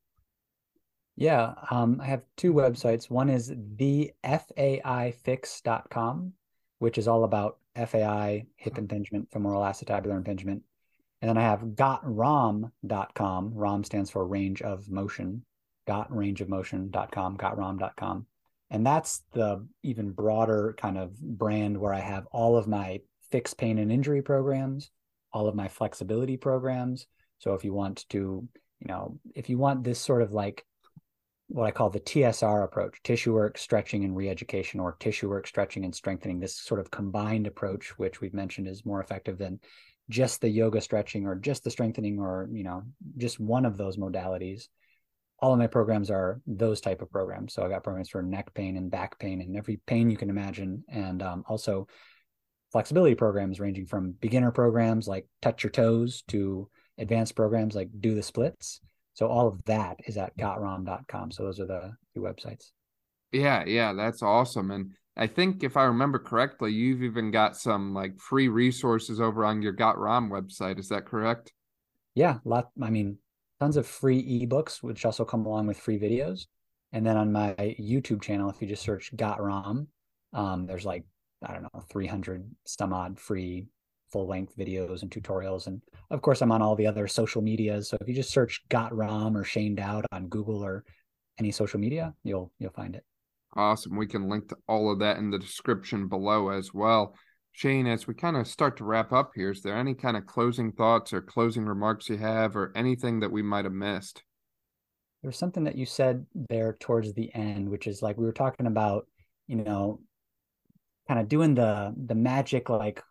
Yeah, 1.17 1.55
um, 1.71 2.01
I 2.01 2.07
have 2.07 2.23
two 2.37 2.55
websites. 2.55 3.11
One 3.11 3.29
is 3.29 3.51
thefaifix.com 3.51 6.33
which 6.85 6.99
is 6.99 7.09
all 7.09 7.25
about 7.25 7.57
FAI, 7.75 8.45
hip 8.57 8.77
impingement, 8.77 9.31
femoral 9.33 9.63
acetabular 9.63 10.19
impingement. 10.19 10.63
And 11.23 11.31
then 11.31 11.39
I 11.39 11.41
have 11.41 11.61
gotrom.com. 11.75 13.55
ROM 13.55 13.85
stands 13.85 14.11
for 14.11 14.27
range 14.27 14.61
of 14.61 14.91
motion, 14.91 15.47
gotrangeofmotion.com, 15.89 17.39
gotrom.com. 17.39 18.27
And 18.69 18.87
that's 18.87 19.23
the 19.33 19.67
even 19.83 20.11
broader 20.11 20.75
kind 20.77 20.99
of 20.99 21.19
brand 21.19 21.79
where 21.79 21.95
I 21.95 22.01
have 22.01 22.27
all 22.31 22.59
of 22.59 22.69
my 22.69 23.01
fixed 23.31 23.57
pain 23.57 23.79
and 23.79 23.91
injury 23.91 24.21
programs, 24.21 24.91
all 25.33 25.49
of 25.49 25.55
my 25.55 25.69
flexibility 25.69 26.37
programs. 26.37 27.07
So 27.39 27.55
if 27.55 27.65
you 27.65 27.73
want 27.73 28.05
to, 28.11 28.47
you 28.81 28.87
know, 28.89 29.19
if 29.35 29.49
you 29.49 29.57
want 29.57 29.85
this 29.85 30.01
sort 30.01 30.21
of 30.21 30.33
like 30.33 30.67
what 31.49 31.67
I 31.67 31.71
call 31.71 31.91
the 31.91 32.01
TSR 32.01 32.65
approach, 32.65 33.03
tissue 33.03 33.35
work, 33.35 33.59
stretching, 33.59 34.05
and 34.05 34.17
reeducation, 34.17 34.81
or 34.81 34.97
tissue 34.99 35.29
work, 35.29 35.47
stretching, 35.47 35.85
and 35.85 35.95
strengthening. 35.95 36.41
This 36.41 36.57
sort 36.57 36.81
of 36.81 36.91
combined 36.91 37.47
approach, 37.47 37.99
which 37.99 38.21
we've 38.21 38.35
mentioned 38.35 38.67
is 38.67 38.87
more 38.87 39.01
effective 39.01 39.39
than 39.39 39.61
just 40.11 40.41
the 40.41 40.49
yoga 40.49 40.81
stretching 40.81 41.27
or 41.27 41.35
just 41.35 41.65
the 41.65 41.71
strengthening 41.71 42.19
or 42.19 42.47
you 42.53 42.63
know 42.63 42.83
just 43.17 43.41
one 43.41 43.65
of 43.65 43.77
those 43.77 43.97
modalities. 43.97 44.69
All 45.41 45.53
of 45.53 45.59
my 45.59 45.67
programs 45.67 46.11
are 46.11 46.41
those 46.47 46.81
type 46.81 47.03
of 47.03 47.11
programs. 47.11 47.53
So 47.53 47.65
i 47.65 47.69
got 47.69 47.85
programs 47.85 48.09
for 48.09 48.23
neck 48.23 48.55
pain 48.55 48.77
and 48.77 48.91
back 48.91 49.19
pain 49.19 49.41
and 49.41 49.57
every 49.57 49.81
pain 49.87 50.11
you 50.11 50.17
can 50.17 50.31
imagine. 50.31 50.85
And 50.89 51.23
um, 51.23 51.45
also 51.47 51.89
flexibility 52.73 53.15
programs 53.15 53.61
ranging 53.61 53.87
from 53.87 54.13
beginner 54.13 54.51
programs 54.51 55.07
like 55.07 55.27
touch 55.43 55.63
your 55.63 55.71
toes 55.71 56.23
to 56.29 56.69
advanced 56.99 57.37
programs 57.37 57.75
like 57.75 57.89
do 58.01 58.15
the 58.15 58.23
splits 58.23 58.81
so 59.15 59.29
all 59.29 59.49
of 59.49 59.65
that 59.65 60.01
is 60.07 60.17
at 60.17 60.37
gotrom.com. 60.37 61.31
So 61.31 61.45
those 61.45 61.61
are 61.61 61.67
the 61.67 61.97
two 62.13 62.21
websites. 62.21 62.73
Yeah, 63.33 63.65
yeah, 63.67 63.93
that's 63.93 64.23
awesome. 64.23 64.71
And 64.71 64.93
I 65.17 65.29
think 65.29 65.63
if 65.63 65.77
I 65.77 65.85
remember 65.85 66.19
correctly, 66.19 66.73
you've 66.73 67.03
even 67.03 67.31
got 67.31 67.57
some 67.57 67.95
like 67.95 68.19
free 68.21 68.49
resources 68.49 69.21
over 69.21 69.45
on 69.45 69.63
your 69.63 69.73
Got 69.73 69.99
ROM 69.99 70.31
website. 70.31 70.79
Is 70.79 70.89
that 70.89 71.07
correct? 71.07 71.53
Yeah, 72.15 72.39
lot. 72.45 72.71
I 72.83 72.91
mean, 72.91 73.19
tons 73.61 73.77
of 73.77 73.87
free 73.87 74.47
ebooks, 74.47 74.83
which 74.83 75.05
also 75.05 75.25
come 75.25 75.47
along 75.47 75.69
with 75.69 75.79
free 75.79 75.99
videos. 75.99 76.47
And 76.93 77.07
then 77.07 77.17
on 77.17 77.33
my 77.33 77.55
YouTube 77.59 78.23
channel, 78.23 78.51
if 78.51 78.61
you 78.61 78.69
just 78.69 78.83
search 78.83 79.15
Got 79.17 79.41
ROM, 79.41 79.89
um, 80.33 80.67
there's 80.67 80.85
like 80.85 81.05
I 81.45 81.53
don't 81.53 81.63
know, 81.63 81.85
300 81.91 82.51
some 82.65 82.93
odd 82.93 83.19
free 83.19 83.67
full 84.15 84.29
length 84.29 84.57
videos 84.57 85.03
and 85.03 85.11
tutorials. 85.11 85.67
And 85.67 85.83
of 86.13 86.23
course, 86.23 86.41
I'm 86.41 86.53
on 86.53 86.63
all 86.63 86.77
the 86.77 86.87
other 86.87 87.09
social 87.09 87.43
medias. 87.43 87.89
So 87.89 87.99
if 88.01 88.07
you 88.07 88.15
just 88.15 88.31
search 88.31 88.63
Got 88.69 88.95
ROM 88.95 89.37
or 89.37 89.43
Shane 89.43 89.75
Dowd 89.75 90.07
on 90.13 90.29
Google 90.29 90.65
or 90.65 90.85
any 91.37 91.51
social 91.51 91.81
media, 91.81 92.15
you'll 92.23 92.53
you'll 92.61 92.71
find 92.71 92.95
it. 92.95 93.05
Awesome. 93.57 93.97
We 93.97 94.07
can 94.07 94.29
link 94.29 94.51
to 94.51 94.57
all 94.69 94.93
of 94.93 95.01
that 95.01 95.19
in 95.19 95.33
the 95.33 95.39
description 95.39 96.07
below 96.07 96.51
as 96.51 96.73
well. 96.73 97.17
Shane, 97.51 97.89
as 97.89 98.07
we 98.07 98.15
kind 98.15 98.37
of 98.37 98.47
start 98.47 98.77
to 98.77 98.85
wrap 98.85 99.13
up 99.13 99.33
here, 99.35 99.51
is 99.51 99.63
there 99.63 99.77
any 99.77 99.95
kind 99.95 100.17
of 100.17 100.27
closing 100.27 100.71
thoughts 100.71 101.13
or 101.13 101.21
closing 101.21 101.65
remarks 101.67 102.09
you 102.09 102.17
have, 102.17 102.55
or 102.55 102.73
anything 102.77 103.19
that 103.19 103.33
we 103.33 103.43
might 103.43 103.65
have 103.65 103.75
missed? 103.75 104.23
There's 105.23 105.39
something 105.39 105.65
that 105.65 105.77
you 105.77 105.87
said 105.87 106.25
there 106.51 106.77
towards 106.79 107.13
the 107.15 107.35
end, 107.35 107.69
which 107.69 107.89
is 107.89 108.01
like 108.01 108.17
we 108.17 108.27
were 108.27 108.33
talking 108.33 108.67
about, 108.67 109.09
you 109.49 109.57
know, 109.57 109.99
kind 111.09 111.19
of 111.19 111.29
doing 111.29 111.57
the 111.57 111.93
the 111.97 112.15
magic 112.15 112.69
like 112.71 113.03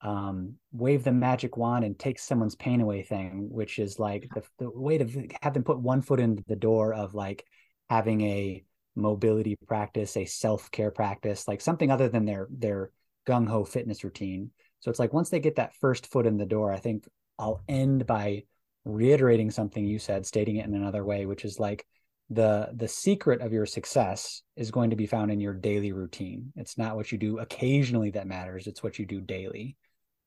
um, 0.00 0.54
wave 0.72 1.04
the 1.04 1.12
magic 1.12 1.56
wand 1.56 1.84
and 1.84 1.98
take 1.98 2.18
someone's 2.18 2.54
pain 2.54 2.80
away 2.80 3.02
thing, 3.02 3.48
which 3.50 3.78
is 3.78 3.98
like 3.98 4.28
the, 4.34 4.42
the 4.58 4.70
way 4.70 4.98
to 4.98 5.28
have 5.42 5.54
them 5.54 5.64
put 5.64 5.80
one 5.80 6.02
foot 6.02 6.20
in 6.20 6.42
the 6.46 6.56
door 6.56 6.94
of 6.94 7.14
like 7.14 7.44
having 7.88 8.20
a 8.20 8.64
mobility 8.94 9.56
practice, 9.66 10.16
a 10.16 10.24
self 10.24 10.70
care 10.70 10.90
practice, 10.90 11.48
like 11.48 11.60
something 11.60 11.90
other 11.90 12.08
than 12.08 12.24
their 12.24 12.46
their 12.50 12.90
gung 13.26 13.48
ho 13.48 13.64
fitness 13.64 14.04
routine. 14.04 14.50
So 14.80 14.90
it's 14.90 15.00
like 15.00 15.12
once 15.12 15.30
they 15.30 15.40
get 15.40 15.56
that 15.56 15.74
first 15.76 16.06
foot 16.06 16.26
in 16.26 16.36
the 16.36 16.46
door, 16.46 16.72
I 16.72 16.78
think 16.78 17.04
I'll 17.38 17.62
end 17.68 18.06
by 18.06 18.44
reiterating 18.84 19.50
something 19.50 19.84
you 19.84 19.98
said, 19.98 20.26
stating 20.26 20.56
it 20.56 20.66
in 20.66 20.74
another 20.74 21.04
way, 21.04 21.26
which 21.26 21.44
is 21.44 21.58
like 21.58 21.84
the 22.30 22.68
the 22.74 22.88
secret 22.88 23.40
of 23.40 23.52
your 23.52 23.66
success 23.66 24.42
is 24.54 24.70
going 24.70 24.90
to 24.90 24.96
be 24.96 25.06
found 25.06 25.30
in 25.30 25.40
your 25.40 25.54
daily 25.54 25.92
routine. 25.92 26.52
It's 26.56 26.78
not 26.78 26.94
what 26.94 27.10
you 27.10 27.18
do 27.18 27.38
occasionally 27.38 28.10
that 28.12 28.26
matters; 28.26 28.66
it's 28.66 28.82
what 28.82 28.98
you 28.98 29.06
do 29.06 29.20
daily. 29.20 29.76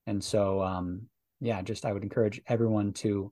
And 0.08 0.24
so, 0.24 0.62
um, 0.62 1.04
yeah, 1.40 1.62
just 1.62 1.86
I 1.86 1.94
would 1.94 2.04
encourage 2.04 2.42
everyone 2.48 2.94
to 2.94 3.32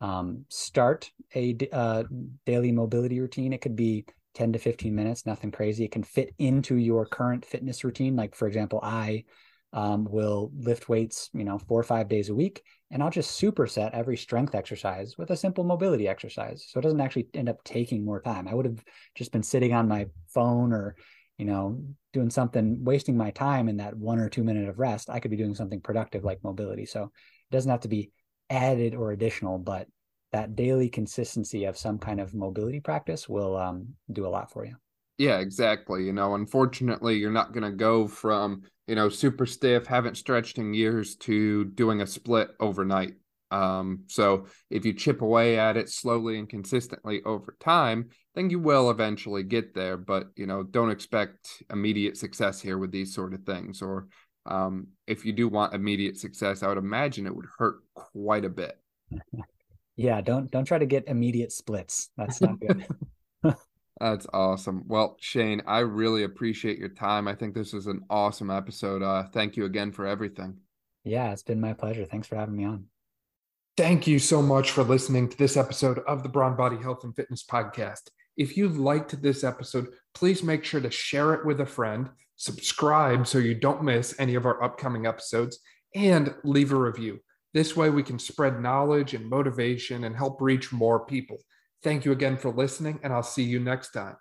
um, 0.00 0.44
start 0.48 1.10
a 1.34 1.56
uh, 1.72 2.04
daily 2.46 2.72
mobility 2.72 3.20
routine. 3.20 3.52
It 3.52 3.60
could 3.60 3.76
be 3.76 4.06
10 4.34 4.52
to 4.52 4.58
15 4.58 4.94
minutes, 4.94 5.26
nothing 5.26 5.50
crazy. 5.50 5.84
It 5.84 5.92
can 5.92 6.04
fit 6.04 6.34
into 6.38 6.76
your 6.76 7.04
current 7.04 7.44
fitness 7.44 7.84
routine. 7.84 8.16
Like, 8.16 8.34
for 8.34 8.46
example, 8.46 8.80
I 8.82 9.24
um, 9.72 10.04
will 10.04 10.50
lift 10.56 10.88
weights, 10.88 11.30
you 11.32 11.44
know, 11.44 11.58
four 11.58 11.78
or 11.78 11.84
five 11.84 12.08
days 12.08 12.28
a 12.28 12.34
week, 12.34 12.62
and 12.90 13.02
I'll 13.02 13.10
just 13.10 13.40
superset 13.40 13.92
every 13.92 14.16
strength 14.16 14.54
exercise 14.54 15.16
with 15.16 15.30
a 15.30 15.36
simple 15.36 15.64
mobility 15.64 16.08
exercise. 16.08 16.66
So 16.68 16.78
it 16.78 16.82
doesn't 16.82 17.00
actually 17.00 17.28
end 17.34 17.48
up 17.48 17.62
taking 17.62 18.04
more 18.04 18.20
time. 18.20 18.48
I 18.48 18.54
would 18.54 18.66
have 18.66 18.82
just 19.14 19.32
been 19.32 19.42
sitting 19.42 19.72
on 19.72 19.86
my 19.86 20.06
phone 20.28 20.72
or 20.72 20.96
you 21.40 21.46
know, 21.46 21.82
doing 22.12 22.28
something, 22.28 22.84
wasting 22.84 23.16
my 23.16 23.30
time 23.30 23.70
in 23.70 23.78
that 23.78 23.96
one 23.96 24.18
or 24.18 24.28
two 24.28 24.44
minute 24.44 24.68
of 24.68 24.78
rest, 24.78 25.08
I 25.08 25.20
could 25.20 25.30
be 25.30 25.38
doing 25.38 25.54
something 25.54 25.80
productive 25.80 26.22
like 26.22 26.44
mobility. 26.44 26.84
So 26.84 27.04
it 27.04 27.50
doesn't 27.50 27.70
have 27.70 27.80
to 27.80 27.88
be 27.88 28.10
added 28.50 28.94
or 28.94 29.12
additional, 29.12 29.56
but 29.56 29.88
that 30.32 30.54
daily 30.54 30.90
consistency 30.90 31.64
of 31.64 31.78
some 31.78 31.98
kind 31.98 32.20
of 32.20 32.34
mobility 32.34 32.78
practice 32.78 33.26
will 33.26 33.56
um, 33.56 33.88
do 34.12 34.26
a 34.26 34.28
lot 34.28 34.52
for 34.52 34.66
you. 34.66 34.76
Yeah, 35.16 35.38
exactly. 35.38 36.04
You 36.04 36.12
know, 36.12 36.34
unfortunately, 36.34 37.16
you're 37.16 37.30
not 37.30 37.52
going 37.52 37.64
to 37.64 37.76
go 37.76 38.06
from, 38.06 38.62
you 38.86 38.94
know, 38.94 39.08
super 39.08 39.46
stiff, 39.46 39.86
haven't 39.86 40.18
stretched 40.18 40.58
in 40.58 40.74
years 40.74 41.16
to 41.16 41.64
doing 41.64 42.02
a 42.02 42.06
split 42.06 42.50
overnight. 42.60 43.14
Um, 43.50 44.04
so 44.06 44.46
if 44.70 44.84
you 44.84 44.92
chip 44.92 45.22
away 45.22 45.58
at 45.58 45.76
it 45.76 45.88
slowly 45.88 46.38
and 46.38 46.48
consistently 46.48 47.22
over 47.24 47.56
time, 47.60 48.10
then 48.34 48.50
you 48.50 48.60
will 48.60 48.90
eventually 48.90 49.42
get 49.42 49.74
there. 49.74 49.96
But 49.96 50.28
you 50.36 50.46
know, 50.46 50.62
don't 50.62 50.90
expect 50.90 51.62
immediate 51.70 52.16
success 52.16 52.60
here 52.60 52.78
with 52.78 52.92
these 52.92 53.14
sort 53.14 53.34
of 53.34 53.42
things. 53.44 53.82
Or 53.82 54.06
um, 54.46 54.88
if 55.06 55.24
you 55.24 55.32
do 55.32 55.48
want 55.48 55.74
immediate 55.74 56.18
success, 56.18 56.62
I 56.62 56.68
would 56.68 56.78
imagine 56.78 57.26
it 57.26 57.34
would 57.34 57.48
hurt 57.58 57.80
quite 57.94 58.44
a 58.44 58.50
bit. 58.50 58.78
Yeah, 59.96 60.22
don't 60.22 60.50
don't 60.50 60.64
try 60.64 60.78
to 60.78 60.86
get 60.86 61.08
immediate 61.08 61.52
splits. 61.52 62.08
That's 62.16 62.40
not 62.40 62.58
good. 62.58 62.86
That's 64.00 64.26
awesome. 64.32 64.84
Well, 64.86 65.16
Shane, 65.20 65.60
I 65.66 65.80
really 65.80 66.22
appreciate 66.22 66.78
your 66.78 66.88
time. 66.88 67.28
I 67.28 67.34
think 67.34 67.54
this 67.54 67.74
is 67.74 67.86
an 67.86 68.00
awesome 68.08 68.50
episode. 68.50 69.02
Uh, 69.02 69.24
thank 69.24 69.58
you 69.58 69.66
again 69.66 69.92
for 69.92 70.06
everything. 70.06 70.56
Yeah, 71.04 71.32
it's 71.32 71.42
been 71.42 71.60
my 71.60 71.74
pleasure. 71.74 72.06
Thanks 72.06 72.26
for 72.26 72.36
having 72.36 72.56
me 72.56 72.64
on. 72.64 72.86
Thank 73.76 74.06
you 74.06 74.18
so 74.18 74.42
much 74.42 74.72
for 74.72 74.82
listening 74.82 75.28
to 75.28 75.38
this 75.38 75.56
episode 75.56 76.00
of 76.00 76.22
the 76.22 76.28
Brawn 76.28 76.56
Body 76.56 76.76
Health 76.76 77.04
and 77.04 77.14
Fitness 77.14 77.44
Podcast. 77.44 78.10
If 78.36 78.56
you 78.56 78.68
liked 78.68 79.22
this 79.22 79.44
episode, 79.44 79.88
please 80.12 80.42
make 80.42 80.64
sure 80.64 80.80
to 80.80 80.90
share 80.90 81.34
it 81.34 81.46
with 81.46 81.60
a 81.60 81.66
friend, 81.66 82.10
subscribe 82.36 83.26
so 83.26 83.38
you 83.38 83.54
don't 83.54 83.84
miss 83.84 84.14
any 84.18 84.34
of 84.34 84.44
our 84.44 84.62
upcoming 84.62 85.06
episodes, 85.06 85.60
and 85.94 86.34
leave 86.44 86.72
a 86.72 86.76
review. 86.76 87.20
This 87.54 87.76
way, 87.76 87.90
we 87.90 88.02
can 88.02 88.18
spread 88.18 88.60
knowledge 88.60 89.14
and 89.14 89.28
motivation 89.28 90.04
and 90.04 90.16
help 90.16 90.40
reach 90.40 90.72
more 90.72 91.06
people. 91.06 91.38
Thank 91.82 92.04
you 92.04 92.12
again 92.12 92.36
for 92.36 92.50
listening, 92.50 93.00
and 93.02 93.12
I'll 93.12 93.22
see 93.22 93.44
you 93.44 93.60
next 93.60 93.92
time. 93.92 94.16